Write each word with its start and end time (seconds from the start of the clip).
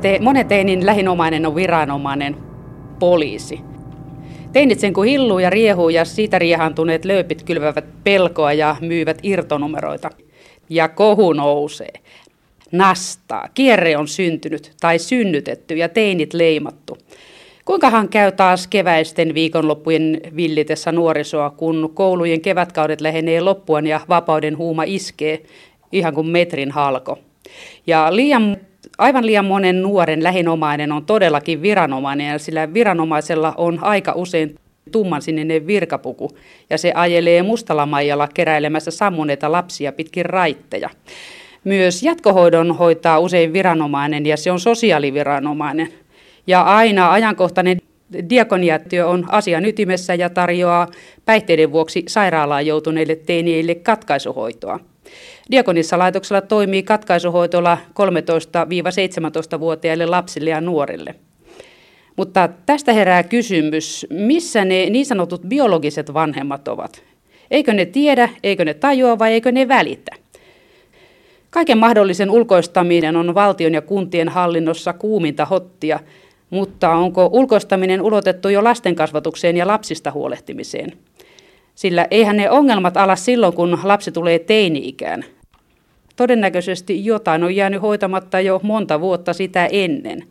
Te, 0.00 0.18
monen 0.20 0.48
teinin 0.48 0.86
lähinomainen 0.86 1.46
on 1.46 1.54
viranomainen 1.54 2.36
poliisi. 2.98 3.60
Teinit 4.52 4.80
sen 4.80 4.92
kun 4.92 5.04
hilluu 5.04 5.38
ja 5.38 5.50
riehuu 5.50 5.88
ja 5.88 6.04
siitä 6.04 6.38
riehantuneet 6.38 7.04
lööpit 7.04 7.42
kylvävät 7.42 7.84
pelkoa 8.04 8.52
ja 8.52 8.76
myyvät 8.80 9.18
irtonumeroita. 9.22 10.10
Ja 10.68 10.88
kohu 10.88 11.32
nousee. 11.32 11.92
Nastaa. 12.72 13.48
Kierre 13.54 13.96
on 13.96 14.08
syntynyt 14.08 14.72
tai 14.80 14.98
synnytetty 14.98 15.76
ja 15.76 15.88
teinit 15.88 16.34
leimattu. 16.34 16.98
Kuinkahan 17.64 18.08
käy 18.08 18.32
taas 18.32 18.66
keväisten 18.66 19.34
viikonloppujen 19.34 20.20
villitessä 20.36 20.92
nuorisoa, 20.92 21.50
kun 21.50 21.90
koulujen 21.94 22.40
kevätkaudet 22.40 23.00
lähenee 23.00 23.40
loppuun 23.40 23.86
ja 23.86 24.00
vapauden 24.08 24.58
huuma 24.58 24.82
iskee, 24.86 25.42
ihan 25.92 26.14
kuin 26.14 26.26
metrin 26.26 26.70
halko. 26.70 27.18
Ja 27.86 28.16
liian, 28.16 28.56
aivan 28.98 29.26
liian 29.26 29.44
monen 29.44 29.82
nuoren 29.82 30.22
lähinomainen 30.22 30.92
on 30.92 31.06
todellakin 31.06 31.62
viranomainen, 31.62 32.40
sillä 32.40 32.74
viranomaisella 32.74 33.54
on 33.56 33.78
aika 33.82 34.12
usein 34.12 34.54
tumman 34.92 35.22
sininen 35.22 35.66
virkapuku, 35.66 36.30
ja 36.70 36.78
se 36.78 36.92
ajelee 36.94 37.42
mustalamaijalla 37.42 38.28
keräilemässä 38.34 38.90
sammuneita 38.90 39.52
lapsia 39.52 39.92
pitkin 39.92 40.26
raitteja. 40.26 40.90
Myös 41.64 42.02
jatkohoidon 42.02 42.76
hoitaa 42.76 43.18
usein 43.18 43.52
viranomainen, 43.52 44.26
ja 44.26 44.36
se 44.36 44.50
on 44.52 44.60
sosiaaliviranomainen. 44.60 45.88
Ja 46.46 46.62
aina 46.62 47.12
ajankohtainen 47.12 47.78
diakoniatyö 48.30 49.06
on 49.06 49.24
asian 49.28 49.64
ytimessä 49.64 50.14
ja 50.14 50.30
tarjoaa 50.30 50.88
päihteiden 51.24 51.72
vuoksi 51.72 52.04
sairaalaan 52.08 52.66
joutuneille 52.66 53.16
teiniille 53.16 53.74
katkaisuhoitoa. 53.74 54.80
Diakonissa 55.50 55.98
laitoksella 55.98 56.40
toimii 56.40 56.82
katkaisuhoitola 56.82 57.78
13-17-vuotiaille 57.88 60.06
lapsille 60.06 60.50
ja 60.50 60.60
nuorille. 60.60 61.14
Mutta 62.16 62.48
tästä 62.66 62.92
herää 62.92 63.22
kysymys, 63.22 64.06
missä 64.10 64.64
ne 64.64 64.90
niin 64.90 65.06
sanotut 65.06 65.42
biologiset 65.42 66.14
vanhemmat 66.14 66.68
ovat? 66.68 67.02
Eikö 67.50 67.72
ne 67.72 67.86
tiedä, 67.86 68.28
eikö 68.42 68.64
ne 68.64 68.74
tajua 68.74 69.18
vai 69.18 69.32
eikö 69.32 69.52
ne 69.52 69.68
välitä? 69.68 70.12
Kaiken 71.50 71.78
mahdollisen 71.78 72.30
ulkoistaminen 72.30 73.16
on 73.16 73.34
valtion 73.34 73.74
ja 73.74 73.82
kuntien 73.82 74.28
hallinnossa 74.28 74.92
kuuminta 74.92 75.44
hottia, 75.44 76.00
mutta 76.50 76.90
onko 76.90 77.30
ulkoistaminen 77.32 78.02
ulotettu 78.02 78.48
jo 78.48 78.64
lastenkasvatukseen 78.64 79.56
ja 79.56 79.66
lapsista 79.66 80.10
huolehtimiseen? 80.10 80.92
Sillä 81.74 82.06
eihän 82.10 82.36
ne 82.36 82.50
ongelmat 82.50 82.96
ala 82.96 83.16
silloin, 83.16 83.52
kun 83.52 83.78
lapsi 83.84 84.12
tulee 84.12 84.38
teini-ikään. 84.38 85.24
Todennäköisesti 86.18 87.04
jotain 87.04 87.44
on 87.44 87.56
jäänyt 87.56 87.82
hoitamatta 87.82 88.40
jo 88.40 88.60
monta 88.62 89.00
vuotta 89.00 89.32
sitä 89.32 89.66
ennen. 89.66 90.24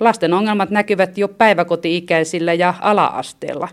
Lasten 0.00 0.32
ongelmat 0.32 0.70
näkyvät 0.70 1.18
jo 1.18 1.28
päiväkoti-ikäisillä 1.28 2.54
ja 2.54 2.74
ala-asteella. 2.80 3.68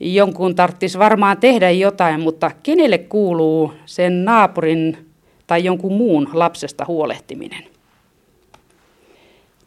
Jonkun 0.00 0.54
tarvitsisi 0.54 0.98
varmaan 0.98 1.36
tehdä 1.36 1.70
jotain, 1.70 2.20
mutta 2.20 2.50
kenelle 2.62 2.98
kuuluu 2.98 3.72
sen 3.86 4.24
naapurin 4.24 4.98
tai 5.46 5.64
jonkun 5.64 5.92
muun 5.92 6.30
lapsesta 6.32 6.84
huolehtiminen? 6.88 7.64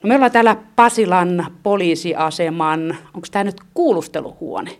No 0.03 0.07
me 0.07 0.15
ollaan 0.15 0.31
täällä 0.31 0.57
Pasilan 0.75 1.45
poliisiaseman, 1.63 2.97
onko 3.13 3.27
tämä 3.31 3.43
nyt 3.43 3.61
kuulusteluhuone? 3.73 4.71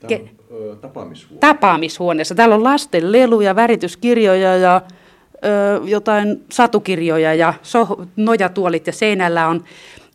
Tämä 0.00 0.20
on 0.20 0.28
ö, 0.50 0.76
tapaamishuone. 0.76 1.40
Tapaamishuoneessa. 1.40 2.34
Täällä 2.34 2.54
on 2.54 2.64
lasten 2.64 3.12
leluja, 3.12 3.56
värityskirjoja 3.56 4.56
ja 4.56 4.80
jotain 5.84 6.44
satukirjoja 6.52 7.34
ja 7.34 7.54
so, 7.62 8.06
nojatuolit 8.16 8.86
ja 8.86 8.92
seinällä 8.92 9.48
on 9.48 9.64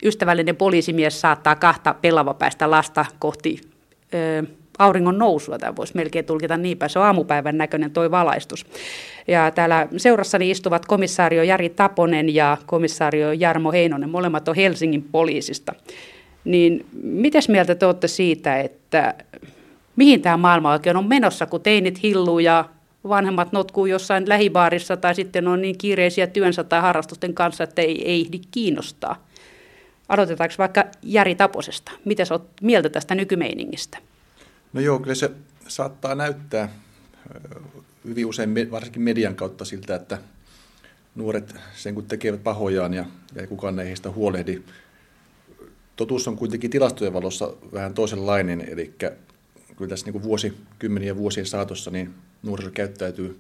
ystävällinen 0.03 0.55
poliisimies 0.55 1.21
saattaa 1.21 1.55
kahta 1.55 1.95
pelavapäistä 2.01 2.71
lasta 2.71 3.05
kohti 3.19 3.61
ö, 4.13 4.43
auringon 4.79 5.17
nousua. 5.17 5.59
Tämä 5.59 5.75
voisi 5.75 5.95
melkein 5.95 6.25
tulkita 6.25 6.57
niin 6.57 6.77
päin. 6.77 6.89
Se 6.89 6.99
on 6.99 7.05
aamupäivän 7.05 7.57
näköinen 7.57 7.91
toi 7.91 8.11
valaistus. 8.11 8.65
Ja 9.27 9.51
täällä 9.51 9.87
seurassani 9.97 10.51
istuvat 10.51 10.85
komissaario 10.85 11.43
Jari 11.43 11.69
Taponen 11.69 12.35
ja 12.35 12.57
komissaario 12.65 13.31
Jarmo 13.31 13.71
Heinonen. 13.71 14.09
Molemmat 14.09 14.47
on 14.47 14.55
Helsingin 14.55 15.03
poliisista. 15.11 15.73
Niin 16.43 16.85
mitäs 17.03 17.49
mieltä 17.49 17.75
te 17.75 17.85
olette 17.85 18.07
siitä, 18.07 18.59
että 18.59 19.13
mihin 19.95 20.21
tämä 20.21 20.37
maailma 20.37 20.71
oikein 20.71 20.97
on 20.97 21.07
menossa, 21.07 21.45
kun 21.45 21.61
teinit 21.61 22.03
hilluu 22.03 22.39
ja 22.39 22.65
vanhemmat 23.07 23.51
notkuu 23.51 23.85
jossain 23.85 24.29
lähibaarissa 24.29 24.97
tai 24.97 25.15
sitten 25.15 25.47
on 25.47 25.61
niin 25.61 25.77
kiireisiä 25.77 26.27
työnsä 26.27 26.63
tai 26.63 26.81
harrastusten 26.81 27.33
kanssa, 27.33 27.63
että 27.63 27.81
ei, 27.81 28.09
ei 28.09 28.21
ehdi 28.21 28.39
kiinnostaa. 28.51 29.27
Aloitetaanko 30.09 30.55
vaikka 30.57 30.83
Jari 31.03 31.35
Taposesta? 31.35 31.91
Mitä 32.05 32.23
olet 32.29 32.43
mieltä 32.61 32.89
tästä 32.89 33.15
nykymeiningistä? 33.15 33.97
No 34.73 34.81
joo, 34.81 34.99
kyllä 34.99 35.15
se 35.15 35.31
saattaa 35.67 36.15
näyttää 36.15 36.69
hyvin 38.05 38.25
usein, 38.25 38.71
varsinkin 38.71 39.01
median 39.01 39.35
kautta 39.35 39.65
siltä, 39.65 39.95
että 39.95 40.17
nuoret 41.15 41.55
sen 41.75 41.95
kun 41.95 42.05
tekevät 42.05 42.43
pahojaan 42.43 42.93
ja, 42.93 43.05
ja 43.35 43.47
kukaan 43.47 43.79
ei 43.79 43.87
heistä 43.87 44.11
huolehdi. 44.11 44.61
Totuus 45.95 46.27
on 46.27 46.37
kuitenkin 46.37 46.69
tilastojen 46.69 47.13
valossa 47.13 47.53
vähän 47.73 47.93
toisenlainen, 47.93 48.61
eli 48.69 48.93
kyllä 49.77 49.89
tässä 49.89 50.11
niin 50.11 50.23
vuosi, 50.23 50.53
kymmeniä 50.79 51.15
vuosien 51.15 51.45
saatossa 51.45 51.91
niin 51.91 52.13
nuoriso 52.43 52.71
käyttäytyy 52.71 53.39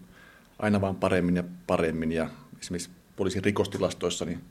aina 0.59 0.81
vaan 0.81 0.95
paremmin 0.95 1.35
ja 1.35 1.43
paremmin. 1.67 2.11
Ja 2.11 2.29
esimerkiksi 2.59 2.89
poliisin 3.15 3.43
rikostilastoissa 3.43 4.25
niin 4.25 4.41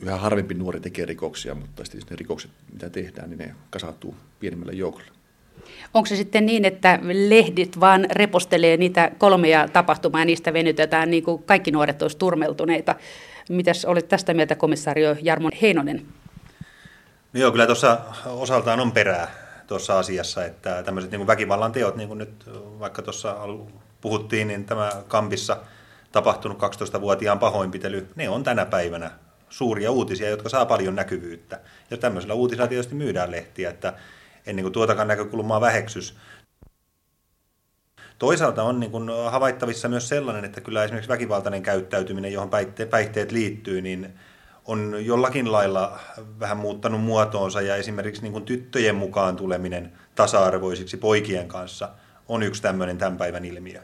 yhä 0.00 0.16
harvempi 0.16 0.54
nuori 0.54 0.80
tekee 0.80 1.04
rikoksia, 1.04 1.54
mutta 1.54 1.84
sitten 1.84 2.06
ne 2.10 2.16
rikokset, 2.16 2.50
mitä 2.72 2.90
tehdään, 2.90 3.30
niin 3.30 3.38
ne 3.38 3.54
kasautuu 3.70 4.16
pienemmälle 4.40 4.72
joukolle. 4.72 5.08
Onko 5.94 6.06
se 6.06 6.16
sitten 6.16 6.46
niin, 6.46 6.64
että 6.64 6.98
lehdit 7.02 7.80
vaan 7.80 8.06
repostelee 8.10 8.76
niitä 8.76 9.10
kolmea 9.18 9.68
tapahtumaa 9.68 10.20
ja 10.20 10.24
niistä 10.24 10.52
venytetään 10.52 11.10
niin 11.10 11.22
kuin 11.22 11.42
kaikki 11.42 11.70
nuoret 11.70 12.02
olisivat 12.02 12.18
turmeltuneita? 12.18 12.94
Mitäs 13.48 13.84
olet 13.84 14.08
tästä 14.08 14.34
mieltä, 14.34 14.54
komissaario 14.54 15.16
Jarmo 15.22 15.50
Heinonen? 15.62 16.06
No 17.32 17.40
joo, 17.40 17.50
kyllä 17.50 17.66
tuossa 17.66 18.00
osaltaan 18.26 18.80
on 18.80 18.92
perää 18.92 19.47
tuossa 19.68 19.98
asiassa, 19.98 20.44
että 20.44 20.82
tämmöiset 20.82 21.10
niin 21.10 21.26
väkivallan 21.26 21.72
teot, 21.72 21.96
niin 21.96 22.08
kuin 22.08 22.18
nyt 22.18 22.44
vaikka 22.78 23.02
tuossa 23.02 23.36
puhuttiin, 24.00 24.48
niin 24.48 24.64
tämä 24.64 24.90
Kampissa 25.08 25.56
tapahtunut 26.12 26.58
12-vuotiaan 26.58 27.38
pahoinpitely, 27.38 28.08
ne 28.16 28.28
on 28.28 28.44
tänä 28.44 28.66
päivänä 28.66 29.10
suuria 29.48 29.90
uutisia, 29.90 30.30
jotka 30.30 30.48
saa 30.48 30.66
paljon 30.66 30.94
näkyvyyttä. 30.94 31.60
Ja 31.90 31.96
tämmöisellä 31.96 32.34
uutisella 32.34 32.68
tietysti 32.68 32.94
myydään 32.94 33.30
lehtiä, 33.30 33.70
että 33.70 33.92
ennen 34.46 34.62
kuin 34.62 34.72
tuotakaan 34.72 35.08
näkökulmaa 35.08 35.60
väheksys. 35.60 36.16
Toisaalta 38.18 38.62
on 38.62 38.80
niin 38.80 38.90
kuin 38.90 39.10
havaittavissa 39.30 39.88
myös 39.88 40.08
sellainen, 40.08 40.44
että 40.44 40.60
kyllä 40.60 40.84
esimerkiksi 40.84 41.08
väkivaltainen 41.08 41.62
käyttäytyminen, 41.62 42.32
johon 42.32 42.50
päihteet 42.90 43.32
liittyy, 43.32 43.82
niin 43.82 44.18
on 44.68 44.96
jollakin 45.00 45.52
lailla 45.52 45.98
vähän 46.40 46.56
muuttanut 46.56 47.00
muotoonsa 47.00 47.60
ja 47.60 47.76
esimerkiksi 47.76 48.22
niin 48.22 48.32
kuin 48.32 48.44
tyttöjen 48.44 48.94
mukaan 48.94 49.36
tuleminen 49.36 49.92
tasa-arvoisiksi 50.14 50.96
poikien 50.96 51.48
kanssa 51.48 51.88
on 52.28 52.42
yksi 52.42 52.62
tämmöinen 52.62 52.98
tämän 52.98 53.18
päivän 53.18 53.44
ilmiö. 53.44 53.80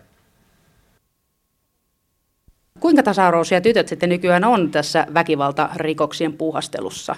Kuinka 2.80 3.02
tasa-arvoisia 3.02 3.60
tytöt 3.60 3.88
sitten 3.88 4.08
nykyään 4.08 4.44
on 4.44 4.70
tässä 4.70 5.06
väkivaltarikoksien 5.14 6.32
puuhastelussa? 6.32 7.16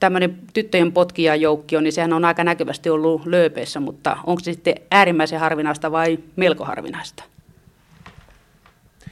Tämmöinen 0.00 0.38
tyttöjen 0.54 0.92
potkijajoukki 0.92 1.80
niin 1.80 1.92
sehän 1.92 2.12
on 2.12 2.24
aika 2.24 2.44
näkyvästi 2.44 2.90
ollut 2.90 3.26
lööpeissä, 3.26 3.80
mutta 3.80 4.16
onko 4.26 4.40
se 4.40 4.52
sitten 4.52 4.74
äärimmäisen 4.90 5.40
harvinaista 5.40 5.92
vai 5.92 6.18
melko 6.36 6.64
harvinaista? 6.64 7.24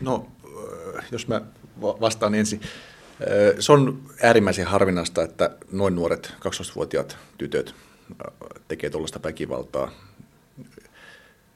No, 0.00 0.26
jos 1.12 1.28
mä 1.28 1.40
vastaan 1.82 2.34
ensin. 2.34 2.60
Se 3.60 3.72
on 3.72 4.02
äärimmäisen 4.22 4.66
harvinaista, 4.66 5.22
että 5.22 5.56
noin 5.72 5.94
nuoret 5.94 6.32
12-vuotiaat 6.40 7.18
tytöt 7.38 7.74
tekee 8.68 8.90
tuollaista 8.90 9.20
väkivaltaa, 9.22 9.90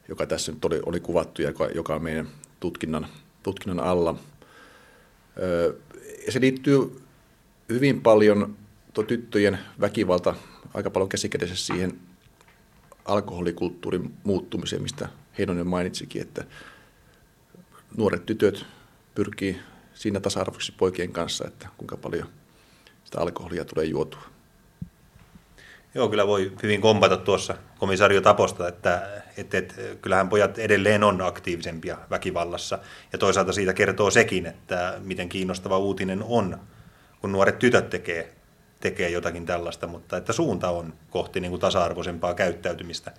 joka 0.08 0.26
tässä 0.26 0.52
nyt 0.52 0.64
oli, 0.64 0.80
oli 0.86 1.00
kuvattu 1.00 1.42
ja 1.42 1.48
joka, 1.48 1.66
joka 1.66 1.94
on 1.94 2.02
meidän 2.02 2.28
tutkinnan 2.60 3.06
tutkinnon 3.42 3.80
alla. 3.80 4.14
Se 6.28 6.40
liittyy 6.40 7.02
hyvin 7.68 8.00
paljon 8.00 8.56
tuo 8.94 9.04
tyttöjen 9.04 9.58
väkivalta 9.80 10.34
aika 10.74 10.90
paljon 10.90 11.08
käsikädessä 11.08 11.56
siihen 11.56 11.98
alkoholikulttuurin 13.04 14.14
muuttumiseen, 14.24 14.82
mistä 14.82 15.08
Heinonen 15.38 15.66
mainitsikin, 15.66 16.22
että 16.22 16.44
nuoret 17.96 18.26
tytöt 18.26 18.66
pyrkii 19.14 19.60
siinä 20.00 20.20
tasa-arvoisesti 20.20 20.75
poikien 20.79 21.12
kanssa, 21.12 21.47
että 21.47 21.69
kuinka 21.76 21.97
paljon 21.97 22.29
sitä 23.05 23.20
alkoholia 23.20 23.64
tulee 23.64 23.85
juotua. 23.85 24.23
Joo, 25.94 26.08
kyllä 26.08 26.26
voi 26.26 26.52
hyvin 26.62 26.81
kompata 26.81 27.17
tuossa 27.17 27.55
komisario 27.79 28.20
Taposta, 28.20 28.69
että, 28.69 29.23
että, 29.37 29.58
että 29.58 29.75
kyllähän 30.02 30.29
pojat 30.29 30.58
edelleen 30.58 31.05
on 31.05 31.23
aktiivisempia 31.23 31.99
väkivallassa. 32.11 32.79
Ja 33.12 33.19
toisaalta 33.19 33.52
siitä 33.52 33.73
kertoo 33.73 34.11
sekin, 34.11 34.47
että 34.47 34.94
miten 35.05 35.29
kiinnostava 35.29 35.79
uutinen 35.79 36.23
on, 36.23 36.61
kun 37.20 37.32
nuoret 37.32 37.58
tytöt 37.58 37.91
tekee, 37.91 38.32
tekee 38.81 39.11
jotakin 39.11 39.47
tällaista, 39.47 39.87
mutta 39.87 40.17
että 40.17 40.32
suunta 40.32 40.70
on 40.70 40.94
kohti 41.11 41.41
niin 41.41 41.50
kuin 41.50 41.61
tasa-arvoisempaa 41.61 42.35
käyttäytymistä 42.35 43.12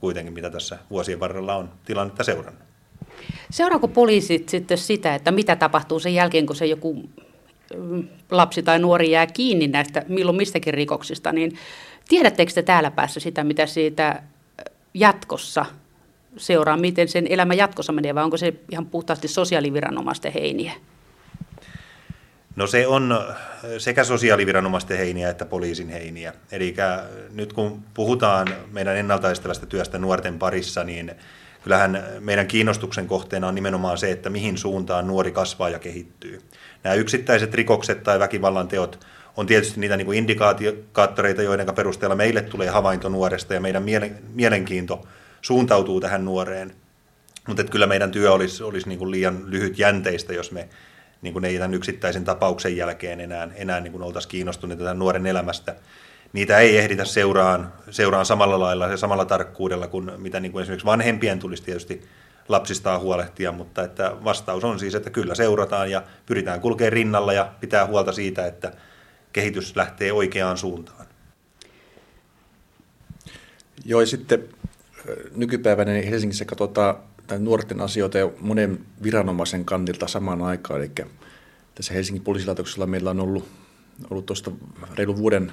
kuitenkin, 0.00 0.34
mitä 0.34 0.50
tässä 0.50 0.78
vuosien 0.90 1.20
varrella 1.20 1.56
on 1.56 1.72
tilannetta 1.84 2.24
seurannut. 2.24 2.75
Seuraako 3.50 3.88
poliisit 3.88 4.48
sitten 4.48 4.78
sitä, 4.78 5.14
että 5.14 5.30
mitä 5.30 5.56
tapahtuu 5.56 5.98
sen 5.98 6.14
jälkeen, 6.14 6.46
kun 6.46 6.56
se 6.56 6.66
joku 6.66 7.08
mm, 7.76 8.08
lapsi 8.30 8.62
tai 8.62 8.78
nuori 8.78 9.10
jää 9.10 9.26
kiinni 9.26 9.68
näistä 9.68 10.02
milloin 10.08 10.36
mistäkin 10.36 10.74
rikoksista, 10.74 11.32
niin 11.32 11.58
tiedättekö 12.08 12.52
te 12.52 12.62
täällä 12.62 12.90
päässä 12.90 13.20
sitä, 13.20 13.44
mitä 13.44 13.66
siitä 13.66 14.22
jatkossa 14.94 15.66
seuraa, 16.36 16.76
miten 16.76 17.08
sen 17.08 17.26
elämä 17.30 17.54
jatkossa 17.54 17.92
menee, 17.92 18.14
vai 18.14 18.24
onko 18.24 18.36
se 18.36 18.54
ihan 18.70 18.86
puhtaasti 18.86 19.28
sosiaaliviranomaisten 19.28 20.32
heiniä? 20.32 20.72
No 22.56 22.66
se 22.66 22.86
on 22.86 23.24
sekä 23.78 24.04
sosiaaliviranomaisten 24.04 24.98
heiniä 24.98 25.30
että 25.30 25.44
poliisin 25.44 25.88
heiniä. 25.88 26.32
Eli 26.52 26.74
nyt 27.32 27.52
kun 27.52 27.82
puhutaan 27.94 28.48
meidän 28.72 28.96
ennaltaistavasta 28.96 29.66
työstä 29.66 29.98
nuorten 29.98 30.38
parissa, 30.38 30.84
niin 30.84 31.12
kyllähän 31.66 32.04
meidän 32.20 32.46
kiinnostuksen 32.46 33.06
kohteena 33.06 33.48
on 33.48 33.54
nimenomaan 33.54 33.98
se, 33.98 34.10
että 34.10 34.30
mihin 34.30 34.58
suuntaan 34.58 35.06
nuori 35.06 35.32
kasvaa 35.32 35.68
ja 35.68 35.78
kehittyy. 35.78 36.42
Nämä 36.84 36.94
yksittäiset 36.94 37.54
rikokset 37.54 38.02
tai 38.02 38.18
väkivallan 38.18 38.68
teot 38.68 39.06
on 39.36 39.46
tietysti 39.46 39.80
niitä 39.80 39.96
niin 39.96 40.06
kuin 40.06 40.18
indikaattoreita, 40.18 41.42
joiden 41.42 41.74
perusteella 41.74 42.16
meille 42.16 42.42
tulee 42.42 42.68
havainto 42.68 43.08
nuoresta 43.08 43.54
ja 43.54 43.60
meidän 43.60 43.84
mielenkiinto 44.34 45.06
suuntautuu 45.42 46.00
tähän 46.00 46.24
nuoreen. 46.24 46.74
Mutta 47.48 47.64
kyllä 47.64 47.86
meidän 47.86 48.10
työ 48.10 48.32
olisi, 48.32 48.62
olisi 48.62 48.88
niin 48.88 48.98
kuin 48.98 49.10
liian 49.10 49.42
lyhyt 49.46 49.78
jänteistä, 49.78 50.32
jos 50.34 50.52
me 50.52 50.68
niin 51.22 51.32
kuin 51.32 51.44
ei 51.44 51.58
tämän 51.58 51.74
yksittäisen 51.74 52.24
tapauksen 52.24 52.76
jälkeen 52.76 53.20
enää, 53.20 53.48
enää 53.54 53.80
niin 53.80 53.92
kuin 53.92 54.02
oltaisiin 54.02 54.30
kiinnostuneita 54.30 54.84
tämän 54.84 54.98
nuoren 54.98 55.26
elämästä. 55.26 55.74
Niitä 56.36 56.58
ei 56.58 56.78
ehditä 56.78 57.04
seuraan, 57.04 57.72
seuraan 57.90 58.26
samalla 58.26 58.60
lailla 58.60 58.86
ja 58.86 58.96
samalla 58.96 59.24
tarkkuudella 59.24 59.86
kuin 59.86 60.12
mitä 60.16 60.40
niin 60.40 60.52
kuin 60.52 60.62
esimerkiksi 60.62 60.86
vanhempien 60.86 61.38
tulisi 61.38 61.62
tietysti 61.62 62.02
lapsistaan 62.48 63.00
huolehtia, 63.00 63.52
mutta 63.52 63.82
että 63.82 64.16
vastaus 64.24 64.64
on 64.64 64.78
siis, 64.78 64.94
että 64.94 65.10
kyllä 65.10 65.34
seurataan 65.34 65.90
ja 65.90 66.02
pyritään 66.26 66.60
kulkemaan 66.60 66.92
rinnalla 66.92 67.32
ja 67.32 67.52
pitää 67.60 67.86
huolta 67.86 68.12
siitä, 68.12 68.46
että 68.46 68.72
kehitys 69.32 69.76
lähtee 69.76 70.12
oikeaan 70.12 70.58
suuntaan. 70.58 71.06
Joo, 73.84 74.00
ja 74.00 74.06
sitten 74.06 74.48
nykypäivänä 75.36 75.92
niin 75.92 76.08
Helsingissä 76.08 76.44
katsotaan 76.44 76.96
tai 77.26 77.38
nuorten 77.38 77.80
asioita 77.80 78.18
jo 78.18 78.34
monen 78.40 78.78
viranomaisen 79.02 79.64
kantilta 79.64 80.08
samaan 80.08 80.42
aikaan. 80.42 80.80
Eli 80.80 80.90
tässä 81.74 81.94
Helsingin 81.94 82.24
poliisilaitoksella 82.24 82.86
meillä 82.86 83.10
on 83.10 83.20
ollut, 83.20 83.48
ollut 84.10 84.26
tuosta 84.26 84.50
reilu 84.94 85.16
vuoden 85.16 85.52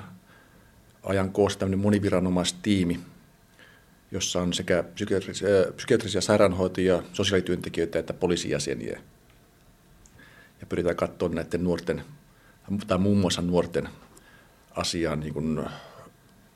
ajan 1.03 1.31
koossa 1.31 1.59
tämmöinen 1.59 1.79
moniviranomaistiimi, 1.79 2.99
jossa 4.11 4.41
on 4.41 4.53
sekä 4.53 4.83
psykiatrisia, 4.83 5.47
psykiatrisia 5.75 6.21
sairaanhoitajia, 6.21 7.03
sosiaalityöntekijöitä 7.13 7.99
että 7.99 8.13
poliisijäseniä. 8.13 9.01
Ja 10.61 10.67
pyritään 10.67 10.95
katsoa 10.95 11.29
näiden 11.29 11.63
nuorten, 11.63 12.03
tai 12.87 12.97
muun 12.97 13.17
muassa 13.17 13.41
nuorten 13.41 13.89
asiaa 14.75 15.15
niin 15.15 15.33
kuin 15.33 15.65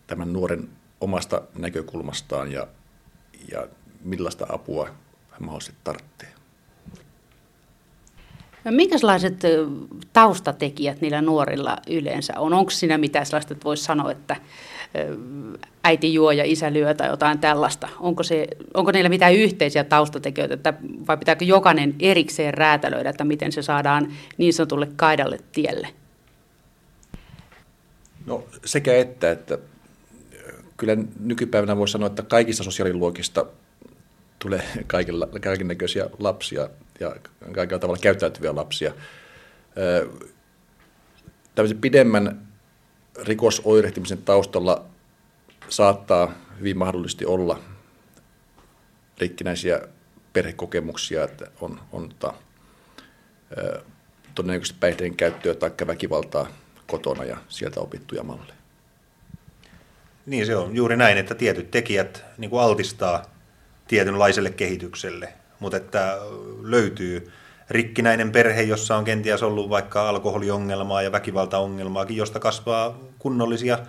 tämän 0.07 0.33
nuoren 0.33 0.69
omasta 1.01 1.41
näkökulmastaan 1.55 2.51
ja, 2.51 2.67
ja 3.51 3.67
millaista 4.03 4.45
apua 4.49 4.89
mahdollisesti 5.39 5.77
tarvitsee. 5.83 6.36
Minkälaiset 8.71 9.41
taustatekijät 10.13 11.01
niillä 11.01 11.21
nuorilla 11.21 11.77
yleensä 11.89 12.33
on? 12.37 12.53
Onko 12.53 12.71
siinä 12.71 12.97
mitään 12.97 13.25
sellaista, 13.25 13.53
että 13.53 13.63
voisi 13.63 13.83
sanoa, 13.83 14.11
että 14.11 14.35
äiti 15.83 16.13
juo 16.13 16.31
ja 16.31 16.43
isä 16.45 16.73
lyö 16.73 16.93
tai 16.93 17.07
jotain 17.07 17.39
tällaista? 17.39 17.89
Onko, 17.99 18.23
se, 18.23 18.47
onko 18.73 18.91
niillä 18.91 19.09
mitään 19.09 19.35
yhteisiä 19.35 19.83
taustatekijöitä 19.83 20.53
että, 20.53 20.73
vai 21.07 21.17
pitääkö 21.17 21.45
jokainen 21.45 21.95
erikseen 21.99 22.53
räätälöidä, 22.53 23.09
että 23.09 23.23
miten 23.23 23.51
se 23.51 23.61
saadaan 23.61 24.13
niin 24.37 24.53
sanotulle 24.53 24.87
kaidalle 24.95 25.39
tielle? 25.51 25.87
No 28.25 28.43
sekä 28.65 28.97
että, 28.97 29.31
että 29.31 29.57
kyllä 30.77 30.97
nykypäivänä 31.19 31.77
voi 31.77 31.87
sanoa, 31.87 32.07
että 32.07 32.23
kaikista 32.23 32.63
sosiaaliluokista 32.63 33.45
tulee 34.39 34.63
kaikilla, 34.87 35.27
kaiken 35.41 35.67
näköisiä 35.67 36.09
lapsia 36.19 36.69
ja 36.99 37.15
kaikilla 37.53 37.79
tavalla 37.79 38.01
käyttäytyviä 38.01 38.55
lapsia. 38.55 38.93
Tämmöisen 41.55 41.81
pidemmän 41.81 42.47
rikosoirehtimisen 43.23 44.21
taustalla 44.21 44.85
saattaa 45.69 46.31
hyvin 46.59 46.77
mahdollisesti 46.77 47.25
olla 47.25 47.59
rikkinäisiä 49.17 49.81
perhekokemuksia, 50.33 51.23
että 51.23 51.47
on, 51.61 51.79
on 51.91 52.09
ta, 52.19 52.33
todennäköisesti 54.35 54.77
päihteiden 54.79 55.17
käyttöä 55.17 55.55
tai 55.55 55.71
väkivaltaa 55.87 56.47
kotona 56.87 57.23
ja 57.23 57.37
sieltä 57.49 57.79
opittuja 57.79 58.23
malleja. 58.23 58.57
Niin 60.25 60.45
se 60.45 60.55
on 60.55 60.75
juuri 60.75 60.97
näin, 60.97 61.17
että 61.17 61.35
tietyt 61.35 61.71
tekijät 61.71 62.25
niin 62.37 62.49
kuin 62.49 62.61
altistaa 62.61 63.25
tietynlaiselle 63.87 64.49
kehitykselle, 64.49 65.33
mutta 65.59 65.77
että 65.77 66.17
löytyy 66.61 67.31
rikkinäinen 67.69 68.31
perhe, 68.31 68.61
jossa 68.61 68.95
on 68.95 69.03
kenties 69.03 69.43
ollut 69.43 69.69
vaikka 69.69 70.09
alkoholiongelmaa 70.09 71.01
ja 71.01 71.11
väkivaltaongelmaakin, 71.11 72.17
josta 72.17 72.39
kasvaa 72.39 72.97
kunnollisia, 73.19 73.79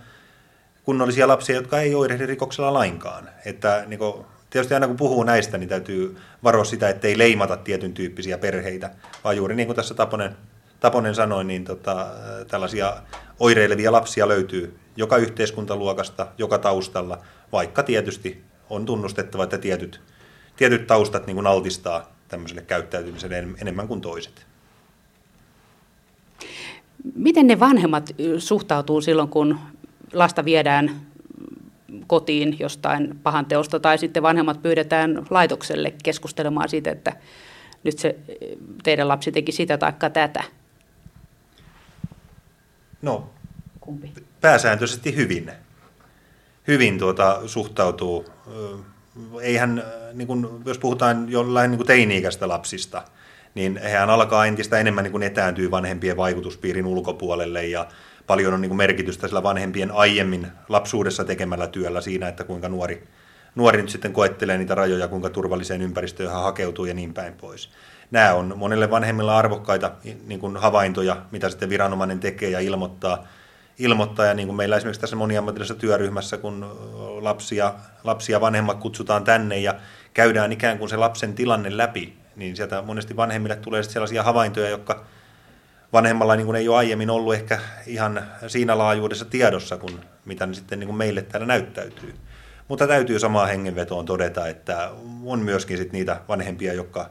kunnollisia 0.85 1.29
lapsia, 1.29 1.57
jotka 1.57 1.81
ei 1.81 1.95
oirehdi 1.95 2.27
rikoksella 2.27 2.75
lainkaan. 2.75 3.29
Että 3.45 3.85
niin 3.87 3.99
kuin, 3.99 4.25
tietysti 4.51 4.75
aina 4.75 4.87
kun 4.87 4.97
puhuu 4.97 5.23
näistä, 5.23 5.59
niin 5.59 5.69
täytyy 5.69 6.17
varoa 6.45 6.65
sitä, 6.65 6.89
ettei 6.89 7.19
leimata 7.19 7.57
tietyn 7.57 7.95
tyyppisiä 7.95 8.39
perheitä, 8.39 8.91
vaan 9.25 9.37
juuri 9.37 9.55
niin 9.55 9.67
kuin 9.67 9.77
tässä 9.77 9.95
Taponen, 9.95 10.37
Taponen 10.81 11.15
sanoi, 11.15 11.45
niin 11.45 11.65
tota, 11.65 12.07
tällaisia 12.49 12.97
oireilevia 13.41 13.93
lapsia 13.93 14.29
löytyy 14.29 14.79
joka 14.97 15.17
yhteiskuntaluokasta, 15.17 16.27
joka 16.39 16.59
taustalla, 16.59 17.19
vaikka 17.53 17.83
tietysti 17.83 18.45
on 18.71 18.87
tunnustettava, 18.87 19.45
että 19.45 19.59
tietyt, 19.59 20.01
tietyt 20.59 20.87
taustat 20.87 21.27
niin 21.27 21.35
kuin 21.35 21.47
altistaa 21.47 22.13
tämmöiselle 22.29 22.63
käyttäytymiselle 22.63 23.39
enemmän 23.61 23.89
kuin 23.89 24.01
toiset. 24.01 24.47
Miten 27.15 27.47
ne 27.47 27.61
vanhemmat 27.61 28.11
suhtautuu 28.39 29.01
silloin, 29.01 29.29
kun 29.29 29.59
lasta 30.13 30.45
viedään 30.45 31.01
kotiin 32.07 32.57
jostain 32.59 33.19
pahan 33.23 33.47
teosta, 33.47 33.81
tai 33.81 33.99
sitten 33.99 34.23
vanhemmat 34.23 34.63
pyydetään 34.63 35.27
laitokselle 35.31 35.95
keskustelemaan 36.05 36.69
siitä, 36.69 36.91
että 36.91 37.13
nyt 37.85 37.99
se 37.99 38.17
teidän 38.83 39.09
lapsi 39.09 39.33
teki 39.33 39.53
sitä 39.53 39.79
tai 39.79 39.93
tätä? 40.13 40.45
No, 43.03 43.31
Kumpi? 43.81 44.13
pääsääntöisesti 44.41 45.17
hyvin 45.17 45.53
hyvin 46.69 46.99
tuota, 46.99 47.41
suhtautuu. 47.47 48.27
Eihän, 49.41 49.83
niin 50.19 50.29
kun, 50.29 50.63
jos 50.67 50.79
puhutaan 50.79 51.29
jollain 51.29 51.71
niin 51.71 51.87
teini-ikäistä 51.87 52.49
lapsista, 52.49 53.03
niin 53.55 53.77
hehän 53.77 54.11
alkaa 54.11 54.47
entistä 54.47 54.79
enemmän 54.79 55.05
niin 55.05 55.23
etääntyä 55.23 55.71
vanhempien 55.71 56.17
vaikutuspiirin 56.17 56.87
ulkopuolelle 56.87 57.67
ja 57.67 57.87
paljon 58.27 58.55
on 58.55 58.61
niin 58.61 58.77
merkitystä 58.77 59.29
sillä 59.29 59.43
vanhempien 59.43 59.91
aiemmin 59.91 60.47
lapsuudessa 60.69 61.25
tekemällä 61.25 61.67
työllä 61.67 62.01
siinä, 62.01 62.29
että 62.29 62.45
kuinka 62.45 62.69
nuori, 62.69 63.09
nuori 63.55 63.83
nyt 63.83 63.91
sitten 63.91 64.13
koettelee 64.13 64.59
niitä 64.59 64.75
rajoja, 64.75 65.09
kuinka 65.09 65.31
turvalliseen 65.31 65.83
ympäristöön 65.83 66.33
hän 66.33 66.43
hakeutuu 66.43 66.85
ja 66.85 66.95
niin 66.95 67.15
päin 67.15 67.35
pois. 67.35 67.71
Nämä 68.11 68.35
on 68.35 68.55
monelle 68.57 68.91
vanhemmilla 68.91 69.39
arvokkaita 69.39 69.91
niin 70.27 70.41
kuin 70.41 70.57
havaintoja, 70.57 71.17
mitä 71.31 71.51
sitten 71.51 71.69
viranomainen 71.69 72.21
tekee 72.21 72.51
ja 72.51 72.61
ilmoittaa– 72.61 73.25
ilmoittaa. 73.79 74.27
Ja 74.27 74.35
niin 74.35 74.49
kuin 74.49 74.57
meillä 74.57 74.77
esimerkiksi 74.77 75.01
tässä 75.01 75.17
moniammatillisessa 75.17 75.81
työryhmässä, 75.81 76.37
kun 76.37 76.67
lapsia, 77.21 77.75
lapsia 78.05 78.41
vanhemmat 78.41 78.79
kutsutaan 78.79 79.25
tänne 79.25 79.59
ja 79.59 79.75
käydään 80.19 80.53
ikään 80.53 80.79
kuin 80.79 80.89
se 80.89 80.97
lapsen 80.97 81.35
tilanne 81.35 81.77
läpi, 81.77 82.17
niin 82.37 82.57
sieltä 82.57 82.83
monesti 82.83 83.17
vanhemmille 83.17 83.57
tulee 83.57 83.83
sellaisia 83.83 84.23
havaintoja, 84.23 84.69
jotka 84.69 85.05
vanhemmalla 85.93 86.37
niin 86.37 86.47
kuin 86.47 86.57
ei 86.57 86.69
ole 86.69 86.77
aiemmin 86.77 87.11
ollut 87.11 87.35
ehkä 87.35 87.59
ihan 87.87 88.25
siinä 88.47 88.79
laajuudessa 88.79 89.25
tiedossa, 89.25 89.77
kuin 89.77 90.01
mitä 90.25 90.47
ne 90.47 90.55
sitten 90.55 90.79
niin 90.81 90.87
kuin 90.87 90.97
meille 90.97 91.23
täällä 91.23 91.47
näyttäytyy. 91.47 92.15
Mutta 92.69 92.87
täytyy 92.87 93.19
samaan 93.19 93.49
hengenvetoon 93.49 94.05
todeta, 94.05 94.49
että 94.49 94.91
on 95.25 95.39
myöskin 95.39 95.79
sit 95.79 95.93
niitä 95.93 96.21
vanhempia, 96.29 96.73
jotka 96.73 97.11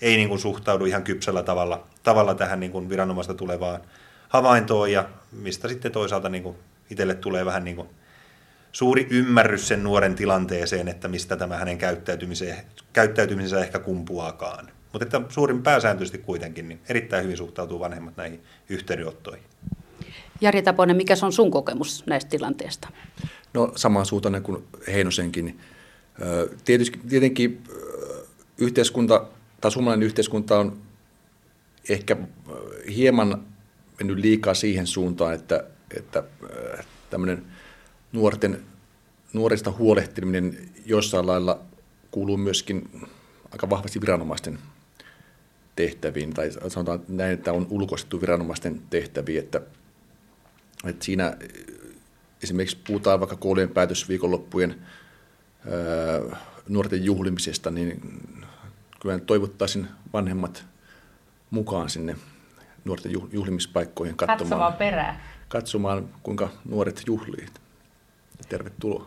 ei 0.00 0.16
niin 0.16 0.28
kuin 0.28 0.40
suhtaudu 0.40 0.84
ihan 0.84 1.02
kypsällä 1.02 1.42
tavalla, 1.42 1.86
tavalla 2.02 2.34
tähän 2.34 2.60
niin 2.60 2.72
kuin 2.72 2.88
viranomaista 2.88 3.34
tulevaan 3.34 3.80
havaintoon 4.28 4.92
ja 4.92 5.08
mistä 5.32 5.68
sitten 5.68 5.92
toisaalta 5.92 6.28
niin 6.28 6.42
kuin 6.42 6.56
itselle 6.90 7.14
tulee 7.14 7.44
vähän 7.44 7.64
niin 7.64 7.76
kuin 7.76 7.88
suuri 8.72 9.06
ymmärrys 9.10 9.68
sen 9.68 9.82
nuoren 9.82 10.14
tilanteeseen, 10.14 10.88
että 10.88 11.08
mistä 11.08 11.36
tämä 11.36 11.56
hänen 11.56 11.78
käyttäytymisensä 12.92 13.60
ehkä 13.60 13.78
kumpuaakaan. 13.78 14.68
Mutta 14.92 15.04
että 15.04 15.20
suurin 15.28 15.62
pääsääntöisesti 15.62 16.18
kuitenkin 16.18 16.68
niin 16.68 16.80
erittäin 16.88 17.24
hyvin 17.24 17.36
suhtautuu 17.36 17.80
vanhemmat 17.80 18.16
näihin 18.16 18.42
yhteydenottoihin. 18.68 19.44
Jari 20.40 20.62
Taponen, 20.62 20.96
mikä 20.96 21.14
on 21.22 21.32
sun 21.32 21.50
kokemus 21.50 22.06
näistä 22.06 22.30
tilanteista? 22.30 22.88
No 23.54 23.72
samansuuntainen 23.76 24.42
kuin 24.42 24.64
Heinosenkin. 24.86 25.60
Tietysti, 26.64 27.00
tietenkin 27.08 27.62
yhteiskunta 28.58 29.26
tai 29.60 29.70
suomalainen 29.70 30.06
yhteiskunta 30.06 30.58
on 30.58 30.78
ehkä 31.88 32.16
hieman 32.94 33.42
mennyt 33.98 34.18
liikaa 34.18 34.54
siihen 34.54 34.86
suuntaan, 34.86 35.34
että, 35.34 35.64
että 35.96 36.24
tämmöinen 37.10 37.44
nuorten, 38.12 38.62
nuorista 39.32 39.70
huolehtiminen 39.70 40.68
jossain 40.86 41.26
lailla 41.26 41.60
kuuluu 42.10 42.36
myöskin 42.36 43.08
aika 43.52 43.70
vahvasti 43.70 44.00
viranomaisten 44.00 44.58
tehtäviin, 45.76 46.34
tai 46.34 46.50
sanotaan 46.68 47.00
näin, 47.08 47.34
että 47.34 47.52
on 47.52 47.66
ulkoistettu 47.70 48.20
viranomaisten 48.20 48.82
tehtäviin, 48.90 49.38
että, 49.38 49.60
että 50.84 51.04
siinä 51.04 51.36
esimerkiksi 52.42 52.78
puhutaan 52.86 53.20
vaikka 53.20 53.36
koulujen 53.36 53.68
päätösviikonloppujen 53.68 54.74
ää, 56.30 56.36
nuorten 56.68 57.04
juhlimisesta, 57.04 57.70
niin 57.70 58.00
kyllä 59.00 59.18
toivottaisin 59.18 59.88
vanhemmat 60.12 60.64
mukaan 61.50 61.90
sinne 61.90 62.16
nuorten 62.84 63.12
juhlimispaikkoihin 63.32 64.16
katsomaan. 64.16 64.38
Katsomaan 64.38 64.72
perään. 64.72 65.20
Katsomaan, 65.48 66.08
kuinka 66.22 66.48
nuoret 66.64 67.02
juhlii. 67.06 67.46
Tervetuloa. 68.48 69.06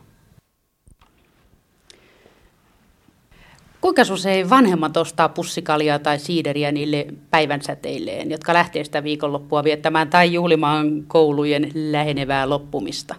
Kuinka 3.82 4.02
usein 4.12 4.50
vanhemmat 4.50 4.98
ostaa 4.98 5.30
pussikaljaa 5.30 6.00
tai 6.00 6.20
siideriä 6.20 6.72
niille 6.72 7.08
päivänsäteilleen, 7.32 8.32
jotka 8.32 8.54
lähtee 8.54 8.84
sitä 8.84 9.04
viikonloppua 9.04 9.64
viettämään 9.64 10.10
tai 10.10 10.34
juhlimaan 10.34 11.04
koulujen 11.08 11.72
lähenevää 11.74 12.50
loppumista? 12.50 13.16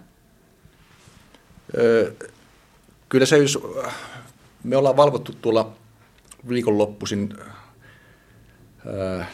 Öö, 1.77 2.11
kyllä 3.09 3.25
se, 3.25 3.37
jos 3.37 3.59
me 4.63 4.77
ollaan 4.77 4.97
valvottu 4.97 5.35
tuolla 5.41 5.71
viikonloppuisin 6.49 7.33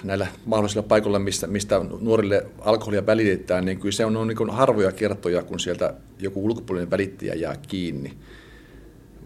näillä 0.03 0.27
mahdollisilla 0.45 0.87
paikoilla, 0.87 1.19
mistä, 1.19 1.47
mistä 1.47 1.81
nuorille 1.99 2.45
alkoholia 2.61 3.05
välitetään, 3.05 3.65
niin 3.65 3.79
kyllä 3.79 3.91
se 3.91 4.05
on, 4.05 4.17
on 4.17 4.27
niin 4.27 4.49
harvoja 4.49 4.91
kertoja, 4.91 5.43
kun 5.43 5.59
sieltä 5.59 5.93
joku 6.19 6.45
ulkopuolinen 6.45 6.91
välittäjä 6.91 7.33
jää 7.33 7.55
kiinni. 7.67 8.13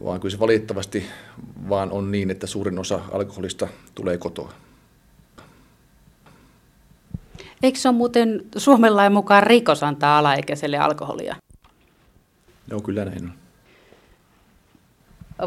Vaan 0.03 0.19
kyllä 0.19 0.31
se 0.31 0.39
valitettavasti 0.39 1.05
vaan 1.69 1.91
on 1.91 2.11
niin, 2.11 2.31
että 2.31 2.47
suurin 2.47 2.79
osa 2.79 2.99
alkoholista 3.11 3.67
tulee 3.95 4.17
kotoa. 4.17 4.53
Eikö 7.63 7.79
se 7.79 7.89
ole 7.89 7.97
muuten 7.97 8.45
Suomen 8.57 8.95
lain 8.95 9.11
mukaan 9.11 9.43
rikos 9.43 9.83
antaa 9.83 10.19
alaikäiselle 10.19 10.77
alkoholia? 10.77 11.35
No 12.71 12.81
kyllä 12.81 13.05
näin 13.05 13.23
on. 13.23 13.33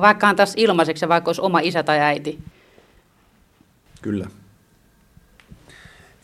Vaikka 0.01 0.29
antaisi 0.29 0.55
ilmaiseksi, 0.57 1.09
vaikka 1.09 1.29
olisi 1.29 1.41
oma 1.41 1.61
isä 1.61 1.83
tai 1.83 1.99
äiti? 1.99 2.39
Kyllä. 4.03 4.27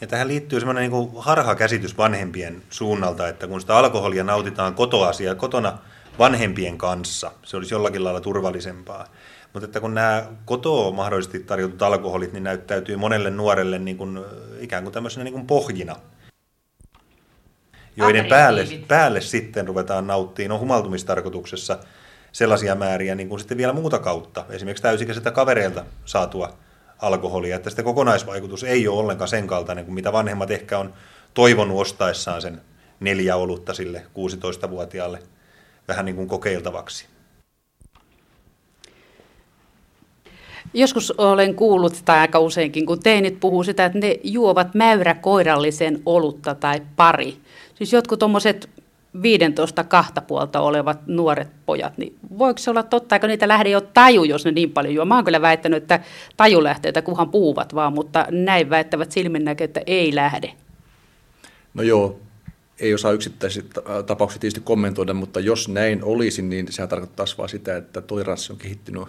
Ja 0.01 0.07
tähän 0.07 0.29
liittyy 0.29 0.61
semmoinen 0.61 0.91
niin 0.91 1.11
harhakäsitys 1.19 1.99
vanhempien 1.99 2.63
suunnalta, 2.71 3.29
että 3.29 3.47
kun 3.47 3.61
sitä 3.61 3.77
alkoholia 3.77 4.25
nautitaan 4.25 4.75
kotoasia 4.75 5.35
kotona 5.35 5.79
vanhempien 6.19 6.79
kanssa, 6.79 7.33
se 7.43 7.57
olisi 7.57 7.75
jollakin 7.75 8.05
lailla 8.05 8.21
turvallisempaa. 8.21 9.07
Mutta 9.53 9.65
että 9.65 9.81
kun 9.81 9.95
nämä 9.95 10.27
kotoa 10.45 10.91
mahdollisesti 10.91 11.41
tarjotut 11.41 11.83
alkoholit, 11.83 12.33
niin 12.33 12.45
näyttäytyy 12.45 12.97
monelle 12.97 13.31
nuorelle 13.31 13.79
niin 13.79 13.97
kuin, 13.97 14.21
ikään 14.61 14.83
kuin 14.83 14.93
tämmöisenä 14.93 15.25
niin 15.25 15.35
kuin 15.35 15.47
pohjina, 15.47 15.97
joiden 17.97 18.27
päälle, 18.27 18.67
päälle 18.89 19.21
sitten 19.21 19.67
ruvetaan 19.67 20.07
nauttimaan 20.07 20.49
no, 20.49 20.59
humaltumistarkoituksessa 20.59 21.79
sellaisia 22.33 22.75
määriä 22.75 23.15
niin 23.15 23.29
kuin 23.29 23.39
sitten 23.39 23.59
vielä 23.59 23.73
muuta 23.73 23.99
kautta, 23.99 24.45
esimerkiksi 24.51 24.83
täysikäiseltä 24.83 25.31
kavereilta 25.31 25.85
saatua 26.05 26.59
alkoholia, 26.99 27.57
että 27.57 27.71
sitten 27.71 27.85
kokonaisvaikutus 27.85 28.65
ei 28.65 28.89
ole 28.89 28.99
ollenkaan 28.99 29.29
sen 29.29 29.47
kaltainen 29.47 29.85
kuin 29.85 29.95
mitä 29.95 30.13
vanhemmat 30.13 30.51
ehkä 30.51 30.79
on 30.79 30.95
toivonut 31.35 31.81
ostaessaan 31.81 32.43
sen 32.43 32.61
neljä 33.01 33.37
olutta 33.37 33.75
sille 33.75 34.03
16-vuotiaalle 34.67 35.19
vähän 35.89 36.05
niin 36.05 36.17
kuin 36.17 36.29
kokeiltavaksi. 36.29 37.07
Joskus 40.75 41.11
olen 41.19 41.55
kuullut, 41.55 42.03
tai 42.05 42.19
aika 42.19 42.39
useinkin, 42.39 42.87
kun 42.87 43.03
teinit 43.03 43.41
puhuu 43.41 43.65
sitä, 43.65 43.85
että 43.85 43.99
ne 43.99 44.17
juovat 44.25 44.75
mäyräkoirallisen 44.75 46.03
olutta 46.07 46.55
tai 46.55 46.83
pari. 46.97 47.37
Siis 47.75 47.93
jotkut 47.93 48.19
tuommoiset 48.19 48.71
15 49.23 49.85
kahta 49.85 50.21
puolta 50.21 50.61
olevat 50.61 51.07
nuoret 51.07 51.49
pojat, 51.67 51.99
niin 51.99 52.19
voiko 52.39 52.59
se 52.59 52.71
olla 52.71 52.83
totta, 52.83 53.17
eikö 53.17 53.27
niitä 53.27 53.49
lähde 53.49 53.71
jo 53.71 53.81
taju, 53.81 54.25
jos 54.25 54.45
ne 54.45 54.51
niin 54.51 54.71
paljon 54.71 54.95
juo? 54.95 55.05
Mä 55.05 55.15
oon 55.15 55.25
kyllä 55.25 55.41
väittänyt, 55.41 55.83
että 55.83 56.01
taju 56.37 56.63
lähtee, 56.63 56.89
että 56.89 57.03
kunhan 57.03 57.31
puhuvat 57.31 57.75
vaan, 57.75 57.93
mutta 57.93 58.27
näin 58.31 58.71
väittävät 58.71 59.13
silminnäkö, 59.13 59.65
että 59.65 59.81
ei 59.87 60.15
lähde. 60.15 60.55
No 61.75 61.83
joo, 61.83 62.21
ei 62.81 62.95
osaa 62.95 63.13
yksittäisiä 63.13 63.63
tapauksia 64.07 64.41
tietysti 64.41 64.61
kommentoida, 64.61 65.15
mutta 65.15 65.41
jos 65.41 65.69
näin 65.69 66.05
olisi, 66.05 66.43
niin 66.43 66.73
sehän 66.73 66.89
tarkoittaisi 66.89 67.39
vain 67.39 67.49
sitä, 67.49 67.77
että 67.77 68.01
toleranssi 68.01 68.53
on 68.53 68.59
kehittynyt 68.59 69.09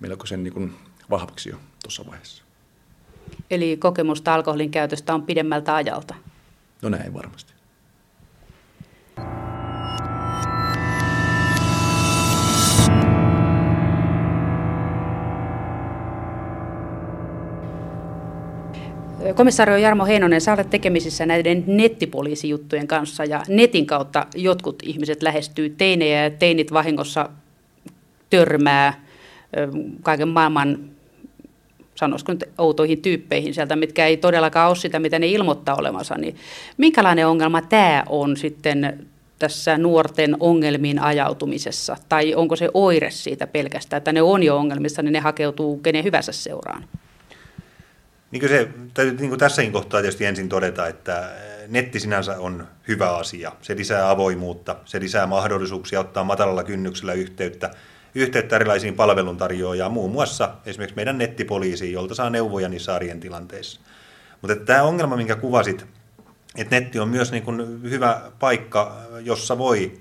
melkoisen 0.00 0.44
niin 0.44 0.54
kuin 0.54 0.74
vahvaksi 1.10 1.48
jo 1.48 1.56
tuossa 1.82 2.06
vaiheessa. 2.06 2.44
Eli 3.50 3.76
kokemusta 3.76 4.34
alkoholin 4.34 4.70
käytöstä 4.70 5.14
on 5.14 5.22
pidemmältä 5.22 5.74
ajalta? 5.74 6.14
No 6.82 6.88
näin 6.88 7.14
varmasti. 7.14 7.53
Komissario 19.32 19.76
Jarmo 19.76 20.04
Heinonen, 20.04 20.40
sä 20.40 20.52
olet 20.52 20.70
tekemisissä 20.70 21.26
näiden 21.26 21.64
nettipoliisijuttujen 21.66 22.86
kanssa 22.86 23.24
ja 23.24 23.42
netin 23.48 23.86
kautta 23.86 24.26
jotkut 24.34 24.82
ihmiset 24.82 25.22
lähestyy 25.22 25.70
teinejä 25.70 26.22
ja 26.24 26.30
teinit 26.30 26.72
vahingossa 26.72 27.30
törmää 28.30 29.04
kaiken 30.02 30.28
maailman 30.28 30.78
sanoisiko 31.94 32.32
nyt 32.32 32.44
outoihin 32.58 33.02
tyyppeihin 33.02 33.54
sieltä, 33.54 33.76
mitkä 33.76 34.06
ei 34.06 34.16
todellakaan 34.16 34.68
ole 34.68 34.76
sitä, 34.76 34.98
mitä 34.98 35.18
ne 35.18 35.26
ilmoittaa 35.26 35.76
olevansa, 35.76 36.14
niin 36.18 36.36
minkälainen 36.76 37.26
ongelma 37.26 37.62
tämä 37.62 38.04
on 38.08 38.36
sitten 38.36 39.06
tässä 39.38 39.78
nuorten 39.78 40.36
ongelmiin 40.40 40.98
ajautumisessa? 40.98 41.96
Tai 42.08 42.34
onko 42.34 42.56
se 42.56 42.68
oire 42.74 43.10
siitä 43.10 43.46
pelkästään, 43.46 43.98
että 43.98 44.12
ne 44.12 44.22
on 44.22 44.42
jo 44.42 44.56
ongelmissa, 44.56 45.02
niin 45.02 45.12
ne 45.12 45.20
hakeutuu 45.20 45.78
kenen 45.78 46.04
hyvänsä 46.04 46.32
seuraan? 46.32 46.84
Niin 48.34 48.48
se 48.48 48.68
täytyy 48.94 49.16
niin 49.16 49.28
kuin 49.28 49.38
tässäkin 49.38 49.72
kohtaa 49.72 50.00
tietysti 50.00 50.24
ensin 50.24 50.48
todeta, 50.48 50.86
että 50.86 51.30
netti 51.68 52.00
sinänsä 52.00 52.38
on 52.38 52.68
hyvä 52.88 53.16
asia. 53.16 53.52
Se 53.62 53.76
lisää 53.76 54.10
avoimuutta, 54.10 54.76
se 54.84 55.00
lisää 55.00 55.26
mahdollisuuksia 55.26 56.00
ottaa 56.00 56.24
matalalla 56.24 56.64
kynnyksellä 56.64 57.12
yhteyttä, 57.12 57.70
yhteyttä 58.14 58.56
erilaisiin 58.56 58.94
palveluntarjoajaan, 58.94 59.92
muun 59.92 60.12
muassa 60.12 60.54
esimerkiksi 60.66 60.96
meidän 60.96 61.18
nettipoliisiin, 61.18 61.92
jolta 61.92 62.14
saa 62.14 62.30
neuvoja 62.30 62.68
niissä 62.68 62.94
arjen 62.94 63.20
tilanteissa. 63.20 63.80
Mutta 64.40 64.56
tämä 64.56 64.82
ongelma, 64.82 65.16
minkä 65.16 65.36
kuvasit, 65.36 65.86
että 66.56 66.80
netti 66.80 66.98
on 66.98 67.08
myös 67.08 67.32
niin 67.32 67.42
kuin 67.42 67.82
hyvä 67.82 68.20
paikka, 68.38 68.96
jossa 69.20 69.58
voi 69.58 69.98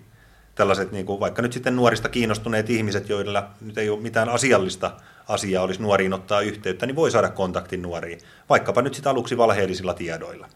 tällaiset, 0.56 0.92
niin 0.92 1.06
kuin 1.06 1.20
vaikka 1.20 1.42
nyt 1.42 1.54
sitten 1.54 1.76
nuorista 1.76 2.10
kiinnostuneet 2.10 2.70
ihmiset, 2.70 3.10
joilla 3.10 3.50
nyt 3.62 3.78
ei 3.78 3.90
ole 3.90 4.02
mitään 4.02 4.30
asiallista 4.30 4.92
asiaa 5.28 5.64
olisi 5.64 5.82
nuoriin 5.82 6.14
ottaa 6.14 6.42
yhteyttä, 6.42 6.86
niin 6.86 6.96
voi 6.96 7.12
saada 7.12 7.30
kontaktin 7.30 7.82
nuoriin, 7.82 8.20
vaikkapa 8.50 8.82
nyt 8.82 8.94
sitten 8.94 9.12
aluksi 9.12 9.38
valheellisilla 9.38 9.94
tiedoilla. 9.94 10.48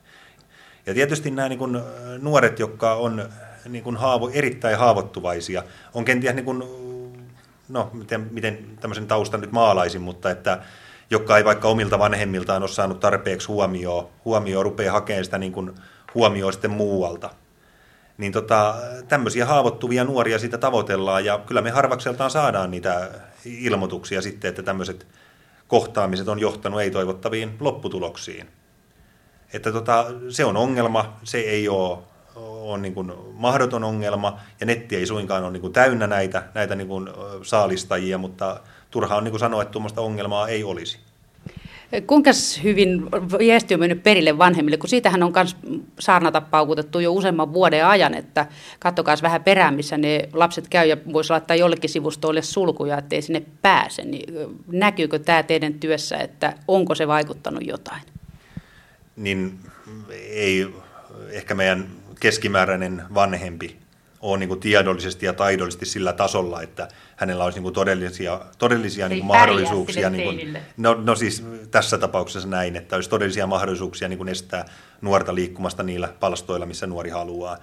Ja 0.85 0.93
tietysti 0.93 1.31
nämä 1.31 1.49
niin 1.49 1.59
kuin 1.59 1.79
nuoret, 2.21 2.59
jotka 2.59 2.93
on 2.93 3.29
niin 3.69 3.83
kuin 3.83 3.97
haavo, 3.97 4.29
erittäin 4.33 4.77
haavoittuvaisia, 4.77 5.63
on 5.93 6.05
kenties, 6.05 6.35
niin 6.35 6.45
kuin, 6.45 6.63
no 7.69 7.89
miten, 7.93 8.27
miten 8.31 8.77
tämmöisen 8.79 9.07
taustan 9.07 9.41
nyt 9.41 9.51
maalaisin, 9.51 10.01
mutta 10.01 10.31
että 10.31 10.61
jotka 11.09 11.37
ei 11.37 11.45
vaikka 11.45 11.67
omilta 11.67 11.99
vanhemmiltaan 11.99 12.63
ole 12.63 12.69
saanut 12.69 12.99
tarpeeksi 12.99 13.47
huomioon, 13.47 14.07
huomioon 14.25 14.65
rupeaa 14.65 14.93
hakemaan 14.93 15.25
sitä 15.25 15.37
niin 15.37 15.51
kuin 15.51 15.71
huomioon 16.15 16.53
sitten 16.53 16.71
muualta– 16.71 17.29
niin 18.17 18.31
tota, 18.31 18.75
tämmöisiä 19.07 19.45
haavoittuvia 19.45 20.03
nuoria 20.03 20.39
sitä 20.39 20.57
tavoitellaan 20.57 21.25
ja 21.25 21.39
kyllä 21.47 21.61
me 21.61 21.69
harvakseltaan 21.69 22.31
saadaan 22.31 22.71
niitä 22.71 23.09
ilmoituksia 23.45 24.21
sitten, 24.21 24.49
että 24.49 24.63
tämmöiset 24.63 25.07
kohtaamiset 25.67 26.27
on 26.27 26.39
johtanut 26.39 26.81
ei-toivottaviin 26.81 27.55
lopputuloksiin. 27.59 28.47
Että 29.53 29.71
tota, 29.71 30.05
se 30.29 30.45
on 30.45 30.57
ongelma, 30.57 31.17
se 31.23 31.37
ei 31.37 31.69
ole 31.69 31.97
on 32.71 32.81
niin 32.81 32.93
kuin 32.93 33.13
mahdoton 33.33 33.83
ongelma, 33.83 34.39
ja 34.59 34.65
netti 34.65 34.95
ei 34.95 35.05
suinkaan 35.05 35.43
ole 35.43 35.51
niin 35.51 35.61
kuin 35.61 35.73
täynnä 35.73 36.07
näitä, 36.07 36.43
näitä 36.53 36.75
niin 36.75 36.87
kuin 36.87 37.09
saalistajia, 37.43 38.17
mutta 38.17 38.59
turha 38.91 39.15
on 39.15 39.23
niin 39.23 39.31
kuin 39.31 39.39
sanoa, 39.39 39.61
että 39.61 39.71
tuommoista 39.71 40.01
ongelmaa 40.01 40.47
ei 40.47 40.63
olisi. 40.63 40.99
Kuinka 42.07 42.31
hyvin 42.63 43.11
viesti 43.37 43.73
on 43.73 43.79
mennyt 43.79 44.03
perille 44.03 44.37
vanhemmille, 44.37 44.77
kun 44.77 44.89
siitähän 44.89 45.23
on 45.23 45.31
myös 45.35 45.55
saarnata 45.99 46.41
paukutettu 46.41 46.99
jo 46.99 47.13
useamman 47.13 47.53
vuoden 47.53 47.85
ajan, 47.85 48.13
että 48.13 48.45
katsokaa 48.79 49.15
vähän 49.21 49.43
perään, 49.43 49.73
missä 49.73 49.97
ne 49.97 50.29
lapset 50.33 50.67
käy 50.69 50.87
ja 50.87 50.97
voisi 51.13 51.29
laittaa 51.29 51.55
jollekin 51.55 51.89
sivustoille 51.89 52.41
sulkuja, 52.41 52.97
ettei 52.97 53.21
sinne 53.21 53.43
pääse. 53.61 54.03
Niin 54.05 54.33
näkyykö 54.71 55.19
tämä 55.19 55.43
teidän 55.43 55.73
työssä, 55.73 56.17
että 56.17 56.53
onko 56.67 56.95
se 56.95 57.07
vaikuttanut 57.07 57.67
jotain? 57.67 58.01
Niin 59.15 59.59
ei 60.29 60.67
ehkä 61.31 61.55
meidän 61.55 61.87
keskimääräinen 62.19 63.03
vanhempi 63.13 63.77
ole 64.31 64.37
niin 64.37 64.49
kuin 64.49 64.59
tiedollisesti 64.59 65.25
ja 65.25 65.33
taidollisesti 65.33 65.85
sillä 65.85 66.13
tasolla, 66.13 66.61
että 66.61 66.87
hänellä 67.15 67.43
olisi 67.43 67.57
niin 67.57 67.63
kuin 67.63 67.73
todellisia, 67.73 68.41
todellisia 68.57 69.09
niin 69.09 69.19
kuin 69.19 69.27
mahdollisuuksia. 69.27 70.09
Niin 70.09 70.23
kuin, 70.23 70.57
no, 70.77 70.93
no 70.93 71.15
siis 71.15 71.45
tässä 71.71 71.97
tapauksessa 71.97 72.49
näin, 72.49 72.75
että 72.75 72.95
olisi 72.95 73.09
todellisia 73.09 73.47
mahdollisuuksia 73.47 74.07
niin 74.07 74.17
kuin 74.17 74.29
estää 74.29 74.65
nuorta 75.01 75.35
liikkumasta 75.35 75.83
niillä 75.83 76.13
palstoilla, 76.19 76.65
missä 76.65 76.87
nuori 76.87 77.09
haluaa. 77.09 77.57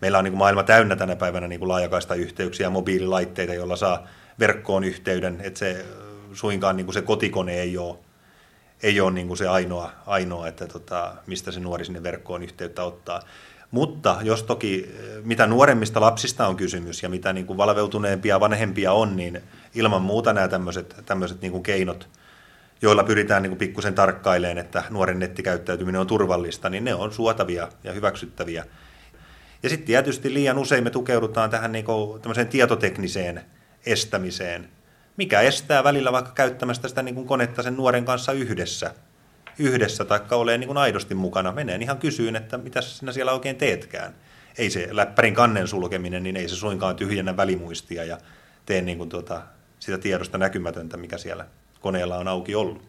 Meillä 0.00 0.18
on 0.18 0.24
niin 0.24 0.32
kuin 0.32 0.38
maailma 0.38 0.62
täynnä 0.62 0.96
tänä 0.96 1.16
päivänä 1.16 1.48
niin 1.48 1.58
kuin 1.58 1.68
laajakaista 1.68 2.14
yhteyksiä 2.14 2.66
ja 2.66 2.70
mobiililaitteita, 2.70 3.54
joilla 3.54 3.76
saa 3.76 4.06
verkkoon 4.38 4.84
yhteyden, 4.84 5.40
että 5.40 5.58
se 5.58 5.84
suinkaan 6.32 6.76
niin 6.76 6.86
kuin 6.86 6.94
se 6.94 7.02
kotikone 7.02 7.60
ei 7.60 7.78
ole, 7.78 7.98
ei 8.82 9.00
ole 9.00 9.10
niin 9.10 9.26
kuin 9.26 9.38
se 9.38 9.48
ainoa, 9.48 9.90
ainoa 10.06 10.48
että 10.48 10.66
tota, 10.66 11.14
mistä 11.26 11.52
se 11.52 11.60
nuori 11.60 11.84
sinne 11.84 12.02
verkkoon 12.02 12.42
yhteyttä 12.42 12.82
ottaa. 12.82 13.22
Mutta 13.70 14.16
jos 14.22 14.42
toki 14.42 14.90
eh, 14.94 15.24
mitä 15.24 15.46
nuoremmista 15.46 16.00
lapsista 16.00 16.46
on 16.46 16.56
kysymys 16.56 17.02
ja 17.02 17.08
mitä 17.08 17.32
niin 17.32 17.46
kuin 17.46 17.56
valveutuneempia 17.56 18.40
vanhempia 18.40 18.92
on, 18.92 19.16
niin 19.16 19.40
ilman 19.74 20.02
muuta 20.02 20.32
nämä 20.32 20.48
tämmöiset, 20.48 20.96
tämmöiset 21.06 21.40
niin 21.40 21.52
kuin 21.52 21.62
keinot, 21.62 22.08
joilla 22.82 23.04
pyritään 23.04 23.42
niin 23.42 23.50
kuin 23.50 23.58
pikkusen 23.58 23.94
tarkkailemaan, 23.94 24.58
että 24.58 24.82
nuoren 24.90 25.18
nettikäyttäytyminen 25.18 26.00
on 26.00 26.06
turvallista, 26.06 26.68
niin 26.70 26.84
ne 26.84 26.94
on 26.94 27.12
suotavia 27.12 27.68
ja 27.84 27.92
hyväksyttäviä. 27.92 28.64
Ja 29.62 29.68
sitten 29.68 29.86
tietysti 29.86 30.34
liian 30.34 30.58
usein 30.58 30.84
me 30.84 30.90
tukeudutaan 30.90 31.50
tähän 31.50 31.72
niin 31.72 31.84
kuin 31.84 32.20
tietotekniseen 32.50 33.44
estämiseen, 33.86 34.68
mikä 35.16 35.40
estää 35.40 35.84
välillä 35.84 36.12
vaikka 36.12 36.32
käyttämästä 36.32 36.88
sitä 36.88 37.02
niin 37.02 37.14
kuin 37.14 37.26
konetta 37.26 37.62
sen 37.62 37.76
nuoren 37.76 38.04
kanssa 38.04 38.32
yhdessä– 38.32 38.94
yhdessä 39.60 40.04
tai 40.04 40.20
ole 40.30 40.58
niin 40.58 40.66
kuin 40.66 40.78
aidosti 40.78 41.14
mukana. 41.14 41.52
Menee 41.52 41.78
ihan 41.80 41.98
kysyyn, 41.98 42.36
että 42.36 42.58
mitä 42.58 42.80
sinä 42.80 43.12
siellä 43.12 43.32
oikein 43.32 43.56
teetkään. 43.56 44.14
Ei 44.58 44.70
se 44.70 44.88
läppärin 44.90 45.34
kannen 45.34 45.68
sulkeminen, 45.68 46.22
niin 46.22 46.36
ei 46.36 46.48
se 46.48 46.56
suinkaan 46.56 46.96
tyhjennä 46.96 47.36
välimuistia 47.36 48.04
ja 48.04 48.18
tee 48.66 48.82
niin 48.82 48.98
kuin 48.98 49.08
tuota, 49.08 49.42
sitä 49.78 49.98
tiedosta 49.98 50.38
näkymätöntä, 50.38 50.96
mikä 50.96 51.18
siellä 51.18 51.44
koneella 51.80 52.16
on 52.16 52.28
auki 52.28 52.54
ollut. 52.54 52.82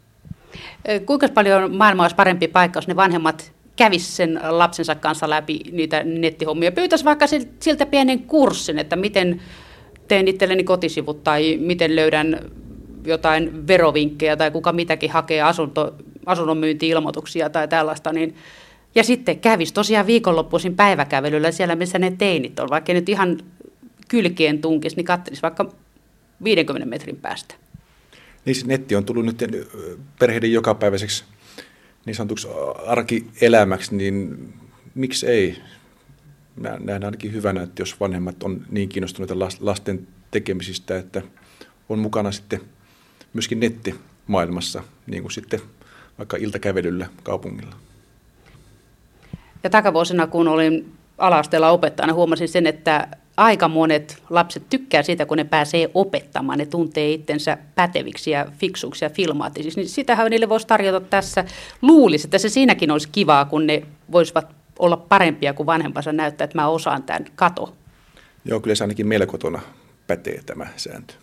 Kuinka 1.06 1.28
paljon 1.30 1.76
maailma 1.76 2.04
olisi 2.04 2.16
parempi 2.16 2.48
paikka, 2.48 2.78
jos 2.78 2.88
ne 2.88 2.96
vanhemmat 2.96 3.52
kävisi 3.76 4.12
sen 4.12 4.40
lapsensa 4.50 4.96
kanssa 4.96 5.30
läpi 5.30 5.60
niitä 5.72 6.04
nettihommia. 6.04 6.72
Pyytäisi 6.72 7.06
vaikka 7.06 7.26
siltä 7.60 7.86
pienen 7.86 8.20
kurssin, 8.20 8.80
että 8.80 8.96
miten 8.96 9.42
teen 10.08 10.28
itselleni 10.28 10.64
kotisivut 10.64 11.24
tai 11.24 11.58
miten 11.62 11.96
löydän 11.96 12.40
jotain 13.06 13.68
verovinkkejä 13.68 14.38
tai 14.38 14.52
kuka 14.52 14.72
mitäkin 14.72 15.12
hakee 15.12 15.42
asunto, 15.42 15.96
asunnon 16.26 16.58
myynti-ilmoituksia 16.58 17.50
tai 17.50 17.68
tällaista, 17.68 18.14
niin 18.14 18.36
ja 18.96 19.04
sitten 19.04 19.40
kävisi 19.40 19.74
tosiaan 19.74 20.08
viikonloppuisin 20.08 20.76
päiväkävelyllä 20.76 21.52
siellä, 21.52 21.76
missä 21.76 22.00
ne 22.00 22.12
teinit 22.18 22.60
on, 22.60 22.70
vaikka 22.70 22.94
nyt 22.94 23.10
ihan 23.10 23.40
kylkien 24.08 24.62
tunkisi, 24.62 24.96
niin 24.96 25.06
katselisi 25.06 25.42
vaikka 25.42 25.74
50 26.44 26.90
metrin 26.90 27.16
päästä. 27.16 27.56
Niin 28.46 28.56
se 28.56 28.68
netti 28.68 28.96
on 28.96 29.06
tullut 29.06 29.26
nyt 29.26 29.44
perheiden 30.20 30.54
jokapäiväiseksi 30.54 31.24
niin 32.06 32.16
sanotuksi 32.16 32.48
arkielämäksi, 32.86 33.96
niin 33.96 34.54
miksi 34.96 35.28
ei? 35.28 35.58
Mä 36.56 36.78
näen 36.80 37.04
ainakin 37.04 37.34
hyvänä, 37.34 37.64
että 37.64 37.82
jos 37.82 38.00
vanhemmat 38.00 38.44
on 38.44 38.66
niin 38.70 38.90
kiinnostuneita 38.90 39.40
lasten 39.60 40.08
tekemisistä, 40.32 40.98
että 40.98 41.22
on 41.90 42.00
mukana 42.00 42.32
sitten 42.32 42.62
myöskin 43.34 43.60
nettimaailmassa, 43.60 44.84
niin 45.08 45.24
kuin 45.24 45.32
sitten 45.32 45.62
vaikka 46.18 46.38
iltakävelyllä 46.38 47.08
kaupungilla. 47.24 47.76
Ja 49.64 49.70
takavuosina, 49.70 50.28
kun 50.28 50.48
olin 50.48 50.92
alasteella 51.18 51.70
opettajana, 51.70 52.14
huomasin 52.14 52.50
sen, 52.50 52.68
että 52.68 53.08
aika 53.38 53.68
monet 53.68 54.24
lapset 54.30 54.64
tykkää 54.70 55.04
siitä, 55.04 55.26
kun 55.26 55.38
ne 55.38 55.44
pääsee 55.44 55.90
opettamaan. 55.94 56.60
Ne 56.60 56.66
tuntee 56.66 57.12
itsensä 57.12 57.58
päteviksi 57.76 58.32
ja 58.32 58.46
fiksuiksi 58.58 59.06
ja 59.06 59.10
filmaattisiksi. 59.10 59.80
Niin 59.80 59.90
sitähän 59.90 60.32
niille 60.32 60.50
voisi 60.50 60.68
tarjota 60.68 61.02
tässä. 61.02 61.46
Luulisi, 61.82 62.28
että 62.28 62.38
se 62.38 62.50
siinäkin 62.50 62.92
olisi 62.92 63.10
kivaa, 63.12 63.46
kun 63.46 63.68
ne 63.68 63.84
voisivat 64.12 64.48
olla 64.80 64.98
parempia 64.98 65.54
kuin 65.54 65.68
vanhempansa 65.68 66.14
näyttää, 66.14 66.46
että 66.46 66.58
mä 66.58 66.68
osaan 66.68 67.04
tämän. 67.04 67.26
Kato. 67.36 67.76
Joo, 68.46 68.60
kyllä 68.60 68.76
se 68.76 68.84
ainakin 68.84 69.08
meillä 69.08 69.26
kotona 69.26 69.62
pätee 70.08 70.42
tämä 70.46 70.68
sääntö. 70.78 71.14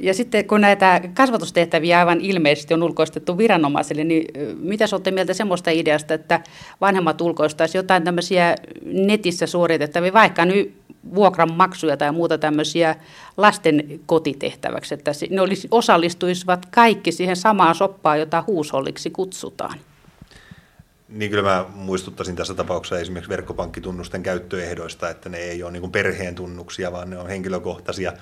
Ja 0.00 0.14
sitten 0.14 0.44
kun 0.44 0.60
näitä 0.60 1.00
kasvatustehtäviä 1.14 1.98
aivan 1.98 2.20
ilmeisesti 2.20 2.74
on 2.74 2.82
ulkoistettu 2.82 3.38
viranomaisille, 3.38 4.04
niin 4.04 4.24
mitä 4.58 4.84
olette 4.92 5.10
mieltä 5.10 5.34
semmoista 5.34 5.70
ideasta, 5.70 6.14
että 6.14 6.40
vanhemmat 6.80 7.20
ulkoistaisivat 7.20 7.84
jotain 7.84 8.04
tämmöisiä 8.04 8.54
netissä 8.84 9.46
suoritettavia, 9.46 10.12
vaikka 10.12 10.44
nyt 10.44 10.80
vuokran 11.14 11.52
maksuja 11.52 11.96
tai 11.96 12.12
muuta 12.12 12.38
tämmöisiä 12.38 12.96
lasten 13.36 14.00
kotitehtäväksi, 14.06 14.94
että 14.94 15.10
ne 15.30 15.40
olisi, 15.40 15.68
osallistuisivat 15.70 16.66
kaikki 16.66 17.12
siihen 17.12 17.36
samaan 17.36 17.74
soppaan, 17.74 18.20
jota 18.20 18.44
huusholliksi 18.46 19.10
kutsutaan? 19.10 19.78
Niin 21.08 21.30
kyllä 21.30 21.42
mä 21.42 21.64
muistuttaisin 21.74 22.36
tässä 22.36 22.54
tapauksessa 22.54 22.98
esimerkiksi 22.98 23.30
verkkopankkitunnusten 23.30 24.22
käyttöehdoista, 24.22 25.10
että 25.10 25.28
ne 25.28 25.38
ei 25.38 25.62
ole 25.62 25.72
niin 25.72 25.92
perheen 25.92 26.34
tunnuksia, 26.34 26.92
vaan 26.92 27.10
ne 27.10 27.18
on 27.18 27.28
henkilökohtaisia 27.28 28.12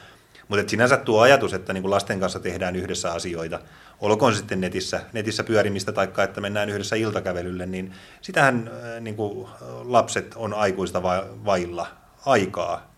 mutta 0.48 0.70
sinänsä 0.70 0.96
tuo 0.96 1.20
ajatus, 1.20 1.54
että 1.54 1.72
niin 1.72 1.82
kuin 1.82 1.90
lasten 1.90 2.20
kanssa 2.20 2.40
tehdään 2.40 2.76
yhdessä 2.76 3.12
asioita, 3.12 3.60
olkoon 4.00 4.34
sitten 4.34 4.60
netissä, 4.60 5.00
netissä 5.12 5.44
pyörimistä 5.44 5.92
tai 5.92 6.08
että 6.24 6.40
mennään 6.40 6.70
yhdessä 6.70 6.96
iltakävelylle, 6.96 7.66
niin 7.66 7.92
sitähän 8.20 8.70
äh, 8.84 9.00
niin 9.00 9.16
kuin 9.16 9.48
lapset 9.84 10.32
on 10.36 10.54
aikuista 10.54 11.02
vailla 11.44 11.86
aikaa. 12.26 12.92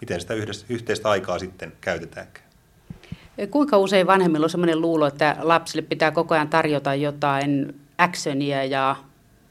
Miten 0.00 0.20
sitä 0.20 0.34
yhdessä, 0.34 0.66
yhteistä 0.68 1.10
aikaa 1.10 1.38
sitten 1.38 1.72
käytetäänkään? 1.80 2.48
Kuinka 3.50 3.78
usein 3.78 4.06
vanhemmilla 4.06 4.44
on 4.44 4.50
sellainen 4.50 4.80
luulo, 4.80 5.06
että 5.06 5.36
lapsille 5.40 5.82
pitää 5.82 6.10
koko 6.10 6.34
ajan 6.34 6.48
tarjota 6.48 6.94
jotain 6.94 7.80
actionia 7.98 8.64
ja 8.64 8.96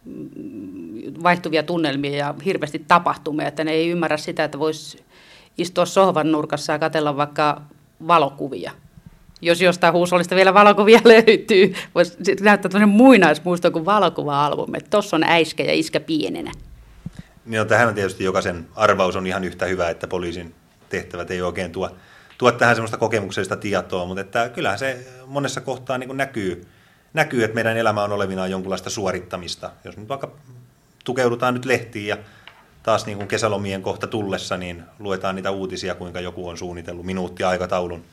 mm, 0.05 1.23
vaihtuvia 1.23 1.63
tunnelmia 1.63 2.17
ja 2.17 2.35
hirveästi 2.45 2.85
tapahtumia, 2.87 3.47
että 3.47 3.63
ne 3.63 3.71
ei 3.71 3.89
ymmärrä 3.89 4.17
sitä, 4.17 4.43
että 4.43 4.59
voisi 4.59 5.06
istua 5.57 5.85
sohvan 5.85 6.31
nurkassa 6.31 6.73
ja 6.73 6.79
katella 6.79 7.17
vaikka 7.17 7.61
valokuvia. 8.07 8.71
Jos 9.41 9.61
jostain 9.61 9.93
huusollista 9.93 10.35
vielä 10.35 10.53
valokuvia 10.53 10.99
löytyy, 11.13 11.73
voisi 11.95 12.17
näyttää 12.41 12.69
tämmöinen 12.69 12.95
muinaismuisto 12.95 13.71
kuin 13.71 13.85
valokuva-albumi. 13.85 14.77
Tuossa 14.89 15.15
on 15.15 15.23
äiskä 15.23 15.63
ja 15.63 15.73
iskä 15.73 15.99
pienenä. 15.99 16.51
No, 17.45 17.65
tähän 17.65 17.87
on 17.87 17.93
tietysti 17.93 18.23
jokaisen 18.23 18.67
arvaus 18.75 19.15
on 19.15 19.27
ihan 19.27 19.43
yhtä 19.43 19.65
hyvä, 19.65 19.89
että 19.89 20.07
poliisin 20.07 20.55
tehtävät 20.89 21.31
ei 21.31 21.41
oikein 21.41 21.71
tuo, 21.71 21.89
tuo 22.37 22.51
tähän 22.51 22.75
semmoista 22.75 22.97
kokemuksellista 22.97 23.55
tietoa, 23.55 24.05
mutta 24.05 24.21
että 24.21 24.49
kyllähän 24.49 24.79
se 24.79 25.07
monessa 25.25 25.61
kohtaa 25.61 25.97
niin 25.97 26.17
näkyy, 26.17 26.67
näkyy, 27.13 27.43
että 27.43 27.55
meidän 27.55 27.77
elämä 27.77 28.03
on 28.03 28.11
olevinaan 28.11 28.51
jonkunlaista 28.51 28.89
suorittamista. 28.89 29.71
Jos 29.83 29.97
nyt 29.97 30.09
vaikka 30.09 30.31
tukeudutaan 31.03 31.53
nyt 31.53 31.65
lehtiin 31.65 32.07
ja 32.07 32.17
taas 32.87 33.05
niin 33.05 33.17
kuin 33.17 33.27
kesälomien 33.27 33.81
kohta 33.81 34.07
tullessa, 34.07 34.57
niin 34.57 34.83
luetaan 34.99 35.35
niitä 35.35 35.51
uutisia, 35.51 35.95
kuinka 35.95 36.19
joku 36.19 36.47
on 36.47 36.57
suunnitellut 36.57 37.05
minuuttiaikataulun, 37.05 38.03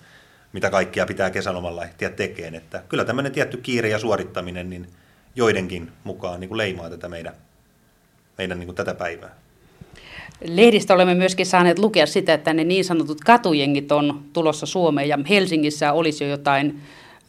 mitä 0.53 0.71
kaikkia 0.71 1.07
pitää 1.07 1.31
kesälomalla 1.31 1.85
ehtiä 1.85 2.11
tekemään. 2.11 2.55
Että 2.55 2.83
kyllä 2.89 3.05
tämmöinen 3.05 3.33
tietty 3.33 3.57
kiire 3.57 3.89
ja 3.89 3.99
suorittaminen 3.99 4.71
niin 4.71 4.87
joidenkin 5.37 5.93
mukaan 6.05 6.41
niin 6.41 6.49
kuin 6.49 6.59
leimaa 6.59 6.91
tätä 6.91 7.09
meidän, 7.09 7.35
meidän 8.39 8.59
niin 8.59 8.67
kuin 8.67 8.77
tätä 8.77 8.95
päivää. 8.95 9.35
Lehdistä 10.45 10.95
olemme 10.95 11.15
myöskin 11.15 11.47
saaneet 11.47 11.79
lukea 11.79 12.07
sitä, 12.07 12.35
että 12.35 12.53
ne 12.55 12.65
niin 12.65 12.85
sanotut 12.85 13.21
katujengit 13.21 13.93
on 13.93 14.23
tulossa 14.33 14.67
Suomeen 14.67 15.09
ja 15.09 15.19
Helsingissä 15.29 15.93
olisi 15.93 16.25
jo 16.25 16.31
jotain 16.31 16.81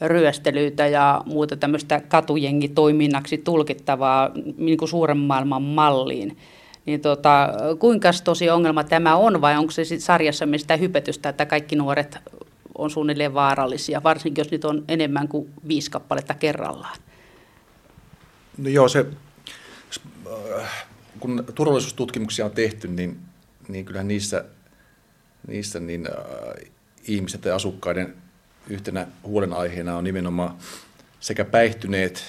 ryöstelyitä 0.02 0.88
ja 0.88 1.22
muuta 1.26 1.58
tämmöistä 1.58 2.02
katujengitoiminnaksi 2.08 3.38
tulkittavaa 3.38 4.32
niin 4.58 4.78
kuin 4.78 4.90
suuren 4.90 5.18
maailman 5.18 5.62
malliin. 5.62 6.38
Niin 6.86 7.02
tota, 7.02 7.50
kuinka 7.80 8.12
tosi 8.24 8.50
ongelma 8.50 8.84
tämä 8.84 9.16
on 9.16 9.42
vai 9.42 9.58
onko 9.58 9.72
se 9.72 9.86
sitten 9.86 10.06
sarjassa 10.06 10.46
sitä 10.58 10.78
hypetystä, 10.78 11.30
että 11.30 11.46
kaikki 11.46 11.76
nuoret 11.76 12.18
on 12.78 12.90
suunnilleen 12.90 13.34
vaarallisia, 13.34 14.04
varsinkin 14.04 14.42
jos 14.42 14.52
niitä 14.52 14.68
on 14.68 14.84
enemmän 14.88 15.28
kuin 15.28 15.50
viisi 15.68 15.92
kappaletta 15.92 16.34
kerrallaan? 16.34 16.98
No 18.58 18.70
joo, 18.70 18.90
se, 18.90 19.06
kun 21.20 21.46
turvallisuustutkimuksia 21.56 22.46
on 22.46 22.52
tehty, 22.52 22.88
niin, 22.88 23.20
niin 23.68 23.86
kyllähän 23.86 24.08
niissä, 24.08 24.46
niissä 25.48 25.80
niin, 25.80 26.08
äh, 26.08 26.72
ihmisten 27.08 27.42
ja 27.46 27.56
asukkaiden 27.56 28.16
yhtenä 28.70 29.08
huolenaiheena 29.24 29.98
on 29.98 30.04
nimenomaan 30.04 30.58
sekä 31.20 31.46
päihtyneet 31.46 32.24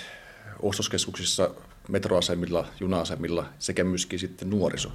ostoskeskuksissa, 0.62 1.50
metroasemilla, 1.88 2.66
juna-asemilla 2.80 3.46
sekä 3.58 3.84
myöskin 3.84 4.18
sitten 4.18 4.50
nuoriso. 4.50 4.92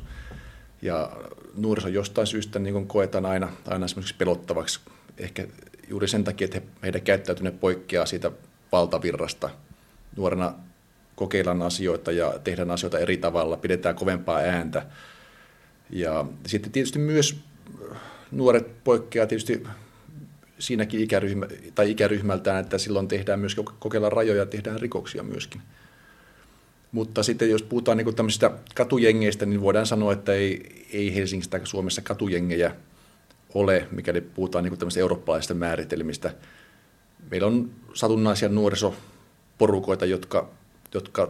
Ja 0.82 1.12
nuoriso 1.58 1.88
jostain 1.88 2.28
syystä 2.28 2.60
niin 2.60 2.88
koetaan 2.88 3.26
aina, 3.26 3.50
aina 3.68 3.86
esimerkiksi 3.86 4.16
pelottavaksi, 4.18 4.80
ehkä 5.18 5.48
juuri 5.88 6.08
sen 6.08 6.24
takia, 6.24 6.46
että 6.46 6.60
he, 6.60 6.66
heidän 6.84 7.02
käyttäytyminen 7.02 7.60
poikkeaa 7.60 8.06
siitä 8.06 8.32
valtavirrasta. 8.72 9.50
Nuorena 10.18 10.54
kokeillaan 11.16 11.62
asioita 11.62 12.12
ja 12.12 12.40
tehdään 12.44 12.72
asioita 12.72 13.00
eri 13.00 13.18
tavalla, 13.18 13.58
pidetään 13.58 13.96
kovempaa 13.96 14.38
ääntä. 14.38 14.86
Ja 15.90 16.26
sitten 16.46 16.72
tietysti 16.72 17.00
myös 17.00 17.40
nuoret 18.32 18.84
poikkeaa 18.84 19.28
tietysti 19.28 19.64
siinäkin 20.60 21.00
ikäryhmä, 21.00 21.46
tai 21.76 21.92
ikäryhmältään, 21.92 22.60
että 22.64 22.78
silloin 22.78 23.08
tehdään 23.08 23.40
myös 23.40 23.56
kokeillaan 23.80 24.12
rajoja, 24.12 24.46
tehdään 24.46 24.80
rikoksia 24.80 25.24
myöskin. 25.24 25.62
Mutta 26.92 27.24
sitten 27.24 27.50
jos 27.50 27.64
puhutaan 27.64 27.98
niin 27.98 28.16
tämmöisistä 28.16 28.52
katujengeistä, 28.76 29.46
niin 29.46 29.62
voidaan 29.62 29.86
sanoa, 29.86 30.14
että 30.14 30.34
ei, 30.34 30.86
ei 30.94 31.16
Helsingissä 31.16 31.52
tai 31.52 31.60
Suomessa 31.64 32.02
katujengejä 32.02 32.76
ole, 33.54 33.88
mikäli 33.92 34.22
puhutaan 34.22 34.64
niin 34.64 34.78
tämmöisistä 34.78 35.00
eurooppalaisista 35.02 35.54
määritelmistä. 35.54 36.34
Meillä 37.32 37.48
on 37.48 37.72
satunnaisia 37.94 38.50
nuorisoporukoita, 38.50 40.06
jotka, 40.06 40.50
jotka 40.94 41.30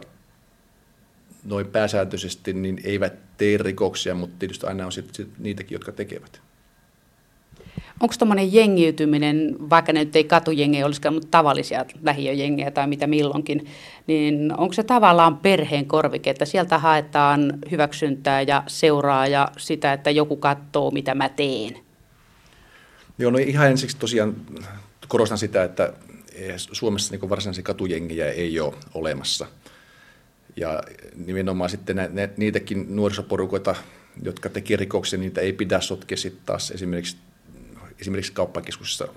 noin 1.44 1.66
pääsääntöisesti 1.66 2.52
niin 2.52 2.80
eivät 2.84 3.36
tee 3.36 3.58
rikoksia, 3.58 4.14
mutta 4.14 4.36
tietysti 4.38 4.66
aina 4.66 4.86
on 4.86 4.92
sitten 4.92 5.26
niitäkin, 5.38 5.74
jotka 5.74 5.92
tekevät. 5.92 6.40
Onko 8.02 8.14
tuommoinen 8.18 8.52
jengiytyminen, 8.52 9.56
vaikka 9.70 9.92
ne 9.92 10.04
nyt 10.04 10.16
ei 10.16 10.24
katujengejä 10.24 10.86
olisikaan, 10.86 11.14
mutta 11.14 11.28
tavallisia 11.30 11.84
lähiöjengejä 12.02 12.70
tai 12.70 12.86
mitä 12.86 13.06
milloinkin, 13.06 13.66
niin 14.06 14.52
onko 14.56 14.72
se 14.72 14.82
tavallaan 14.82 15.36
perheen 15.36 15.86
korvike, 15.86 16.30
että 16.30 16.44
sieltä 16.44 16.78
haetaan 16.78 17.58
hyväksyntää 17.70 18.42
ja 18.42 18.62
seuraa 18.66 19.26
ja 19.26 19.48
sitä, 19.58 19.92
että 19.92 20.10
joku 20.10 20.36
katsoo, 20.36 20.90
mitä 20.90 21.14
mä 21.14 21.28
teen? 21.28 21.78
Joo, 23.18 23.30
no 23.30 23.38
ihan 23.38 23.70
ensiksi 23.70 23.96
tosiaan 23.96 24.36
korostan 25.08 25.38
sitä, 25.38 25.64
että 25.64 25.92
Suomessa 26.56 27.14
niin 27.14 27.30
varsinaisia 27.30 27.64
katujengejä 27.64 28.30
ei 28.30 28.60
ole 28.60 28.74
olemassa. 28.94 29.46
Ja 30.56 30.82
nimenomaan 31.26 31.70
sitten 31.70 31.96
ne, 31.96 32.10
ne, 32.12 32.30
niitäkin 32.36 32.96
nuorisoporukoita, 32.96 33.74
jotka 34.22 34.48
tekee 34.48 34.76
rikoksia, 34.76 35.18
niitä 35.18 35.40
ei 35.40 35.52
pidä 35.52 35.80
sotkea 35.80 36.16
sitten 36.16 36.42
taas 36.46 36.70
esimerkiksi 36.70 37.16
esimerkiksi 38.02 38.32
kauppakeskuksessa 38.32 39.08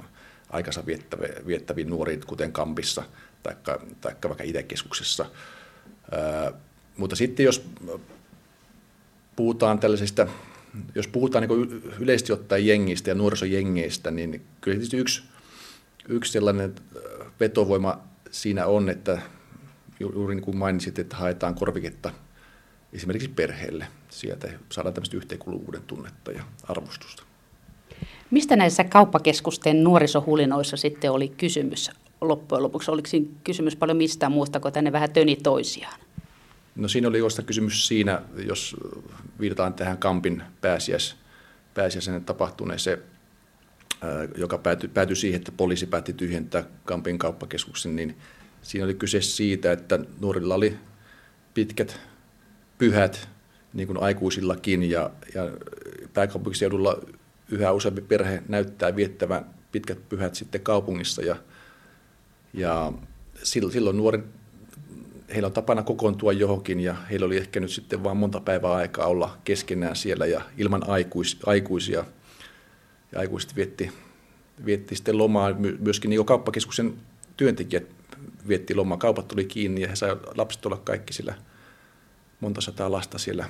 aikansa 0.49 0.83
viettäviin 1.47 1.89
nuoriin, 1.89 2.21
kuten 2.27 2.51
Kampissa 2.51 3.03
tai 3.43 3.55
vaikka 4.27 4.43
itäkeskuksessa. 4.43 5.25
mutta 6.97 7.15
sitten 7.15 7.43
jos 7.43 7.65
puhutaan 9.35 9.79
tällaisista, 9.79 10.27
jos 10.95 11.07
puhutaan 11.07 11.47
niin 11.47 11.83
yleisesti 11.99 12.33
ottaen 12.33 12.67
jengistä 12.67 13.09
ja 13.09 13.15
nuorisojengeistä, 13.15 14.11
niin 14.11 14.45
kyllä 14.61 14.75
tietysti 14.75 14.97
yksi, 14.97 15.23
yksi 16.07 16.31
sellainen 16.31 16.75
vetovoima 17.39 17.99
siinä 18.31 18.65
on, 18.65 18.89
että 18.89 19.21
juuri 19.99 20.35
niin 20.35 20.43
kuin 20.43 20.57
mainitsit, 20.57 20.99
että 20.99 21.15
haetaan 21.15 21.55
korviketta 21.55 22.11
esimerkiksi 22.93 23.29
perheelle. 23.29 23.87
Sieltä 24.09 24.49
saadaan 24.71 24.93
tämmöistä 24.93 25.17
yhteenkuuluvuuden 25.17 25.81
tunnetta 25.81 26.31
ja 26.31 26.43
arvostusta. 26.63 27.23
Mistä 28.31 28.55
näissä 28.55 28.83
kauppakeskusten 28.83 29.83
nuorisohulinoissa 29.83 30.77
sitten 30.77 31.11
oli 31.11 31.27
kysymys 31.27 31.91
loppujen 32.21 32.63
lopuksi? 32.63 32.91
Oliko 32.91 33.07
siinä 33.07 33.27
kysymys 33.43 33.75
paljon 33.75 33.97
mistään 33.97 34.31
muusta 34.31 34.59
kuin 34.59 34.73
tänne 34.73 34.91
vähän 34.91 35.11
töni 35.11 35.35
toisiaan? 35.35 35.99
No 36.75 36.87
siinä 36.87 37.07
oli 37.07 37.17
josta 37.17 37.41
kysymys 37.41 37.87
siinä, 37.87 38.21
jos 38.47 38.75
viitataan 39.39 39.73
tähän 39.73 39.97
Kampin 39.97 40.43
pääsiäis, 40.61 41.15
pääsiäisen 41.73 42.25
tapahtuneeseen, 42.25 42.97
joka 44.37 44.57
päätyi, 44.57 44.89
päätyi 44.89 45.15
siihen, 45.15 45.37
että 45.37 45.51
poliisi 45.51 45.85
päätti 45.85 46.13
tyhjentää 46.13 46.63
Kampin 46.85 47.17
kauppakeskuksen, 47.17 47.95
niin 47.95 48.17
siinä 48.61 48.85
oli 48.85 48.93
kyse 48.93 49.21
siitä, 49.21 49.71
että 49.71 49.99
nuorilla 50.21 50.55
oli 50.55 50.77
pitkät 51.53 51.99
pyhät, 52.77 53.29
niin 53.73 53.87
kuin 53.87 54.03
aikuisillakin, 54.03 54.89
ja, 54.89 55.11
ja 55.35 55.51
pääkaupunkiseudulla 56.13 57.01
yhä 57.49 57.71
useampi 57.71 58.01
perhe 58.01 58.43
näyttää 58.47 58.95
viettävän 58.95 59.45
pitkät 59.71 60.09
pyhät 60.09 60.35
sitten 60.35 60.61
kaupungissa 60.61 61.21
ja, 61.21 61.35
ja 62.53 62.93
silloin 63.43 63.97
nuori, 63.97 64.23
heillä 65.33 65.47
on 65.47 65.53
tapana 65.53 65.83
kokoontua 65.83 66.33
johonkin 66.33 66.79
ja 66.79 66.93
heillä 67.09 67.25
oli 67.25 67.37
ehkä 67.37 67.59
nyt 67.59 67.71
sitten 67.71 68.03
vain 68.03 68.17
monta 68.17 68.39
päivää 68.39 68.73
aikaa 68.73 69.07
olla 69.07 69.37
keskenään 69.43 69.95
siellä 69.95 70.25
ja 70.25 70.41
ilman 70.57 70.89
aikuis, 70.89 71.39
aikuisia. 71.45 72.05
Ja 73.11 73.19
aikuiset 73.19 73.55
vietti, 73.55 73.91
vietti 74.65 74.95
sitten 74.95 75.17
lomaa, 75.17 75.53
myöskin 75.79 76.09
niin 76.09 76.25
kauppakeskuksen 76.25 76.93
työntekijät 77.37 77.85
vietti 78.47 78.75
lomaa, 78.75 78.97
kaupat 78.97 79.27
tuli 79.27 79.45
kiinni 79.45 79.81
ja 79.81 79.87
he 79.87 79.95
saivat 79.95 80.37
lapset 80.37 80.65
olla 80.65 80.77
kaikki 80.77 81.13
sillä 81.13 81.35
monta 82.39 82.61
sataa 82.61 82.91
lasta 82.91 83.17
siellä 83.17 83.45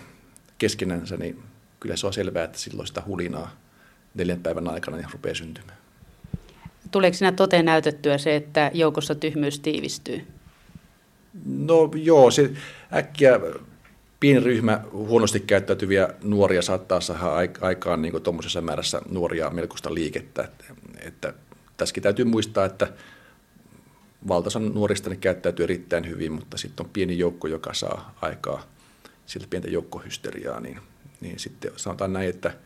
keskenänsä, 0.57 1.17
niin 1.17 1.43
kyllä 1.79 1.95
se 1.95 2.07
on 2.07 2.13
selvää, 2.13 2.43
että 2.43 2.59
silloin 2.59 2.87
sitä 2.87 3.03
hulinaa 3.05 3.64
neljän 4.15 4.39
päivän 4.39 4.67
aikana 4.67 4.97
niin 4.97 5.11
rupeaa 5.11 5.35
syntymään. 5.35 5.77
Tuleeko 6.91 7.17
sinä 7.17 7.31
toteen 7.31 7.65
näytettyä 7.65 8.17
se, 8.17 8.35
että 8.35 8.71
joukossa 8.73 9.15
tyhmyys 9.15 9.59
tiivistyy? 9.59 10.27
No 11.45 11.91
joo, 11.95 12.31
se 12.31 12.51
äkkiä 12.93 13.39
pieni 14.19 14.39
ryhmä 14.39 14.81
huonosti 14.91 15.39
käyttäytyviä 15.39 16.09
nuoria 16.23 16.61
saattaa 16.61 17.01
saada 17.01 17.25
aikaan 17.61 18.01
niin 18.01 18.21
tuommoisessa 18.21 18.61
määrässä 18.61 19.01
nuoria 19.09 19.49
melkoista 19.49 19.93
liikettä. 19.93 20.43
Että, 20.43 20.65
että 20.99 21.33
tässäkin 21.77 22.03
täytyy 22.03 22.25
muistaa, 22.25 22.65
että 22.65 22.87
valtaosan 24.27 24.73
nuorista 24.73 25.09
ne 25.09 25.15
käyttäytyy 25.15 25.63
erittäin 25.63 26.09
hyvin, 26.09 26.31
mutta 26.31 26.57
sitten 26.57 26.85
on 26.85 26.89
pieni 26.93 27.17
joukko, 27.17 27.47
joka 27.47 27.73
saa 27.73 28.15
aikaa 28.21 28.63
siltä 29.25 29.47
pientä 29.49 29.69
joukkohysteriaa, 29.69 30.59
niin, 30.59 30.79
niin 31.21 31.39
sitten 31.39 31.71
sanotaan 31.75 32.13
näin, 32.13 32.29
että– 32.29 32.53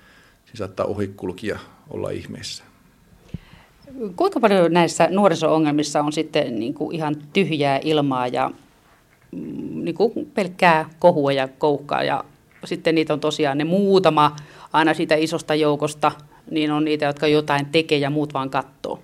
siinä 0.49 0.57
saattaa 0.57 0.85
ohikulkija 0.85 1.59
olla 1.89 2.09
ihmeessä. 2.09 2.63
Kuinka 4.15 4.39
paljon 4.39 4.73
näissä 4.73 5.07
nuoriso-ongelmissa 5.11 6.01
on 6.01 6.13
sitten 6.13 6.59
niin 6.59 6.73
kuin 6.73 6.95
ihan 6.95 7.15
tyhjää 7.33 7.79
ilmaa 7.83 8.27
ja 8.27 8.51
mm, 9.31 9.83
niin 9.83 9.95
kuin 9.95 10.31
pelkkää 10.33 10.89
kohua 10.99 11.31
ja 11.31 11.47
koukkaa 11.47 12.03
ja 12.03 12.23
sitten 12.65 12.95
niitä 12.95 13.13
on 13.13 13.19
tosiaan 13.19 13.57
ne 13.57 13.63
muutama 13.63 14.35
aina 14.73 14.93
siitä 14.93 15.15
isosta 15.15 15.55
joukosta, 15.55 16.11
niin 16.51 16.71
on 16.71 16.85
niitä, 16.85 17.05
jotka 17.05 17.27
jotain 17.27 17.65
tekee 17.65 17.97
ja 17.97 18.09
muut 18.09 18.33
vaan 18.33 18.49
katsoo. 18.49 19.03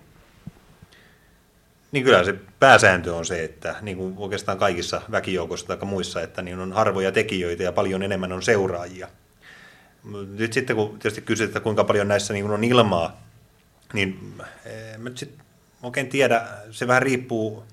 Niin 1.92 2.04
kyllä 2.04 2.24
se 2.24 2.36
pääsääntö 2.60 3.16
on 3.16 3.26
se, 3.26 3.44
että 3.44 3.76
niin 3.82 3.98
kuin 3.98 4.14
oikeastaan 4.18 4.58
kaikissa 4.58 5.02
väkijoukoissa 5.12 5.68
tai 5.68 5.78
muissa, 5.86 6.22
että 6.22 6.42
niin 6.42 6.60
on 6.60 6.74
harvoja 6.74 7.12
tekijöitä 7.12 7.64
ja 7.64 7.72
paljon 7.72 8.04
enemmän 8.04 8.32
on 8.32 8.42
seuraajia 8.42 9.08
nyt 10.38 10.54
sitten 10.54 10.76
kun 10.76 10.90
tietysti 11.00 11.22
kysyt, 11.22 11.48
että 11.48 11.60
kuinka 11.60 11.84
paljon 11.84 12.08
näissä 12.08 12.34
niin 12.34 12.52
on 12.52 12.64
ilmaa, 12.64 13.22
niin 13.94 14.34
eh, 14.66 14.98
mä 14.98 15.10
nyt 15.10 15.18
sitten 15.18 15.46
oikein 15.84 16.08
tiedä, 16.08 16.48
se 16.72 16.88
vähän 16.88 17.02
riippuu, 17.02 17.64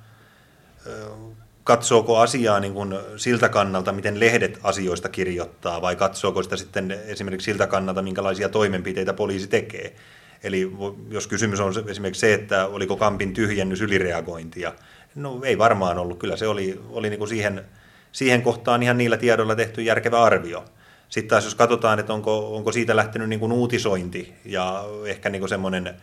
katsooko 1.64 2.18
asiaa 2.18 2.60
niin 2.60 2.72
kuin 2.72 2.94
siltä 3.16 3.48
kannalta, 3.48 3.92
miten 3.92 4.20
lehdet 4.20 4.58
asioista 4.62 5.08
kirjoittaa, 5.08 5.82
vai 5.82 5.96
katsooko 5.96 6.42
sitä 6.42 6.56
sitten 6.56 6.98
esimerkiksi 7.06 7.44
siltä 7.44 7.66
kannalta, 7.66 8.02
minkälaisia 8.02 8.48
toimenpiteitä 8.48 9.12
poliisi 9.12 9.46
tekee. 9.46 9.96
Eli 10.42 10.72
jos 11.10 11.26
kysymys 11.26 11.60
on 11.60 11.74
esimerkiksi 11.86 12.20
se, 12.20 12.34
että 12.34 12.66
oliko 12.66 12.96
Kampin 12.96 13.32
tyhjennys 13.32 13.80
ylireagointia, 13.80 14.74
no 15.14 15.40
ei 15.44 15.58
varmaan 15.58 15.98
ollut. 15.98 16.18
Kyllä 16.18 16.36
se 16.36 16.46
oli, 16.46 16.80
oli 16.90 17.10
niin 17.10 17.18
kuin 17.18 17.28
siihen, 17.28 17.64
siihen 18.12 18.42
kohtaan 18.42 18.82
ihan 18.82 18.98
niillä 18.98 19.16
tiedoilla 19.16 19.54
tehty 19.54 19.82
järkevä 19.82 20.22
arvio. 20.22 20.64
Sitten 21.12 21.28
taas 21.28 21.44
jos 21.44 21.54
katsotaan, 21.54 21.98
että 21.98 22.12
onko, 22.12 22.56
onko 22.56 22.72
siitä 22.72 22.96
lähtenyt 22.96 23.28
niin 23.28 23.40
kuin 23.40 23.52
uutisointi 23.52 24.34
ja 24.44 24.84
ehkä 25.06 25.30
niin 25.30 25.40
kuin 25.40 25.48
semmoinen 25.48 25.94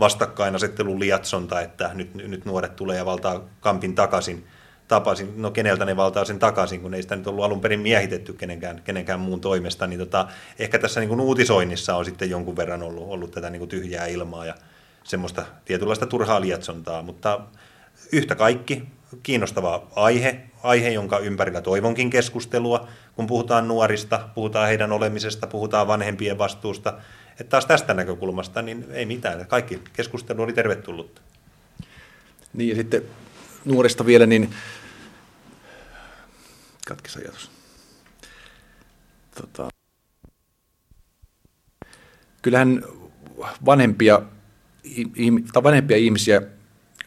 vastakkainasettelun 0.00 1.00
liatsonta, 1.00 1.60
että 1.60 1.90
nyt, 1.94 2.14
nyt 2.14 2.44
nuoret 2.44 2.76
tulee 2.76 2.96
ja 2.96 3.04
valtaa 3.04 3.40
kampin 3.60 3.94
takaisin, 3.94 4.46
tapasin, 4.88 5.42
no 5.42 5.50
keneltä 5.50 5.84
ne 5.84 5.96
valtaa 5.96 6.24
sen 6.24 6.38
takaisin, 6.38 6.80
kun 6.80 6.94
ei 6.94 7.02
sitä 7.02 7.16
nyt 7.16 7.26
ollut 7.26 7.44
alun 7.44 7.60
perin 7.60 7.80
miehitetty 7.80 8.32
kenenkään, 8.32 8.82
kenenkään 8.84 9.20
muun 9.20 9.40
toimesta, 9.40 9.86
niin 9.86 9.98
tota, 9.98 10.28
ehkä 10.58 10.78
tässä 10.78 11.00
niin 11.00 11.08
kuin 11.08 11.20
uutisoinnissa 11.20 11.96
on 11.96 12.04
sitten 12.04 12.30
jonkun 12.30 12.56
verran 12.56 12.82
ollut, 12.82 13.08
ollut 13.08 13.30
tätä 13.30 13.50
niin 13.50 13.60
kuin 13.60 13.68
tyhjää 13.68 14.06
ilmaa 14.06 14.46
ja 14.46 14.54
semmoista 15.04 15.46
tietynlaista 15.64 16.06
turhaa 16.06 16.40
liatsontaa, 16.40 17.02
mutta 17.02 17.40
yhtä 18.12 18.34
kaikki 18.34 18.82
kiinnostava 19.22 19.86
aihe, 19.96 20.40
aihe, 20.66 20.90
jonka 20.90 21.18
ympärillä 21.18 21.60
toivonkin 21.60 22.10
keskustelua, 22.10 22.88
kun 23.14 23.26
puhutaan 23.26 23.68
nuorista, 23.68 24.28
puhutaan 24.34 24.68
heidän 24.68 24.92
olemisesta, 24.92 25.46
puhutaan 25.46 25.86
vanhempien 25.86 26.38
vastuusta. 26.38 26.98
Että 27.30 27.50
taas 27.50 27.66
tästä 27.66 27.94
näkökulmasta, 27.94 28.62
niin 28.62 28.86
ei 28.90 29.06
mitään. 29.06 29.46
Kaikki 29.46 29.80
keskustelu 29.92 30.42
oli 30.42 30.52
tervetullut. 30.52 31.22
Niin 32.52 32.68
ja 32.68 32.74
sitten 32.74 33.02
nuorista 33.64 34.06
vielä, 34.06 34.26
niin 34.26 34.54
katkis 36.88 37.16
ajatus. 37.16 37.50
Tota, 39.40 39.68
kyllähän 42.42 42.84
vanhempia, 43.66 44.22
vanhempia 45.64 45.96
ihmisiä 45.96 46.42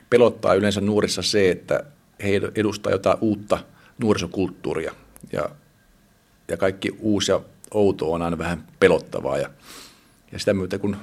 pelottaa 0.09 0.53
yleensä 0.53 0.81
nuorissa 0.81 1.21
se, 1.21 1.51
että 1.51 1.83
he 2.23 2.41
edustaa 2.55 2.91
jotain 2.91 3.17
uutta 3.21 3.63
nuorisokulttuuria. 4.01 4.93
Ja, 5.31 5.49
ja 6.47 6.57
kaikki 6.57 6.95
uusi 6.99 7.31
ja 7.31 7.41
outo 7.71 8.11
on 8.11 8.21
aina 8.21 8.37
vähän 8.37 8.67
pelottavaa. 8.79 9.37
Ja, 9.37 9.49
ja 10.31 10.39
sitä 10.39 10.53
myötä, 10.53 10.79
kun 10.79 10.97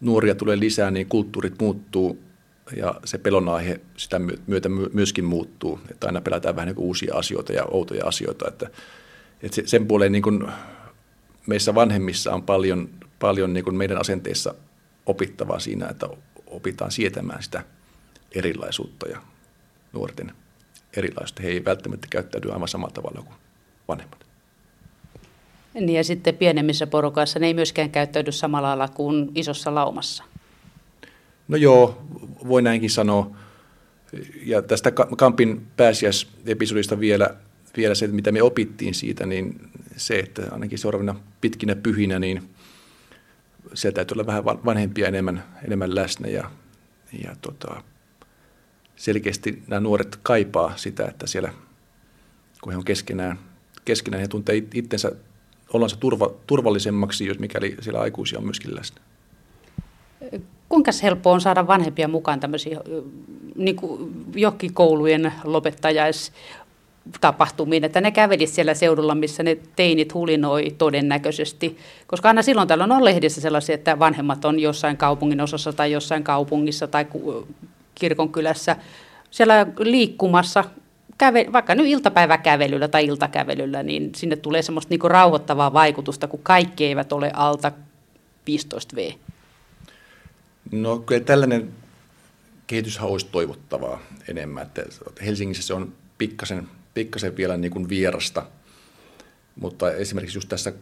nuoria 0.00 0.34
tulee 0.34 0.58
lisää, 0.58 0.90
niin 0.90 1.06
kulttuurit 1.06 1.54
muuttuu 1.60 2.18
ja 2.76 2.94
se 3.04 3.18
pelon 3.18 3.48
aihe 3.48 3.80
sitä 3.96 4.20
myötä 4.46 4.68
myöskin 4.92 5.24
muuttuu. 5.24 5.80
Että 5.90 6.06
aina 6.06 6.20
pelätään 6.20 6.56
vähän 6.56 6.66
niin 6.66 6.78
uusia 6.78 7.14
asioita 7.14 7.52
ja 7.52 7.64
outoja 7.64 8.06
asioita. 8.06 8.48
Että, 8.48 8.70
että 9.42 9.62
sen 9.64 9.86
puoleen 9.86 10.12
niin 10.12 10.22
kuin 10.22 10.46
meissä 11.46 11.74
vanhemmissa 11.74 12.32
on 12.32 12.42
paljon, 12.42 12.88
paljon 13.18 13.52
niin 13.52 13.64
kuin 13.64 13.76
meidän 13.76 14.00
asenteissa 14.00 14.54
opittavaa 15.06 15.60
siinä, 15.60 15.88
että 15.88 16.08
opitaan 16.46 16.90
sietämään 16.90 17.42
sitä 17.42 17.64
erilaisuutta 18.32 19.08
ja 19.08 19.18
nuorten 19.92 20.32
erilaisuutta. 20.96 21.42
He 21.42 21.48
ei 21.48 21.64
välttämättä 21.64 22.06
käyttäydy 22.10 22.52
aivan 22.52 22.68
samalla 22.68 22.92
tavalla 22.92 23.22
kuin 23.22 23.36
vanhemmat. 23.88 24.24
Niin 25.74 25.90
ja 25.90 26.04
sitten 26.04 26.36
pienemmissä 26.36 26.86
porukassa 26.86 27.38
ne 27.38 27.46
ei 27.46 27.54
myöskään 27.54 27.90
käyttäydy 27.90 28.32
samalla 28.32 28.68
lailla 28.68 28.88
kuin 28.88 29.30
isossa 29.34 29.74
laumassa. 29.74 30.24
No 31.48 31.56
joo, 31.56 32.02
voi 32.48 32.62
näinkin 32.62 32.90
sanoa. 32.90 33.36
Ja 34.44 34.62
tästä 34.62 34.92
Kampin 35.16 35.66
pääsiäisepisodista 35.76 37.00
vielä, 37.00 37.36
vielä 37.76 37.94
se, 37.94 38.06
mitä 38.06 38.32
me 38.32 38.42
opittiin 38.42 38.94
siitä, 38.94 39.26
niin 39.26 39.70
se, 39.96 40.18
että 40.18 40.42
ainakin 40.50 40.78
seuraavina 40.78 41.20
pitkinä 41.40 41.76
pyhinä, 41.76 42.18
niin 42.18 42.50
se 43.74 43.92
täytyy 43.92 44.14
olla 44.14 44.26
vähän 44.26 44.44
vanhempia 44.44 45.08
enemmän, 45.08 45.44
enemmän 45.64 45.94
läsnä 45.94 46.28
ja, 46.28 46.50
ja 47.24 47.36
tota, 47.42 47.82
selkeästi 48.96 49.62
nämä 49.66 49.80
nuoret 49.80 50.18
kaipaa 50.22 50.72
sitä, 50.76 51.06
että 51.06 51.26
siellä 51.26 51.52
kun 52.62 52.72
he 52.72 52.78
on 52.78 52.84
keskenään, 52.84 53.38
keskenään 53.84 54.20
he 54.20 54.28
tuntee 54.28 54.62
itsensä 54.74 55.12
olonsa 55.72 55.96
turva, 55.96 56.30
turvallisemmaksi, 56.46 57.26
jos 57.26 57.38
mikäli 57.38 57.76
siellä 57.80 58.00
aikuisia 58.00 58.38
on 58.38 58.44
myöskin 58.44 58.74
läsnä. 58.74 59.00
Kuinka 60.68 60.90
helppoa 61.02 61.32
on 61.32 61.40
saada 61.40 61.66
vanhempia 61.66 62.08
mukaan 62.08 62.40
tämmöisiin 62.40 62.78
niin 63.56 63.76
johonkin 64.34 64.74
koulujen 64.74 65.32
lopettajais 65.44 66.32
tapahtumiin, 67.20 67.84
että 67.84 68.00
ne 68.00 68.10
kävelisivät 68.10 68.54
siellä 68.54 68.74
seudulla, 68.74 69.14
missä 69.14 69.42
ne 69.42 69.58
teinit 69.76 70.14
hulinoi 70.14 70.74
todennäköisesti. 70.78 71.78
Koska 72.06 72.28
aina 72.28 72.42
silloin 72.42 72.68
tällöin 72.68 72.92
on 72.92 73.04
lehdissä 73.04 73.40
sellaisia, 73.40 73.74
että 73.74 73.98
vanhemmat 73.98 74.44
on 74.44 74.60
jossain 74.60 74.96
kaupungin 74.96 75.40
osassa 75.40 75.72
tai 75.72 75.92
jossain 75.92 76.24
kaupungissa 76.24 76.86
tai 76.86 77.06
kirkonkylässä 77.94 78.76
siellä 79.30 79.66
liikkumassa, 79.78 80.64
käve, 81.18 81.46
vaikka 81.52 81.74
nyt 81.74 81.86
iltapäiväkävelyllä 81.86 82.88
tai 82.88 83.04
iltakävelyllä, 83.04 83.82
niin 83.82 84.14
sinne 84.14 84.36
tulee 84.36 84.62
semmoista 84.62 84.90
niinku 84.90 85.08
rauhoittavaa 85.08 85.72
vaikutusta, 85.72 86.28
kun 86.28 86.40
kaikki 86.42 86.84
eivät 86.84 87.12
ole 87.12 87.30
alta 87.34 87.72
15V. 88.50 89.14
No 90.72 90.98
kyllä 90.98 91.24
tällainen 91.24 91.72
kehityshän 92.66 93.08
olisi 93.08 93.26
toivottavaa 93.32 94.00
enemmän. 94.28 94.62
Että 94.62 94.82
Helsingissä 95.24 95.62
se 95.62 95.74
on 95.74 95.92
pikkasen, 96.18 96.68
pikkasen 96.94 97.36
vielä 97.36 97.56
niin 97.56 97.70
kuin 97.70 97.88
vierasta, 97.88 98.46
mutta 99.56 99.92
esimerkiksi 99.92 100.36
just 100.36 100.48
tässä 100.48 100.72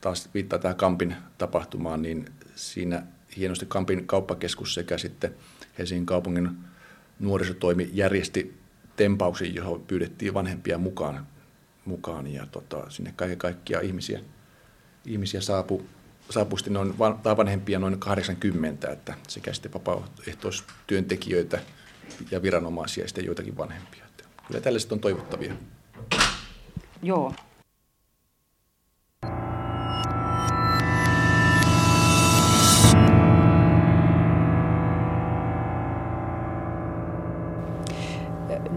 taas 0.00 0.28
viittaa 0.34 0.58
tähän 0.58 0.76
Kampin 0.76 1.16
tapahtumaan, 1.38 2.02
niin 2.02 2.26
siinä 2.54 3.02
hienosti 3.36 3.66
Kampin 3.66 4.06
kauppakeskus 4.06 4.74
sekä 4.74 4.98
sitten 4.98 5.34
Helsingin 5.78 6.06
kaupungin 6.06 6.50
nuorisotoimi 7.18 7.90
järjesti 7.92 8.60
tempauksen, 8.96 9.54
johon 9.54 9.82
pyydettiin 9.86 10.34
vanhempia 10.34 10.78
mukaan, 10.78 11.26
mukaan 11.84 12.26
ja 12.26 12.46
tota, 12.46 12.90
sinne 12.90 13.12
kaiken 13.16 13.38
kaikkia 13.38 13.80
ihmisiä, 13.80 14.20
ihmisiä 15.06 15.40
saapui 15.40 15.84
saapui 16.30 16.58
noin, 16.68 16.94
tai 17.22 17.36
vanhempia 17.36 17.78
noin 17.78 17.98
80, 17.98 18.90
että 18.90 19.14
sekä 19.28 19.52
sitten 19.52 19.72
vapaaehtoistyöntekijöitä 19.72 21.60
ja 22.30 22.42
viranomaisia 22.42 23.04
ja 23.04 23.08
sitten 23.08 23.24
joitakin 23.24 23.56
vanhempia. 23.56 24.04
Kyllä 24.50 24.62
tällaiset 24.62 24.92
on 24.92 25.00
toivottavia. 25.00 25.54
Joo. 27.02 27.34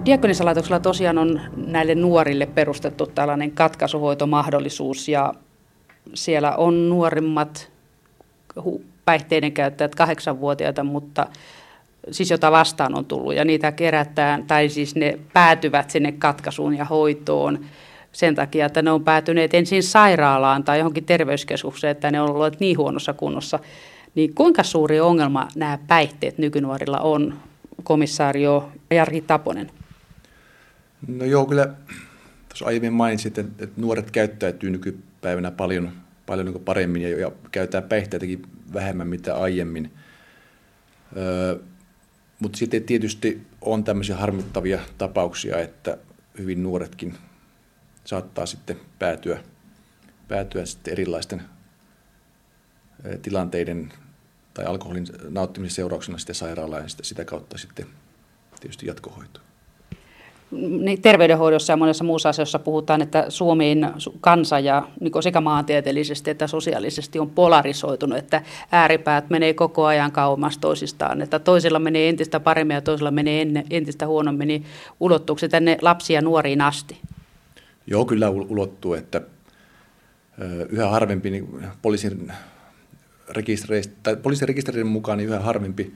Diakonisalaitoksella 0.05 0.79
tosiaan 0.79 1.17
on 1.17 1.41
näille 1.67 1.95
nuorille 1.95 2.45
perustettu 2.45 3.05
tällainen 3.05 3.51
katkaisuhoitomahdollisuus 3.51 5.07
ja 5.07 5.33
siellä 6.13 6.55
on 6.55 6.89
nuorimmat 6.89 7.71
päihteiden 9.05 9.51
käyttäjät 9.51 9.95
kahdeksanvuotiaita, 9.95 10.83
mutta 10.83 11.27
siis 12.11 12.31
jota 12.31 12.51
vastaan 12.51 12.97
on 12.97 13.05
tullut 13.05 13.35
ja 13.35 13.45
niitä 13.45 13.71
kerätään, 13.71 14.43
tai 14.43 14.69
siis 14.69 14.95
ne 14.95 15.19
päätyvät 15.33 15.89
sinne 15.89 16.11
katkaisuun 16.11 16.77
ja 16.77 16.85
hoitoon 16.85 17.59
sen 18.11 18.35
takia, 18.35 18.65
että 18.65 18.81
ne 18.81 18.91
on 18.91 19.03
päätyneet 19.03 19.53
ensin 19.53 19.83
sairaalaan 19.83 20.63
tai 20.63 20.77
johonkin 20.77 21.05
terveyskeskukseen, 21.05 21.91
että 21.91 22.11
ne 22.11 22.21
on 22.21 22.29
olleet 22.29 22.59
niin 22.59 22.77
huonossa 22.77 23.13
kunnossa. 23.13 23.59
Niin 24.15 24.35
kuinka 24.35 24.63
suuri 24.63 24.99
ongelma 24.99 25.47
nämä 25.55 25.79
päihteet 25.87 26.37
nykynuorilla 26.37 26.99
on, 26.99 27.33
komissaario 27.83 28.69
Jari 28.91 29.21
Taponen? 29.21 29.71
No 31.07 31.25
joo, 31.25 31.45
kyllä 31.45 31.73
tuossa 32.49 32.65
aiemmin 32.65 32.93
mainitsit, 32.93 33.37
että, 33.37 33.63
että 33.63 33.81
nuoret 33.81 34.11
käyttäytyy 34.11 34.69
nykypäivänä 34.69 35.51
paljon, 35.51 35.91
paljon 36.25 36.47
niin 36.47 36.63
paremmin 36.63 37.01
ja, 37.01 37.19
ja 37.19 37.31
käyttää 37.51 37.81
päihteitäkin 37.81 38.41
vähemmän 38.73 39.07
mitä 39.07 39.35
aiemmin. 39.35 39.91
Öö, 41.17 41.59
mutta 42.39 42.57
sitten 42.57 42.83
tietysti 42.83 43.41
on 43.61 43.83
tämmöisiä 43.83 44.17
harmittavia 44.17 44.79
tapauksia, 44.97 45.59
että 45.59 45.97
hyvin 46.37 46.63
nuoretkin 46.63 47.17
saattaa 48.05 48.45
sitten 48.45 48.79
päätyä, 48.99 49.43
päätyä 50.27 50.65
sitten 50.65 50.91
erilaisten 50.91 51.41
tilanteiden 53.21 53.93
tai 54.53 54.65
alkoholin 54.65 55.07
nauttimisen 55.29 55.75
seurauksena 55.75 56.17
sitten 56.17 56.35
sairaalaan 56.35 56.83
ja 56.83 56.89
sitä 57.01 57.25
kautta 57.25 57.57
sitten 57.57 57.85
tietysti 58.59 58.85
jatkohoitoon 58.85 59.52
terveydenhoidossa 61.01 61.73
ja 61.73 61.77
monessa 61.77 62.03
muussa 62.03 62.29
asiassa 62.29 62.59
puhutaan, 62.59 63.01
että 63.01 63.25
Suomen 63.29 63.91
kansa 64.21 64.59
ja 64.59 64.87
niin 64.99 65.23
sekä 65.23 65.41
maantieteellisesti 65.41 66.31
että 66.31 66.47
sosiaalisesti 66.47 67.19
on 67.19 67.29
polarisoitunut, 67.29 68.17
että 68.17 68.41
ääripäät 68.71 69.29
menee 69.29 69.53
koko 69.53 69.85
ajan 69.85 70.11
kauemmas 70.11 70.57
toisistaan, 70.57 71.21
että 71.21 71.39
toisilla 71.39 71.79
menee 71.79 72.09
entistä 72.09 72.39
paremmin 72.39 72.75
ja 72.75 72.81
toisilla 72.81 73.11
menee 73.11 73.47
entistä 73.69 74.07
huonommin, 74.07 74.47
niin 74.47 74.65
ulottuuko 74.99 75.39
se 75.39 75.47
tänne 75.47 75.77
lapsia 75.81 76.21
nuoriin 76.21 76.61
asti? 76.61 76.97
Joo, 77.87 78.05
kyllä 78.05 78.29
ulottuu, 78.29 78.93
että 78.93 79.21
yhä 80.69 80.89
harvempi 80.89 81.29
niin 81.29 81.47
poliisin 81.81 82.31
poliisin 84.21 84.47
rekisterin 84.47 84.87
mukaan 84.87 85.17
niin 85.17 85.29
yhä 85.29 85.39
harvempi 85.39 85.93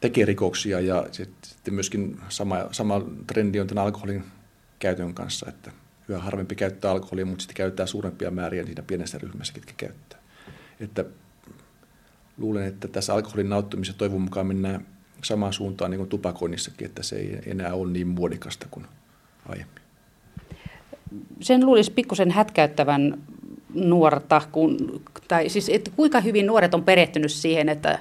tekee 0.00 0.24
rikoksia 0.24 0.80
ja 0.80 1.06
sitten 1.12 1.74
myöskin 1.74 2.20
sama, 2.28 2.58
sama 2.72 3.02
trendi 3.26 3.60
on 3.60 3.66
tämän 3.66 3.84
alkoholin 3.84 4.24
käytön 4.78 5.14
kanssa, 5.14 5.46
että 5.48 5.72
yhä 6.08 6.18
harvempi 6.18 6.54
käyttää 6.54 6.90
alkoholia, 6.90 7.26
mutta 7.26 7.42
sitten 7.42 7.56
käyttää 7.56 7.86
suurempia 7.86 8.30
määriä 8.30 8.64
siinä 8.64 8.82
pienessä 8.82 9.18
ryhmässä, 9.18 9.52
ketkä 9.52 9.72
käyttää. 9.76 10.18
Että 10.80 11.04
luulen, 12.38 12.64
että 12.64 12.88
tässä 12.88 13.14
alkoholin 13.14 13.48
nauttimisen 13.48 13.94
toivon 13.94 14.20
mukaan 14.20 14.46
mennään 14.46 14.86
samaan 15.24 15.52
suuntaan 15.52 15.90
niin 15.90 15.98
kuin 15.98 16.08
tupakoinnissakin, 16.08 16.86
että 16.86 17.02
se 17.02 17.16
ei 17.16 17.38
enää 17.46 17.74
ole 17.74 17.92
niin 17.92 18.08
muodikasta 18.08 18.66
kuin 18.70 18.86
aiemmin. 19.48 19.82
Sen 21.40 21.66
luulisi 21.66 21.92
pikkusen 21.92 22.30
hätkäyttävän 22.30 23.22
nuorta, 23.74 24.42
kun, 24.52 25.02
tai 25.28 25.48
siis, 25.48 25.68
että 25.68 25.90
kuinka 25.96 26.20
hyvin 26.20 26.46
nuoret 26.46 26.74
on 26.74 26.84
perehtynyt 26.84 27.32
siihen, 27.32 27.68
että 27.68 27.98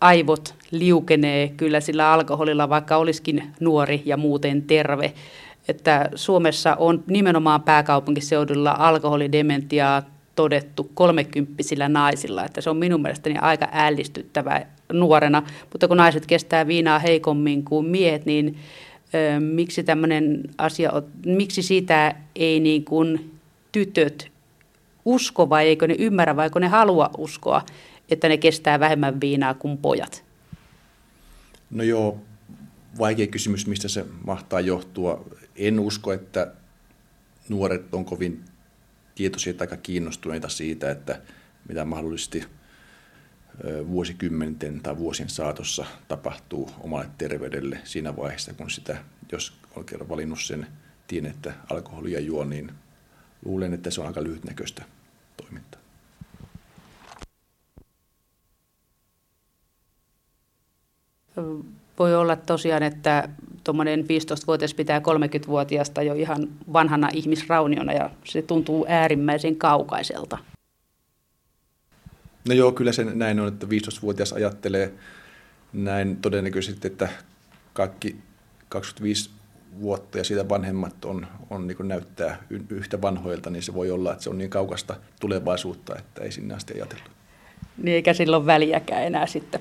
aivot 0.00 0.54
liukenee 0.70 1.48
kyllä 1.48 1.80
sillä 1.80 2.12
alkoholilla, 2.12 2.68
vaikka 2.68 2.96
olisikin 2.96 3.52
nuori 3.60 4.02
ja 4.04 4.16
muuten 4.16 4.62
terve. 4.62 5.12
Että 5.68 6.08
Suomessa 6.14 6.74
on 6.74 7.04
nimenomaan 7.06 7.62
pääkaupunkiseudulla 7.62 8.76
alkoholidementiaa 8.78 10.02
todettu 10.36 10.90
kolmekymppisillä 10.94 11.88
naisilla, 11.88 12.44
että 12.44 12.60
se 12.60 12.70
on 12.70 12.76
minun 12.76 13.02
mielestäni 13.02 13.36
aika 13.38 13.68
ällistyttävää 13.72 14.66
nuorena, 14.92 15.42
mutta 15.72 15.88
kun 15.88 15.96
naiset 15.96 16.26
kestää 16.26 16.66
viinaa 16.66 16.98
heikommin 16.98 17.64
kuin 17.64 17.86
miehet, 17.86 18.26
niin 18.26 18.56
ö, 19.14 19.40
miksi 19.40 19.82
tämmöinen 19.82 20.40
asia, 20.58 20.92
miksi 21.26 21.62
sitä 21.62 22.14
ei 22.36 22.60
niin 22.60 22.84
kuin 22.84 23.30
tytöt 23.72 24.30
usko 25.04 25.48
vai 25.48 25.66
eikö 25.66 25.86
ne 25.86 25.94
ymmärrä 25.98 26.36
vai 26.36 26.46
eikö 26.46 26.60
ne 26.60 26.68
halua 26.68 27.10
uskoa, 27.18 27.62
että 28.10 28.28
ne 28.28 28.36
kestää 28.36 28.80
vähemmän 28.80 29.20
viinaa 29.20 29.54
kuin 29.54 29.78
pojat? 29.78 30.24
No 31.70 31.82
joo, 31.82 32.20
vaikea 32.98 33.26
kysymys, 33.26 33.66
mistä 33.66 33.88
se 33.88 34.04
mahtaa 34.24 34.60
johtua. 34.60 35.24
En 35.56 35.80
usko, 35.80 36.12
että 36.12 36.52
nuoret 37.48 37.94
on 37.94 38.04
kovin 38.04 38.44
tietoisia 39.14 39.54
tai 39.54 39.68
kiinnostuneita 39.82 40.48
siitä, 40.48 40.90
että 40.90 41.20
mitä 41.68 41.84
mahdollisesti 41.84 42.44
vuosikymmenten 43.88 44.80
tai 44.80 44.98
vuosien 44.98 45.28
saatossa 45.28 45.84
tapahtuu 46.08 46.70
omalle 46.80 47.08
terveydelle 47.18 47.78
siinä 47.84 48.16
vaiheessa, 48.16 48.54
kun 48.54 48.70
sitä, 48.70 49.04
jos 49.32 49.52
on 49.76 49.84
kerran 49.84 50.08
valinnut 50.08 50.40
sen 50.42 50.66
tien, 51.06 51.26
että 51.26 51.52
alkoholia 51.70 52.20
juo, 52.20 52.44
niin 52.44 52.72
luulen, 53.44 53.74
että 53.74 53.90
se 53.90 54.00
on 54.00 54.06
aika 54.06 54.22
lyhytnäköistä 54.22 54.84
toimintaa. 55.36 55.79
Voi 61.98 62.14
olla 62.14 62.36
tosiaan, 62.36 62.82
että 62.82 63.28
tuommoinen 63.64 64.00
15-vuotias 64.00 64.74
pitää 64.74 64.98
30-vuotiaasta 64.98 66.02
jo 66.02 66.14
ihan 66.14 66.48
vanhana 66.72 67.08
ihmisrauniona 67.12 67.92
ja 67.92 68.10
se 68.24 68.42
tuntuu 68.42 68.86
äärimmäisen 68.88 69.56
kaukaiselta. 69.56 70.38
No 72.48 72.54
joo, 72.54 72.72
kyllä 72.72 72.92
se 72.92 73.04
näin 73.04 73.40
on, 73.40 73.48
että 73.48 73.66
15-vuotias 73.66 74.32
ajattelee 74.32 74.92
näin 75.72 76.16
todennäköisesti, 76.16 76.86
että 76.86 77.08
kaikki 77.72 78.16
25 78.68 79.30
vuotta 79.80 80.18
ja 80.18 80.24
siitä 80.24 80.48
vanhemmat 80.48 81.04
on, 81.04 81.26
on 81.50 81.66
niin 81.66 81.88
näyttää 81.88 82.42
yhtä 82.70 83.02
vanhoilta, 83.02 83.50
niin 83.50 83.62
se 83.62 83.74
voi 83.74 83.90
olla, 83.90 84.12
että 84.12 84.24
se 84.24 84.30
on 84.30 84.38
niin 84.38 84.50
kaukasta 84.50 84.96
tulevaisuutta, 85.20 85.96
että 85.98 86.24
ei 86.24 86.32
sinne 86.32 86.54
asti 86.54 86.74
ajatellut. 86.74 87.10
Niin 87.82 87.94
eikä 87.94 88.14
silloin 88.14 88.46
väliäkään 88.46 89.02
enää 89.02 89.26
sitten. 89.26 89.60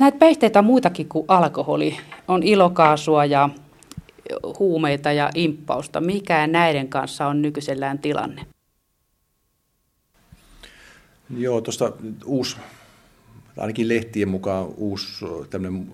Näitä 0.00 0.18
päihteitä 0.18 0.58
on 0.58 0.64
muitakin 0.64 1.08
kuin 1.08 1.24
alkoholi. 1.28 1.96
On 2.28 2.42
ilokaasua 2.42 3.24
ja 3.24 3.48
huumeita 4.58 5.12
ja 5.12 5.30
imppausta. 5.34 6.00
Mikä 6.00 6.46
näiden 6.46 6.88
kanssa 6.88 7.26
on 7.26 7.42
nykyisellään 7.42 7.98
tilanne? 7.98 8.46
Joo, 11.36 11.60
tuosta 11.60 11.92
uusi, 12.24 12.56
ainakin 13.56 13.88
lehtien 13.88 14.28
mukaan 14.28 14.66
uusi 14.76 15.24
tämmöinen 15.50 15.86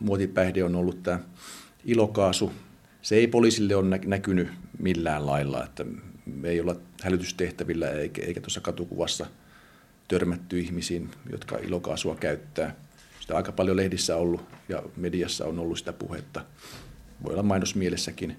muotipäihde 0.00 0.64
on 0.64 0.74
ollut 0.74 1.02
tämä 1.02 1.18
ilokaasu. 1.84 2.52
Se 3.02 3.14
ei 3.14 3.26
poliisille 3.26 3.76
ole 3.76 3.98
näkynyt 4.06 4.48
millään 4.78 5.26
lailla, 5.26 5.64
että 5.64 5.84
me 6.26 6.48
ei 6.48 6.60
olla 6.60 6.76
hälytystehtävillä 7.02 7.90
eikä, 7.90 8.22
eikä 8.22 8.40
tuossa 8.40 8.60
katukuvassa 8.60 9.26
törmätty 10.08 10.60
ihmisiin, 10.60 11.10
jotka 11.32 11.58
ilokaasua 11.58 12.14
käyttää. 12.14 12.74
Sitä 13.32 13.36
aika 13.38 13.52
paljon 13.52 13.76
lehdissä 13.76 14.16
ollut 14.16 14.44
ja 14.68 14.82
mediassa 14.96 15.44
on 15.44 15.58
ollut 15.58 15.78
sitä 15.78 15.92
puhetta. 15.92 16.44
Voi 17.24 17.32
olla 17.32 17.42
mainosmielessäkin. 17.42 18.36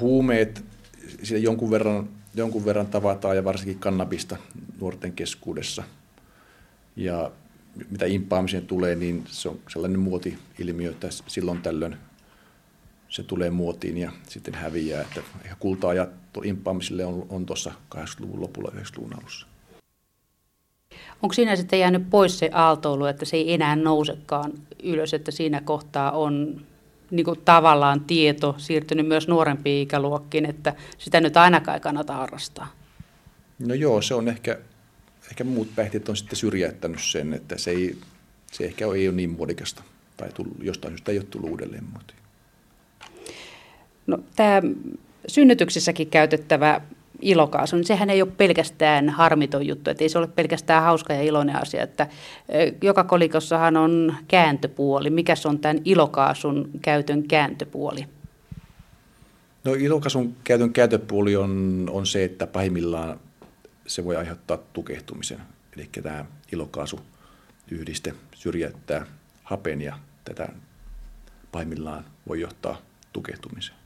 huumeet, 0.00 0.64
siellä 1.22 1.44
jonkun 1.44 1.70
verran, 1.70 2.08
jonkun 2.34 2.64
verran 2.64 2.86
tavataan 2.86 3.36
ja 3.36 3.44
varsinkin 3.44 3.78
kannabista 3.78 4.36
nuorten 4.80 5.12
keskuudessa. 5.12 5.82
Ja 6.96 7.30
mitä 7.90 8.06
impaamiseen 8.06 8.66
tulee, 8.66 8.94
niin 8.94 9.24
se 9.28 9.48
on 9.48 9.60
sellainen 9.68 10.00
muoti-ilmiö, 10.00 10.90
että 10.90 11.08
silloin 11.26 11.62
tällöin 11.62 11.96
se 13.08 13.22
tulee 13.22 13.50
muotiin 13.50 13.98
ja 13.98 14.12
sitten 14.28 14.54
häviää. 14.54 15.02
Että 15.02 15.20
kulta-ajat 15.58 16.10
impaamiselle 16.44 17.04
on, 17.04 17.26
on 17.28 17.46
tuossa 17.46 17.72
80-luvun 17.94 18.40
lopulla 18.40 18.72
90-luvun 18.74 19.18
alussa. 19.18 19.46
Onko 21.22 21.32
siinä 21.32 21.56
sitten 21.56 21.80
jäänyt 21.80 22.10
pois 22.10 22.38
se 22.38 22.50
aaltoilu, 22.52 23.04
että 23.04 23.24
se 23.24 23.36
ei 23.36 23.52
enää 23.52 23.76
nousekaan 23.76 24.52
ylös, 24.82 25.14
että 25.14 25.30
siinä 25.30 25.60
kohtaa 25.60 26.10
on 26.10 26.60
niin 27.10 27.24
kuin 27.24 27.40
tavallaan 27.44 28.00
tieto 28.00 28.54
siirtynyt 28.58 29.06
myös 29.06 29.28
nuorempiin 29.28 29.82
ikäluokkiin, 29.82 30.46
että 30.46 30.74
sitä 30.98 31.20
nyt 31.20 31.36
ainakaan 31.36 31.74
ei 31.74 31.80
kannata 31.80 32.14
harrastaa? 32.14 32.72
No 33.58 33.74
joo, 33.74 34.02
se 34.02 34.14
on 34.14 34.28
ehkä, 34.28 34.58
ehkä 35.30 35.44
muut 35.44 35.68
päihteet 35.76 36.08
on 36.08 36.16
sitten 36.16 36.36
syrjäyttänyt 36.36 37.00
sen, 37.02 37.32
että 37.32 37.58
se, 37.58 37.70
ei, 37.70 37.96
se 38.52 38.64
ehkä 38.64 38.84
ei 38.94 39.08
ole 39.08 39.16
niin 39.16 39.30
muodikasta 39.30 39.82
tai 40.16 40.28
tullut, 40.32 40.56
jostain 40.62 40.92
syystä 40.92 41.12
ei 41.12 41.18
ole 41.18 41.26
tullut 41.30 41.50
uudelleen 41.50 41.84
muotiin. 41.92 42.18
No, 44.06 44.18
tämä 44.36 44.62
synnytyksissäkin 45.28 46.10
käytettävä 46.10 46.80
ilokaasu, 47.22 47.76
niin 47.76 47.84
sehän 47.84 48.10
ei 48.10 48.22
ole 48.22 48.30
pelkästään 48.36 49.08
harmiton 49.08 49.66
juttu, 49.66 49.90
että 49.90 50.04
ei 50.04 50.08
se 50.08 50.18
ole 50.18 50.26
pelkästään 50.26 50.82
hauska 50.82 51.12
ja 51.12 51.22
iloinen 51.22 51.62
asia, 51.62 51.82
että 51.82 52.06
joka 52.82 53.04
kolikossahan 53.04 53.76
on 53.76 54.14
kääntöpuoli. 54.28 55.10
Mikä 55.10 55.34
on 55.44 55.58
tämän 55.58 55.78
ilokaasun 55.84 56.70
käytön 56.82 57.22
kääntöpuoli? 57.22 58.06
No 59.64 59.74
ilokaasun 59.74 60.36
käytön 60.44 60.72
kääntöpuoli 60.72 61.36
on, 61.36 61.84
on 61.92 62.06
se, 62.06 62.24
että 62.24 62.46
pahimmillaan 62.46 63.20
se 63.86 64.04
voi 64.04 64.16
aiheuttaa 64.16 64.58
tukehtumisen. 64.72 65.40
Eli 65.76 65.88
tämä 66.02 66.24
ilokaasu-yhdiste 66.52 68.14
syrjäyttää 68.34 69.06
hapen 69.44 69.80
ja 69.80 69.98
tätä 70.24 70.48
pahimmillaan 71.52 72.04
voi 72.28 72.40
johtaa 72.40 72.78
tukehtumiseen. 73.12 73.77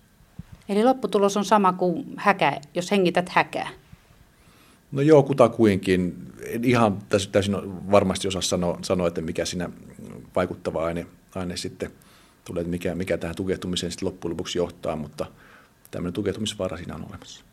Eli 0.68 0.84
lopputulos 0.84 1.36
on 1.36 1.44
sama 1.44 1.72
kuin 1.72 2.04
häkä, 2.16 2.60
jos 2.74 2.90
hengität 2.90 3.28
häkää. 3.28 3.68
No 4.92 5.02
joo, 5.02 5.22
kutakuinkin. 5.22 6.32
En 6.46 6.64
ihan 6.64 6.98
täysin 7.32 7.56
varmasti 7.90 8.28
osaa 8.28 8.42
sanoa, 8.42 8.78
sanoa, 8.82 9.08
että 9.08 9.20
mikä 9.20 9.44
siinä 9.44 9.70
vaikuttava 10.36 10.84
aine, 10.84 11.06
aine 11.34 11.56
sitten 11.56 11.90
tulee, 12.44 12.60
että 12.60 12.70
mikä, 12.70 12.94
mikä 12.94 13.18
tähän 13.18 13.36
tukehtumiseen 13.36 13.92
sitten 13.92 14.06
loppujen 14.06 14.30
lopuksi 14.30 14.58
johtaa, 14.58 14.96
mutta 14.96 15.26
tämmöinen 15.90 16.12
tukehtumisvaara 16.12 16.76
siinä 16.76 16.94
on 16.94 17.06
olemassa. 17.08 17.44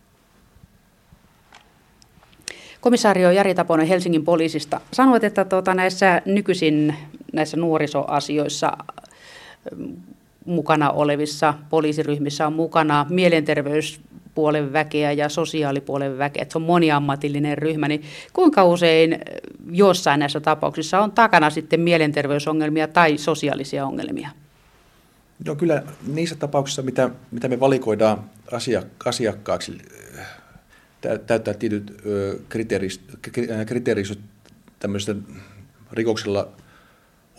Komisario 2.81 3.31
Jari 3.31 3.55
Taponen 3.55 3.87
Helsingin 3.87 4.25
poliisista. 4.25 4.81
Sanoit, 4.93 5.23
että 5.23 5.45
tuota, 5.45 5.73
näissä 5.73 6.21
nykyisin 6.25 6.95
näissä 7.33 7.57
nuorisoasioissa 7.57 8.77
mukana 10.45 10.91
olevissa 10.91 11.53
poliisiryhmissä 11.69 12.47
on 12.47 12.53
mukana 12.53 13.05
mielenterveyspuolen 13.09 14.73
väkeä 14.73 15.11
ja 15.11 15.29
sosiaalipuolen 15.29 16.17
väkeä, 16.17 16.41
että 16.41 16.53
se 16.53 16.57
on 16.57 16.61
moniammatillinen 16.61 17.57
ryhmä, 17.57 17.87
niin 17.87 18.03
kuinka 18.33 18.63
usein 18.63 19.19
jossain 19.71 20.19
näissä 20.19 20.39
tapauksissa 20.39 20.99
on 20.99 21.11
takana 21.11 21.49
sitten 21.49 21.79
mielenterveysongelmia 21.79 22.87
tai 22.87 23.17
sosiaalisia 23.17 23.85
ongelmia? 23.85 24.29
No 25.45 25.55
kyllä 25.55 25.83
niissä 26.07 26.35
tapauksissa, 26.35 26.81
mitä, 26.81 27.09
mitä 27.31 27.47
me 27.47 27.59
valikoidaan 27.59 28.29
asiakkaaksi, 29.05 29.77
täyttää 31.01 31.53
tietyt 31.53 32.01
kriteeristöt 33.65 34.19
tämmöistä 34.79 35.15
rikoksella 35.91 36.47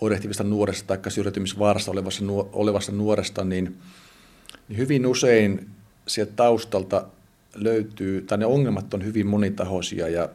oirehtivista 0.00 0.44
nuoresta 0.44 0.96
tai 0.96 1.10
syrjäytymisvaarassa 1.10 1.90
olevasta, 1.90 2.24
olevasta 2.52 2.92
nuoresta, 2.92 3.44
niin, 3.44 3.76
niin 4.68 4.76
hyvin 4.76 5.06
usein 5.06 5.70
sieltä 6.06 6.32
taustalta 6.36 7.06
löytyy, 7.54 8.22
tai 8.22 8.38
ne 8.38 8.46
ongelmat 8.46 8.94
on 8.94 9.04
hyvin 9.04 9.26
monitahoisia 9.26 10.08
ja 10.08 10.28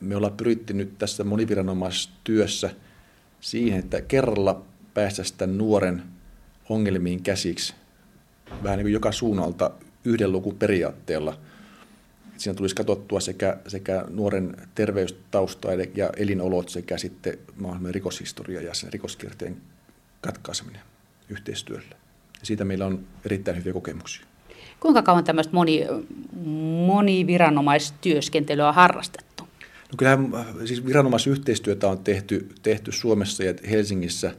me 0.00 0.16
ollaan 0.16 0.36
pyritty 0.36 0.74
nyt 0.74 0.98
tässä 0.98 1.24
moniviranomaistyössä 1.24 2.70
siihen, 3.40 3.78
että 3.78 4.00
kerralla 4.00 4.62
päästä 4.94 5.22
sitä 5.24 5.46
nuoren 5.46 6.02
ongelmiin 6.68 7.22
käsiksi 7.22 7.74
vähän 8.62 8.78
niin 8.78 8.84
kuin 8.84 8.92
joka 8.92 9.12
suunnalta 9.12 9.70
yhden 10.04 10.32
lukun 10.32 10.56
periaatteella– 10.56 11.38
siinä 12.36 12.54
tulisi 12.54 12.74
katsottua 12.74 13.20
sekä, 13.20 13.56
sekä 13.68 14.04
nuoren 14.10 14.56
terveystausta 14.74 15.68
ja 15.94 16.10
elinolot 16.16 16.68
sekä 16.68 16.98
sitten 16.98 17.38
maailman 17.56 17.94
rikoshistoria 17.94 18.60
ja 18.60 18.74
sen 18.74 18.92
rikoskierteen 18.92 19.56
katkaiseminen 20.20 20.80
yhteistyöllä. 21.28 21.96
Ja 22.40 22.46
siitä 22.46 22.64
meillä 22.64 22.86
on 22.86 23.06
erittäin 23.24 23.56
hyviä 23.56 23.72
kokemuksia. 23.72 24.26
Kuinka 24.80 25.02
kauan 25.02 25.24
tämmöistä 25.24 25.52
moni, 25.52 25.86
moniviranomaistyöskentelyä 26.86 28.68
on 28.68 28.74
harrastettu? 28.74 29.44
No 29.92 29.96
kyllähän 29.96 30.32
siis 30.64 30.86
viranomaisyhteistyötä 30.86 31.88
on 31.88 31.98
tehty, 31.98 32.48
tehty 32.62 32.92
Suomessa 32.92 33.44
ja 33.44 33.54
Helsingissä 33.70 34.34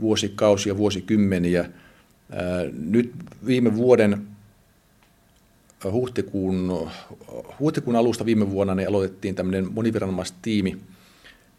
vuosikausia, 0.00 0.76
vuosikymmeniä. 0.76 1.70
Nyt 2.72 3.12
viime 3.46 3.76
vuoden 3.76 4.26
huhtikuun, 5.84 6.88
huhtikuun 7.60 7.96
alusta 7.96 8.26
viime 8.26 8.50
vuonna 8.50 8.74
niin 8.74 8.88
aloitettiin 8.88 9.34
tämmöinen 9.34 9.72
moniviranomaistiimi 9.72 10.78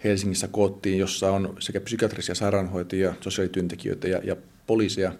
Helsingissä 0.03 0.47
koottiin, 0.47 0.99
jossa 0.99 1.31
on 1.31 1.55
sekä 1.59 1.81
psykiatrisia 1.81 2.35
sairaanhoitajia, 2.35 3.13
sosiaalityöntekijöitä 3.21 4.07
ja, 4.07 4.21
ja 4.23 4.35
poliiseja. 4.67 5.13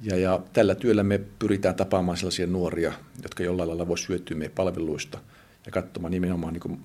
Ja, 0.00 0.16
ja 0.16 0.40
tällä 0.52 0.74
työllä 0.74 1.02
me 1.02 1.20
pyritään 1.38 1.74
tapaamaan 1.74 2.16
sellaisia 2.18 2.46
nuoria, 2.46 2.92
jotka 3.22 3.42
jollain 3.42 3.68
lailla 3.68 3.88
voisivat 3.88 4.08
hyötyä 4.08 4.36
meidän 4.36 4.54
palveluista 4.54 5.18
ja 5.66 5.72
katsomaan 5.72 6.10
nimenomaan 6.10 6.52
niin 6.52 6.80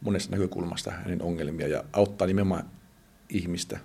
monesta 0.00 0.30
näkökulmasta 0.30 0.90
hänen 0.90 1.22
ongelmia 1.22 1.68
ja 1.68 1.84
auttaa 1.92 2.26
nimenomaan 2.26 2.64
ihmistä, 3.28 3.78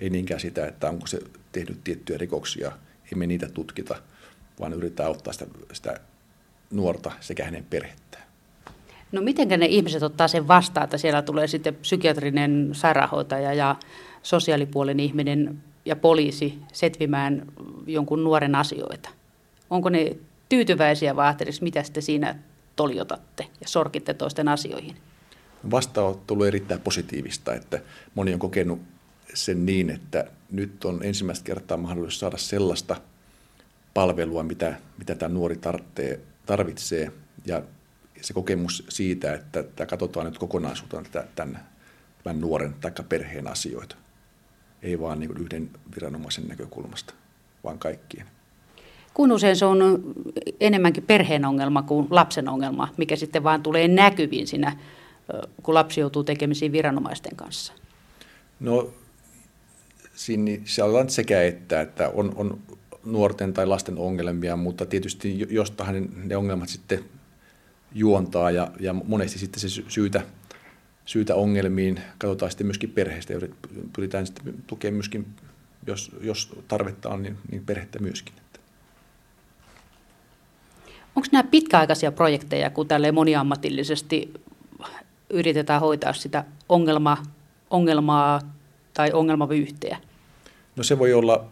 ei 0.00 0.10
niinkään 0.10 0.40
sitä, 0.40 0.66
että 0.66 0.88
onko 0.88 1.06
se 1.06 1.20
tehnyt 1.52 1.84
tiettyjä 1.84 2.18
rikoksia, 2.18 2.72
ei 3.04 3.14
me 3.14 3.26
niitä 3.26 3.48
tutkita, 3.48 3.96
vaan 4.60 4.72
yritetään 4.72 5.06
auttaa 5.06 5.32
sitä, 5.32 5.46
sitä 5.72 6.00
nuorta 6.70 7.12
sekä 7.20 7.44
hänen 7.44 7.66
perhettään. 7.70 8.24
No 9.12 9.22
miten 9.22 9.48
ne 9.48 9.66
ihmiset 9.66 10.02
ottaa 10.02 10.28
sen 10.28 10.48
vastaan, 10.48 10.84
että 10.84 10.98
siellä 10.98 11.22
tulee 11.22 11.46
sitten 11.46 11.74
psykiatrinen 11.74 12.70
sairaanhoitaja 12.72 13.54
ja 13.54 13.76
sosiaalipuolen 14.22 15.00
ihminen 15.00 15.62
ja 15.84 15.96
poliisi 15.96 16.58
setvimään 16.72 17.46
jonkun 17.86 18.24
nuoren 18.24 18.54
asioita? 18.54 19.08
Onko 19.70 19.88
ne 19.88 20.16
tyytyväisiä 20.48 21.16
vai 21.16 21.34
mitä 21.60 21.82
te 21.92 22.00
siinä 22.00 22.38
toljotatte 22.76 23.46
ja 23.60 23.68
sorkitte 23.68 24.14
toisten 24.14 24.48
asioihin? 24.48 24.96
vastaanotto 25.70 26.34
ollut 26.34 26.46
erittäin 26.46 26.80
positiivista, 26.80 27.54
että 27.54 27.80
moni 28.14 28.32
on 28.32 28.38
kokenut 28.38 28.80
sen 29.34 29.66
niin, 29.66 29.90
että 29.90 30.30
nyt 30.50 30.84
on 30.84 31.02
ensimmäistä 31.02 31.44
kertaa 31.44 31.76
mahdollisuus 31.76 32.20
saada 32.20 32.36
sellaista 32.36 32.96
palvelua, 33.94 34.42
mitä, 34.42 34.74
mitä 34.98 35.14
tämä 35.14 35.34
nuori 35.34 35.56
tarvitsee, 35.56 36.20
tarvitsee 36.46 37.12
ja 37.46 37.62
se 38.20 38.34
kokemus 38.34 38.84
siitä, 38.88 39.34
että, 39.34 39.60
että 39.60 39.86
katsotaan 39.86 40.26
nyt 40.26 40.38
kokonaisuutena 40.38 41.04
tämän, 41.34 41.66
tämän 42.24 42.40
nuoren 42.40 42.74
tai 42.80 42.92
perheen 43.08 43.46
asioita. 43.46 43.96
Ei 44.82 45.00
vaan 45.00 45.20
niin 45.20 45.40
yhden 45.40 45.70
viranomaisen 45.94 46.48
näkökulmasta, 46.48 47.14
vaan 47.64 47.78
kaikkien. 47.78 48.26
Kun 49.14 49.32
usein 49.32 49.56
se 49.56 49.64
on 49.64 49.78
enemmänkin 50.60 51.02
perheen 51.02 51.44
ongelma 51.44 51.82
kuin 51.82 52.06
lapsen 52.10 52.48
ongelma, 52.48 52.88
mikä 52.96 53.16
sitten 53.16 53.44
vaan 53.44 53.62
tulee 53.62 53.88
näkyviin 53.88 54.46
siinä 54.46 54.76
kun 55.62 55.74
lapsi 55.74 56.00
joutuu 56.00 56.24
tekemisiin 56.24 56.72
viranomaisten 56.72 57.36
kanssa? 57.36 57.72
No 58.60 58.90
siinä 60.14 60.50
on 60.84 61.10
sekä 61.10 61.42
että, 61.42 61.80
että 61.80 62.08
on, 62.08 62.32
on 62.36 62.58
nuorten 63.04 63.52
tai 63.52 63.66
lasten 63.66 63.98
ongelmia, 63.98 64.56
mutta 64.56 64.86
tietysti 64.86 65.46
jostahan 65.50 66.08
ne 66.24 66.36
ongelmat 66.36 66.68
sitten 66.68 67.04
juontaa 67.94 68.50
ja, 68.50 68.70
ja 68.80 68.92
monesti 68.92 69.38
sitten 69.38 69.60
se 69.60 69.68
syytä, 69.88 70.22
syytä 71.04 71.34
ongelmiin 71.34 72.00
katsotaan 72.18 72.50
sitten 72.50 72.66
myöskin 72.66 72.90
perheestä 72.90 73.32
ja 73.32 73.40
pyritään 73.92 74.26
sitten 74.26 74.54
tukemaan 74.66 74.94
myöskin, 74.94 75.26
jos, 75.86 76.10
jos 76.20 76.52
tarvetta 76.68 77.08
on, 77.08 77.22
niin, 77.22 77.38
niin 77.50 77.66
perhettä 77.66 77.98
myöskin. 77.98 78.34
Onko 81.16 81.28
nämä 81.32 81.42
pitkäaikaisia 81.50 82.12
projekteja, 82.12 82.70
kun 82.70 82.88
tälle 82.88 83.12
moniammatillisesti 83.12 84.34
yritetään 85.30 85.80
hoitaa 85.80 86.12
sitä 86.12 86.44
ongelmaa, 86.68 87.22
ongelmaa 87.70 88.40
tai 88.94 89.12
ongelmavyyhteä? 89.12 89.98
No 90.76 90.82
se 90.82 90.98
voi 90.98 91.12
olla 91.12 91.44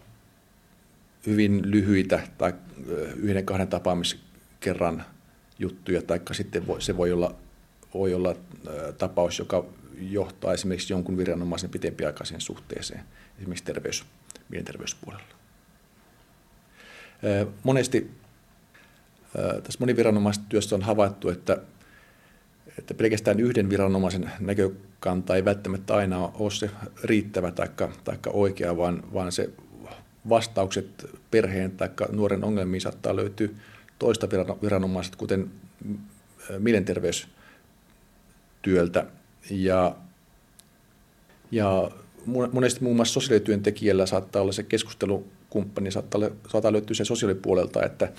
hyvin 1.26 1.70
lyhyitä 1.70 2.20
tai 2.38 2.54
yhden 3.16 3.46
kahden 3.46 3.68
tapaamiskerran 3.68 5.04
juttuja, 5.58 6.02
tai 6.02 6.20
sitten 6.32 6.66
voi, 6.66 6.82
se 6.82 6.96
voi 6.96 7.12
olla, 7.12 7.34
voi 7.94 8.14
olla 8.14 8.36
tapaus, 8.98 9.38
joka 9.38 9.64
johtaa 10.00 10.52
esimerkiksi 10.52 10.92
jonkun 10.92 11.16
viranomaisen 11.16 11.70
pitempiaikaiseen 11.70 12.40
suhteeseen, 12.40 13.04
esimerkiksi 13.38 13.64
terveys, 13.64 14.04
mielenterveyspuolella. 14.48 15.34
Monesti 17.62 18.10
tässä 19.32 19.78
moniviranomaistyössä 19.78 20.74
on 20.76 20.82
havaittu, 20.82 21.28
että 21.28 21.58
että 22.78 22.94
pelkästään 22.94 23.40
yhden 23.40 23.70
viranomaisen 23.70 24.30
näkökanta 24.40 25.36
ei 25.36 25.44
välttämättä 25.44 25.94
aina 25.94 26.18
ole 26.34 26.50
se 26.50 26.70
riittävä 27.04 27.50
tai 27.50 27.68
oikea, 28.26 28.76
vaan, 28.76 29.02
vaan 29.14 29.32
se 29.32 29.50
vastaukset 30.28 31.10
perheen 31.30 31.70
tai 31.70 31.88
nuoren 32.10 32.44
ongelmiin 32.44 32.80
saattaa 32.80 33.16
löytyä 33.16 33.48
toista 33.98 34.28
viranomaiset, 34.62 35.16
kuten 35.16 35.50
mielenterveystyöltä. 36.58 39.06
Ja, 39.50 39.96
ja 41.50 41.90
monesti 42.52 42.82
muun 42.82 42.96
muassa 42.96 43.14
sosiaalityöntekijällä 43.14 44.06
saattaa 44.06 44.42
olla 44.42 44.52
se 44.52 44.62
keskustelukumppani, 44.62 45.90
saattaa, 45.90 46.20
saattaa 46.48 46.72
löytyä 46.72 46.94
se 46.94 47.04
sosiaalipuolelta, 47.04 47.86
että 47.86 48.12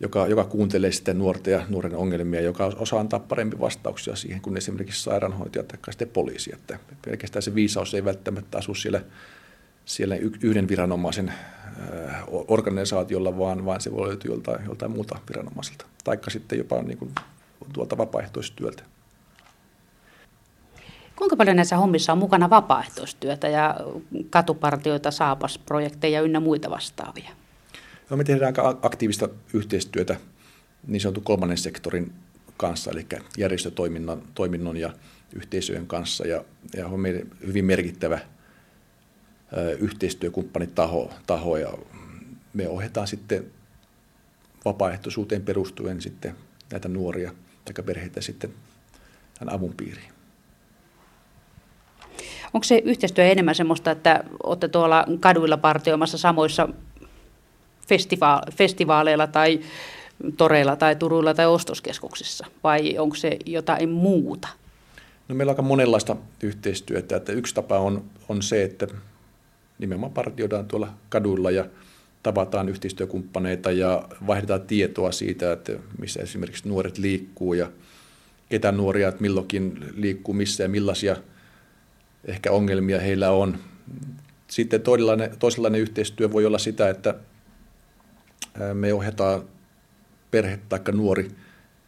joka, 0.00 0.26
joka 0.26 0.44
kuuntelee 0.44 0.92
sitten 0.92 1.18
nuorten 1.18 1.52
ja 1.52 1.66
nuoren 1.68 1.96
ongelmia, 1.96 2.40
joka 2.40 2.66
osaa 2.66 3.00
antaa 3.00 3.20
paremmin 3.20 3.60
vastauksia 3.60 4.16
siihen 4.16 4.40
kuin 4.40 4.56
esimerkiksi 4.56 5.02
sairaanhoitaja 5.02 5.62
tai 5.62 5.78
sitten 5.90 6.08
poliisi. 6.08 6.50
Että 6.54 6.78
pelkästään 7.04 7.42
se 7.42 7.54
viisaus 7.54 7.94
ei 7.94 8.04
välttämättä 8.04 8.58
asu 8.58 8.74
siellä, 8.74 9.02
siellä 9.86 10.16
yhden 10.42 10.68
viranomaisen 10.68 11.32
organisaatiolla, 12.48 13.38
vaan, 13.38 13.64
vaan 13.64 13.80
se 13.80 13.92
voi 13.92 14.08
löytyä 14.08 14.32
joltain, 14.32 14.64
joltain 14.66 14.90
muuta 14.90 15.18
viranomaiselta. 15.28 15.86
Taikka 16.04 16.30
sitten 16.30 16.58
jopa 16.58 16.82
niin 16.82 16.98
kuin 16.98 17.10
tuolta 17.72 17.98
vapaaehtoistyöltä. 17.98 18.82
Kuinka 21.16 21.36
paljon 21.36 21.56
näissä 21.56 21.76
hommissa 21.76 22.12
on 22.12 22.18
mukana 22.18 22.50
vapaaehtoistyötä 22.50 23.48
ja 23.48 23.76
katupartioita, 24.30 25.10
saapasprojekteja 25.10 26.20
ynnä 26.20 26.40
muita 26.40 26.70
vastaavia? 26.70 27.30
No, 28.10 28.16
me 28.16 28.24
tehdään 28.24 28.48
aika 28.48 28.78
aktiivista 28.82 29.28
yhteistyötä 29.52 30.16
niin 30.86 31.00
sanotun 31.00 31.24
kolmannen 31.24 31.58
sektorin 31.58 32.12
kanssa, 32.56 32.90
eli 32.90 33.06
järjestötoiminnon 33.38 34.22
toiminnon 34.34 34.76
ja 34.76 34.92
yhteisöjen 35.34 35.86
kanssa. 35.86 36.26
Ja, 36.26 36.44
ja 36.76 36.86
on 36.86 37.00
meidän 37.00 37.22
hyvin 37.46 37.64
merkittävä 37.64 38.18
ö, 39.52 39.72
yhteistyökumppani 39.72 40.66
taho, 41.26 41.56
ja 41.56 41.72
me 42.52 42.68
ohjataan 42.68 43.06
sitten 43.06 43.44
vapaaehtoisuuteen 44.64 45.42
perustuen 45.42 46.02
sitten 46.02 46.34
näitä 46.70 46.88
nuoria 46.88 47.32
tai 47.64 47.84
perheitä 47.84 48.20
sitten 48.20 48.50
tämän 49.38 49.54
avun 49.54 49.74
piiriin. 49.76 50.12
Onko 52.54 52.64
se 52.64 52.82
yhteistyö 52.84 53.24
enemmän 53.24 53.54
sellaista, 53.54 53.90
että 53.90 54.24
olette 54.42 54.68
tuolla 54.68 55.04
kaduilla 55.20 55.56
partioimassa 55.56 56.18
samoissa 56.18 56.68
festivaaleilla, 57.88 58.52
festivaaleilla 58.56 59.26
tai 59.26 59.60
toreilla 60.36 60.76
tai 60.76 60.96
turuilla 60.96 61.34
tai 61.34 61.46
ostoskeskuksissa, 61.46 62.46
vai 62.64 62.98
onko 62.98 63.16
se 63.16 63.36
jotain 63.46 63.88
muuta? 63.88 64.48
No 65.28 65.34
meillä 65.34 65.50
on 65.50 65.54
aika 65.54 65.62
monenlaista 65.62 66.16
yhteistyötä. 66.42 67.16
Että 67.16 67.32
yksi 67.32 67.54
tapa 67.54 67.78
on, 67.78 68.04
on 68.28 68.42
se, 68.42 68.62
että 68.62 68.86
nimenomaan 69.78 70.12
partioidaan 70.12 70.66
tuolla 70.66 70.94
kaduilla 71.08 71.50
ja 71.50 71.66
tavataan 72.22 72.68
yhteistyökumppaneita 72.68 73.70
ja 73.70 74.08
vaihdetaan 74.26 74.60
tietoa 74.60 75.12
siitä, 75.12 75.52
että 75.52 75.72
missä 75.98 76.20
esimerkiksi 76.22 76.68
nuoret 76.68 76.98
liikkuu 76.98 77.54
ja 77.54 77.70
ketä 78.48 78.72
nuoria 78.72 79.08
että 79.08 79.20
milloinkin 79.20 79.84
liikkuu 79.96 80.34
missä 80.34 80.62
ja 80.62 80.68
millaisia 80.68 81.16
ehkä 82.24 82.52
ongelmia 82.52 83.00
heillä 83.00 83.30
on. 83.30 83.58
Sitten 84.48 84.82
toisenlainen, 84.82 85.30
toisenlainen 85.38 85.80
yhteistyö 85.80 86.32
voi 86.32 86.46
olla 86.46 86.58
sitä, 86.58 86.90
että 86.90 87.14
me 88.74 88.94
ohjataan 88.94 89.42
perhe 90.30 90.58
tai 90.68 90.80
nuori 90.92 91.28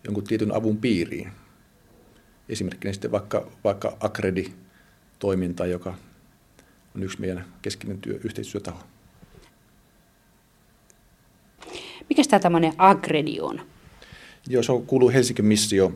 jonkun 0.04 0.24
tietyn 0.24 0.54
avun 0.54 0.76
piiriin. 0.76 1.32
Esimerkkinä 2.48 2.92
sitten 2.92 3.12
vaikka, 3.12 3.50
vaikka 3.64 3.96
Akredi-toiminta, 4.00 5.66
joka 5.66 5.94
on 6.98 7.04
yksi 7.04 7.20
meidän 7.20 7.44
keskeinen 7.62 7.98
työ, 7.98 8.20
yhteistyötaho. 8.24 8.78
Mikä 12.08 12.22
tämä 12.30 12.40
tämmöinen 12.40 12.72
Agredi 12.78 13.40
on? 13.40 13.60
Joo, 14.48 14.62
se 14.62 14.72
on, 14.72 14.86
kuuluu 14.86 15.10
Helsingin 15.10 15.44
missio, 15.44 15.92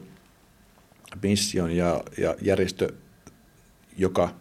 mission 1.23 1.71
ja, 1.71 2.03
ja 2.19 2.35
järjestö, 2.43 2.93
joka, 3.99 4.35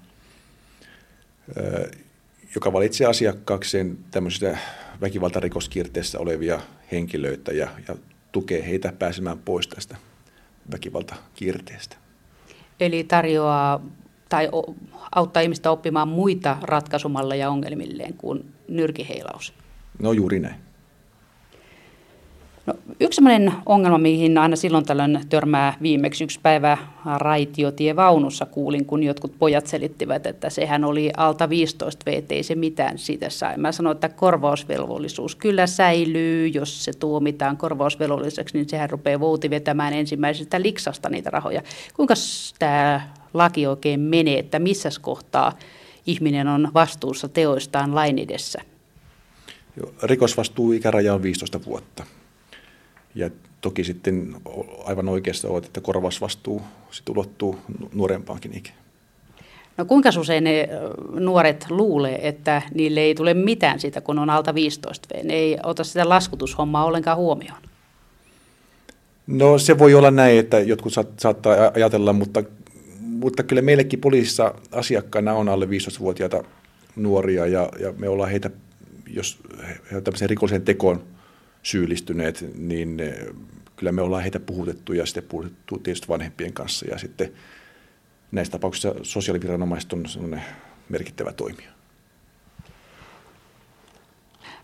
joka 2.56 2.74
valitsee 2.74 3.08
asiakkaakseen 3.08 3.98
tämmöisiä 4.12 4.58
väkivaltarikoskierteessä 5.02 6.20
olevia 6.20 6.62
henkilöitä 6.92 7.52
ja, 7.52 7.68
ja 7.88 7.96
tukee 8.32 8.68
heitä 8.68 8.94
pääsemään 9.00 9.40
pois 9.40 9.68
tästä 9.68 9.98
väkivaltakierteestä. 10.72 11.98
Eli 12.80 13.04
tarjoaa 13.04 13.82
tai 14.32 14.50
auttaa 15.16 15.42
ihmistä 15.42 15.72
oppimaan 15.72 16.08
muita 16.08 16.58
ratkaisumalleja 16.62 17.50
ongelmilleen 17.50 18.14
kuin 18.14 18.54
nyrkiheilaus. 18.68 19.54
No 20.00 20.14
juuri 20.14 20.40
näin. 20.40 20.56
No, 22.72 22.96
yksi 23.00 23.16
sellainen 23.16 23.54
ongelma, 23.66 23.98
mihin 23.98 24.38
aina 24.38 24.56
silloin 24.56 24.86
tällöin 24.86 25.20
törmää 25.30 25.78
viimeksi 25.82 26.24
yksi 26.24 26.40
päivä 26.44 26.78
raitiotien-vaunussa 27.18 28.46
kuulin, 28.46 28.86
kun 28.86 29.04
jotkut 29.04 29.40
pojat 29.40 29.68
selittivät, 29.68 30.26
että 30.26 30.50
sehän 30.50 30.84
oli 30.84 31.12
alta 31.18 31.50
15 31.50 32.06
VT, 32.06 32.32
ei 32.32 32.44
se 32.44 32.56
mitään 32.56 32.98
siitä 32.98 33.30
sai. 33.30 33.58
Mä 33.58 33.72
sanoin, 33.72 33.96
että 33.96 34.10
korvausvelvollisuus 34.10 35.36
kyllä 35.36 35.68
säilyy, 35.68 36.48
jos 36.48 36.84
se 36.84 36.94
tuomitaan 36.94 37.58
korvausvelvolliseksi, 37.58 38.58
niin 38.58 38.70
sehän 38.70 38.90
rupeaa 38.90 39.20
vouti 39.20 39.50
vetämään 39.50 39.94
ensimmäisestä 39.94 40.62
liksasta 40.62 41.10
niitä 41.10 41.30
rahoja. 41.30 41.62
Kuinka 41.96 42.14
tämä 42.60 43.02
laki 43.34 43.68
oikein 43.68 44.00
menee, 44.00 44.40
että 44.40 44.60
missä 44.60 44.90
kohtaa 45.02 45.58
ihminen 46.08 46.48
on 46.48 46.72
vastuussa 46.74 47.30
teoistaan 47.30 47.96
lain 47.96 48.20
edessä? 48.20 48.62
Rikosvastuu 50.04 50.72
ikäraja 50.72 51.14
on 51.14 51.24
15 51.24 51.66
vuotta. 51.66 52.04
Ja 53.16 53.30
toki 53.62 53.84
sitten 53.84 54.36
aivan 54.86 55.10
oikeassa 55.10 55.48
olet, 55.48 55.66
että 55.66 55.82
korvausvastuu 55.82 56.62
sit 56.92 57.10
ulottuu 57.10 57.60
nuorempaankin 57.94 58.58
ikään. 58.58 58.78
No 59.78 59.86
kuinka 59.86 60.10
usein 60.20 60.44
ne 60.44 60.70
nuoret 61.14 61.66
luulee, 61.70 62.28
että 62.28 62.62
niille 62.74 63.00
ei 63.00 63.16
tule 63.16 63.34
mitään 63.34 63.80
siitä, 63.80 64.02
kun 64.02 64.20
on 64.20 64.30
alta 64.30 64.56
15 64.56 65.08
V? 65.14 65.26
Ne 65.26 65.34
ei 65.34 65.58
ota 65.64 65.84
sitä 65.84 66.10
laskutushommaa 66.10 66.86
ollenkaan 66.86 67.18
huomioon. 67.18 67.62
No 69.28 69.58
se 69.58 69.80
voi 69.80 69.94
olla 69.94 70.12
näin, 70.12 70.40
että 70.40 70.60
jotkut 70.60 70.94
saattaa 71.20 71.72
ajatella, 71.76 72.14
mutta, 72.14 72.44
mutta 73.00 73.44
kyllä 73.44 73.62
meillekin 73.62 74.02
poliisissa 74.02 74.54
asiakkaina 74.72 75.34
on 75.34 75.50
alle 75.50 75.66
15-vuotiaita 75.66 76.44
nuoria 76.96 77.48
ja, 77.48 77.70
ja 77.80 77.94
me 77.98 78.10
ollaan 78.10 78.30
heitä, 78.30 78.50
jos 79.14 79.40
he 79.92 80.02
tämmöiseen 80.02 80.30
rikolliseen 80.30 80.62
tekoon 80.62 81.04
syyllistyneet, 81.64 82.46
niin 82.58 83.00
eh, 83.00 83.14
kyllä 83.76 83.92
me 83.92 84.02
ollaan 84.02 84.22
heitä 84.22 84.40
puhutettu 84.40 84.94
ja 84.94 85.06
sitten 85.06 85.24
puhutettu 85.24 85.78
tietysti 85.78 86.08
vanhempien 86.08 86.54
kanssa 86.54 86.86
ja 86.86 86.98
sitten 86.98 87.32
näissä 88.32 88.52
tapauksissa 88.52 88.96
sosiaaliviranomaiset 89.02 89.94
on 89.94 90.06
sellainen 90.06 90.42
merkittävä 90.90 91.34
toimija. 91.34 91.70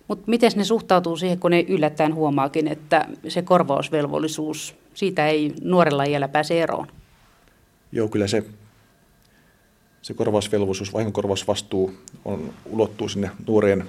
Mutta 0.08 0.24
miten 0.28 0.52
ne 0.56 0.64
suhtautuu 0.64 1.18
siihen, 1.18 1.40
kun 1.40 1.52
ne 1.52 1.66
yllättäen 1.68 2.16
huomaakin, 2.16 2.68
että 2.68 3.08
se 3.28 3.42
korvausvelvollisuus, 3.42 4.76
siitä 4.94 5.28
ei 5.28 5.54
nuorella 5.62 6.04
iällä 6.04 6.28
pääse 6.28 6.62
eroon? 6.62 6.88
Joo, 7.92 8.08
kyllä 8.08 8.28
se, 8.28 8.44
se 10.02 10.14
korvausvelvollisuus, 10.14 10.94
vahingonkorvausvastuu 10.94 11.94
on, 12.26 12.54
ulottuu 12.66 13.10
sinne 13.10 13.32
nuoreen 13.48 13.84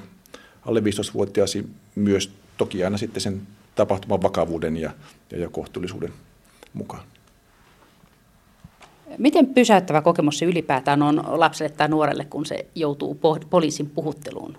alle 0.66 0.80
15-vuotiaisiin 0.80 1.74
myös 1.94 2.30
toki 2.58 2.84
aina 2.84 2.98
sitten 2.98 3.20
sen 3.20 3.42
tapahtuman 3.74 4.22
vakavuuden 4.22 4.76
ja, 4.76 4.90
ja, 5.30 5.38
ja 5.38 5.48
kohtuullisuuden 5.48 6.12
mukaan. 6.74 7.02
Miten 9.18 9.46
pysäyttävä 9.46 10.02
kokemus 10.02 10.38
se 10.38 10.44
ylipäätään 10.44 11.02
on 11.02 11.24
lapselle 11.26 11.72
tai 11.72 11.88
nuorelle, 11.88 12.24
kun 12.24 12.46
se 12.46 12.66
joutuu 12.74 13.20
poliisin 13.50 13.90
puhutteluun? 13.90 14.58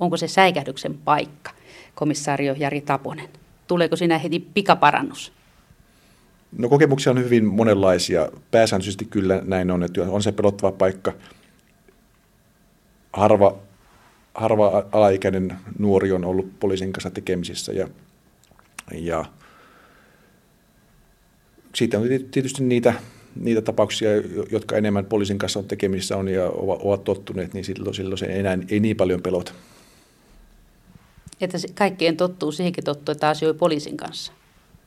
Onko 0.00 0.16
se 0.16 0.28
säikähdyksen 0.28 0.94
paikka, 0.94 1.50
komissaario 1.94 2.54
Jari 2.58 2.80
Taponen? 2.80 3.28
Tuleeko 3.66 3.96
siinä 3.96 4.18
heti 4.18 4.40
pikaparannus? 4.40 5.32
No 6.58 6.68
kokemuksia 6.68 7.12
on 7.12 7.24
hyvin 7.24 7.44
monenlaisia. 7.44 8.28
Pääsääntöisesti 8.50 9.04
kyllä 9.04 9.42
näin 9.44 9.70
on, 9.70 9.82
että 9.82 10.02
on 10.02 10.22
se 10.22 10.32
pelottava 10.32 10.72
paikka. 10.72 11.12
Harva 13.12 13.56
harva 14.38 14.84
alaikäinen 14.92 15.56
nuori 15.78 16.12
on 16.12 16.24
ollut 16.24 16.60
poliisin 16.60 16.92
kanssa 16.92 17.10
tekemisissä 17.10 17.72
ja, 17.72 17.88
ja 18.94 19.24
siitä 21.74 21.98
on 21.98 22.04
tietysti 22.30 22.64
niitä, 22.64 22.94
niitä 23.40 23.62
tapauksia, 23.62 24.10
jotka 24.50 24.76
enemmän 24.76 25.04
poliisin 25.04 25.38
kanssa 25.38 25.58
on 25.58 25.64
tekemisissä 25.64 26.16
on 26.16 26.28
ja 26.28 26.50
ovat 26.54 27.04
tottuneet, 27.04 27.54
niin 27.54 27.64
silloin, 27.64 27.94
silloin 27.94 28.18
se 28.18 28.26
ei 28.26 28.38
enää 28.38 28.58
ei 28.70 28.80
niin 28.80 28.96
paljon 28.96 29.22
pelota. 29.22 29.52
Että 31.40 31.58
kaikkien 31.74 32.16
tottuu, 32.16 32.52
siihenkin 32.52 32.84
tottuu, 32.84 33.12
että 33.12 33.28
asioi 33.28 33.54
poliisin 33.54 33.96
kanssa. 33.96 34.32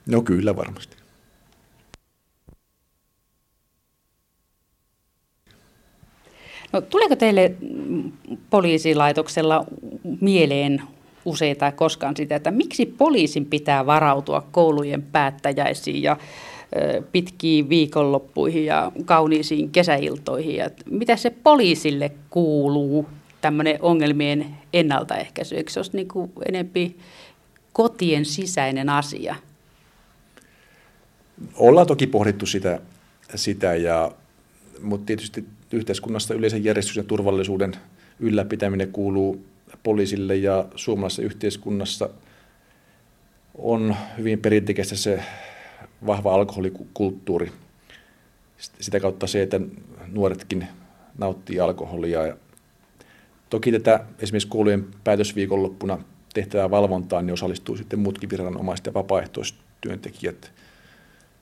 No 0.05 0.21
kyllä 0.21 0.55
varmasti. 0.55 1.00
No, 6.73 6.81
tuleeko 6.81 7.15
teille 7.15 7.55
poliisilaitoksella 8.49 9.65
mieleen 10.21 10.81
usein 11.25 11.57
tai 11.57 11.71
koskaan 11.71 12.17
sitä, 12.17 12.35
että 12.35 12.51
miksi 12.51 12.85
poliisin 12.85 13.45
pitää 13.45 13.85
varautua 13.85 14.47
koulujen 14.51 15.01
päättäjäisiin 15.01 16.03
ja 16.03 16.17
pitkiin 17.11 17.69
viikonloppuihin 17.69 18.65
ja 18.65 18.91
kauniisiin 19.05 19.69
kesäiltoihin. 19.69 20.55
Ja 20.55 20.69
mitä 20.89 21.15
se 21.15 21.29
poliisille 21.29 22.11
kuuluu, 22.29 23.09
tämmöinen 23.41 23.77
ongelmien 23.81 24.45
ennaltaehkäisy? 24.73 25.55
Eikö 25.55 25.71
se 25.71 25.79
olisi 25.79 25.95
niin 25.95 26.07
kuin 26.07 26.31
enempi 26.47 26.95
kotien 27.73 28.25
sisäinen 28.25 28.89
asia? 28.89 29.35
Ollaan 31.55 31.87
toki 31.87 32.07
pohdittu 32.07 32.45
sitä, 32.45 32.79
sitä 33.35 33.75
ja, 33.75 34.11
mutta 34.81 35.05
tietysti 35.05 35.45
yhteiskunnassa 35.71 36.33
yleisen 36.33 36.63
järjestys 36.63 36.97
ja 36.97 37.03
turvallisuuden 37.03 37.73
ylläpitäminen 38.19 38.91
kuuluu 38.91 39.45
poliisille 39.83 40.35
ja 40.35 40.65
suomalaisessa 40.75 41.21
yhteiskunnassa 41.21 42.09
on 43.55 43.95
hyvin 44.17 44.39
perinteistä 44.39 44.95
se 44.95 45.23
vahva 46.05 46.33
alkoholikulttuuri. 46.33 47.51
Sitä 48.57 48.99
kautta 48.99 49.27
se, 49.27 49.41
että 49.41 49.59
nuoretkin 50.07 50.67
nauttii 51.17 51.59
alkoholia. 51.59 52.37
Toki 53.49 53.71
tätä 53.71 54.05
esimerkiksi 54.19 54.47
koulujen 54.47 54.87
päätösviikonloppuna 55.03 55.97
tehtävää 56.33 56.71
valvontaa, 56.71 57.21
niin 57.21 57.33
osallistuu 57.33 57.77
sitten 57.77 57.99
muutkin 57.99 58.29
viranomaiset 58.29 58.85
ja 58.85 58.93
vapaaehtoistyöntekijät 58.93 60.51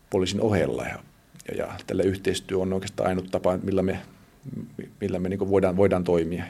poliisin 0.10 0.42
ohella. 0.42 0.86
Ja, 0.86 1.00
ja, 1.58 1.66
ja 1.66 1.76
tällä 1.88 2.04
yhteistyö 2.04 2.58
on 2.58 2.74
oikeastaan 2.74 3.10
ainut 3.10 3.32
tapa, 3.32 3.58
millä 3.58 3.82
me 3.82 4.00
millä 5.02 5.20
me 5.20 5.30
niin 5.30 5.50
voidaan, 5.50 5.78
voidaan 5.78 6.04
toimia. 6.04 6.44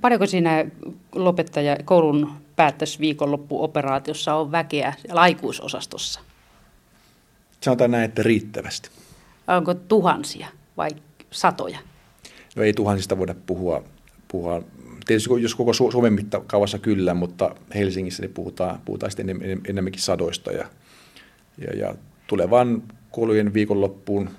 Paljonko 0.00 0.26
siinä 0.26 0.66
lopettaja 1.12 1.76
koulun 1.84 2.32
päättäisviikonloppuoperaatiossa 2.56 4.34
on 4.34 4.52
väkeä 4.52 4.94
aikuisosastossa? 5.12 6.20
Sanotaan 7.60 7.90
näin, 7.90 8.04
että 8.04 8.22
riittävästi. 8.22 8.90
Onko 9.46 9.74
tuhansia 9.74 10.48
vai 10.76 10.90
satoja? 11.30 11.78
No 12.56 12.62
ei 12.62 12.72
tuhansista 12.72 13.18
voida 13.18 13.34
puhua. 13.46 13.84
puhua. 14.28 14.62
Tietysti 15.06 15.42
jos 15.42 15.54
koko 15.54 15.72
Suomen 15.72 16.12
mittakaavassa 16.12 16.78
kyllä, 16.78 17.14
mutta 17.14 17.54
Helsingissä 17.74 18.22
niin 18.22 18.34
puhutaan, 18.34 18.80
puhutaan 18.84 19.10
sitten 19.10 19.60
enemmänkin 19.68 20.02
sadoista. 20.02 20.52
Ja, 20.52 20.68
ja, 21.58 21.76
ja 21.76 21.94
tulevaan 22.26 22.82
koulujen 23.10 23.54
viikonloppuun 23.54 24.30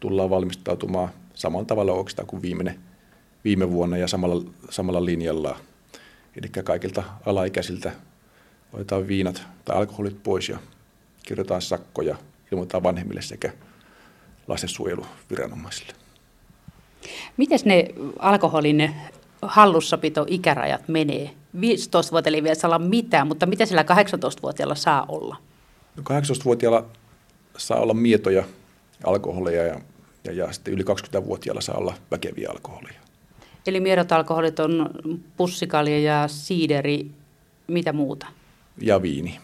tullaan 0.00 0.30
valmistautumaan 0.30 1.08
samalla 1.34 1.64
tavalla 1.64 1.92
oikeastaan 1.92 2.28
kuin 2.28 2.42
viime, 2.42 2.78
viime 3.44 3.70
vuonna 3.70 3.96
ja 3.96 4.08
samalla, 4.08 4.50
samalla 4.70 5.04
linjalla. 5.04 5.56
Eli 6.36 6.48
kaikilta 6.64 7.02
alaikäisiltä 7.26 7.92
otetaan 8.72 9.08
viinat 9.08 9.42
tai 9.64 9.76
alkoholit 9.76 10.22
pois 10.22 10.48
ja 10.48 10.58
kirjoitetaan 11.22 11.62
sakkoja, 11.62 12.16
ilmoitetaan 12.52 12.82
vanhemmille 12.82 13.22
sekä 13.22 13.52
lastensuojeluviranomaisille. 14.48 15.92
Miten 17.36 17.58
ne 17.64 17.88
alkoholin 18.18 18.94
hallussapito 19.42 20.26
ikärajat 20.28 20.88
menee? 20.88 21.30
15-vuotiailla 21.56 22.36
ei 22.36 22.42
vielä 22.42 22.54
saa 22.54 22.68
olla 22.68 22.78
mitään, 22.78 23.26
mutta 23.26 23.46
mitä 23.46 23.66
sillä 23.66 23.82
18-vuotiaalla 23.82 24.74
saa 24.74 25.04
olla? 25.08 25.36
No 25.96 26.02
18-vuotiaalla 26.02 26.86
saa 27.56 27.80
olla 27.80 27.94
mietoja 27.94 28.44
alkoholeja 29.04 29.64
ja, 29.64 29.80
ja, 30.24 30.32
ja 30.32 30.52
sitten 30.52 30.74
yli 30.74 30.82
20-vuotiailla 30.82 31.60
saa 31.60 31.76
olla 31.76 31.94
väkeviä 32.10 32.48
alkoholeja. 32.50 33.00
Eli 33.66 33.80
miedot 33.80 34.12
alkoholit 34.12 34.60
on 34.60 34.90
pussikalja 35.36 35.98
ja 35.98 36.28
siideri, 36.28 37.10
mitä 37.66 37.92
muuta? 37.92 38.26
Ja 38.80 39.02
viini. 39.02 39.38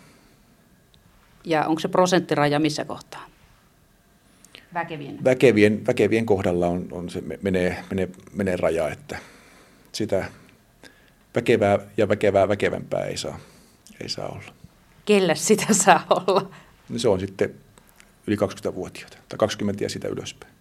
Ja 1.44 1.66
onko 1.66 1.80
se 1.80 1.88
prosenttiraja 1.88 2.58
missä 2.58 2.84
kohtaa? 2.84 3.26
Väkevien? 4.74 5.24
Väkevien, 5.24 5.86
väkevien 5.86 6.26
kohdalla 6.26 6.66
on, 6.66 6.88
on 6.90 7.10
se 7.10 7.22
menee, 7.42 7.84
menee, 7.90 8.08
menee 8.32 8.56
raja, 8.56 8.88
että 8.88 9.18
sitä 9.92 10.24
väkevää 11.34 11.78
ja 11.96 12.08
väkevää 12.08 12.48
väkevämpää 12.48 13.04
ei 13.04 13.16
saa, 13.16 13.38
ei 14.00 14.08
saa 14.08 14.28
olla. 14.28 14.54
Kellä 15.04 15.34
sitä 15.34 15.74
saa 15.74 16.06
olla? 16.10 16.50
No 16.88 16.98
se 16.98 17.08
on 17.08 17.20
sitten 17.20 17.54
yli 18.26 18.36
20-vuotiaita 18.36 19.16
tai 19.28 19.38
20 19.38 19.84
ja 19.84 19.88
sitä 19.88 20.08
ylöspäin. 20.08 20.52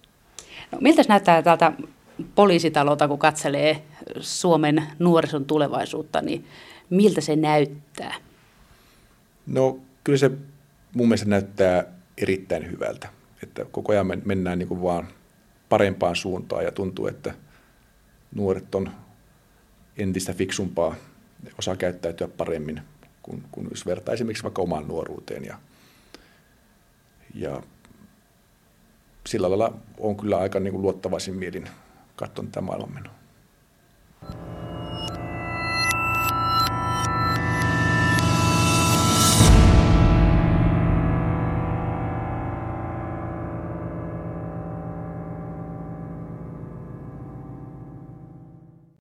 No, 0.72 0.78
miltä 0.82 1.04
näyttää 1.08 1.42
täältä 1.42 1.72
poliisitalolta, 2.36 3.08
kun 3.08 3.20
katselee 3.20 3.84
Suomen 4.20 4.84
nuorison 5.00 5.46
tulevaisuutta, 5.46 6.22
niin 6.22 6.46
miltä 6.90 7.22
se 7.22 7.36
näyttää? 7.36 8.16
No 9.48 9.80
kyllä 10.04 10.18
se 10.18 10.32
mun 10.94 11.08
mielestä 11.08 11.30
näyttää 11.30 11.84
erittäin 12.18 12.72
hyvältä, 12.72 13.10
että 13.44 13.66
koko 13.66 13.92
ajan 13.92 14.22
mennään 14.26 14.60
niin 14.60 14.68
kuin 14.68 14.82
vaan 14.82 15.08
parempaan 15.70 16.16
suuntaan 16.16 16.64
ja 16.64 16.72
tuntuu, 16.72 17.08
että 17.08 17.34
nuoret 18.36 18.76
on 18.76 18.92
entistä 19.98 20.34
fiksumpaa, 20.34 20.96
osaa 21.60 21.76
käyttäytyä 21.76 22.28
paremmin, 22.28 22.82
kun, 23.24 23.44
kun 23.52 23.68
jos 23.70 23.86
vertaa 23.86 24.14
esimerkiksi 24.14 24.44
vaikka 24.44 24.62
omaan 24.62 24.88
nuoruuteen. 24.88 25.46
Ja, 25.46 25.58
ja 27.34 27.62
sillä 29.28 29.50
lailla 29.50 29.74
on 30.00 30.18
kyllä 30.18 30.38
aika 30.38 30.60
niin 30.60 30.72
kuin 30.72 30.82
luottavaisin 30.82 31.36
mielin 31.36 31.70
katsonut 32.16 32.52
tätä 32.52 32.62
maailmanmenoa. 32.62 33.21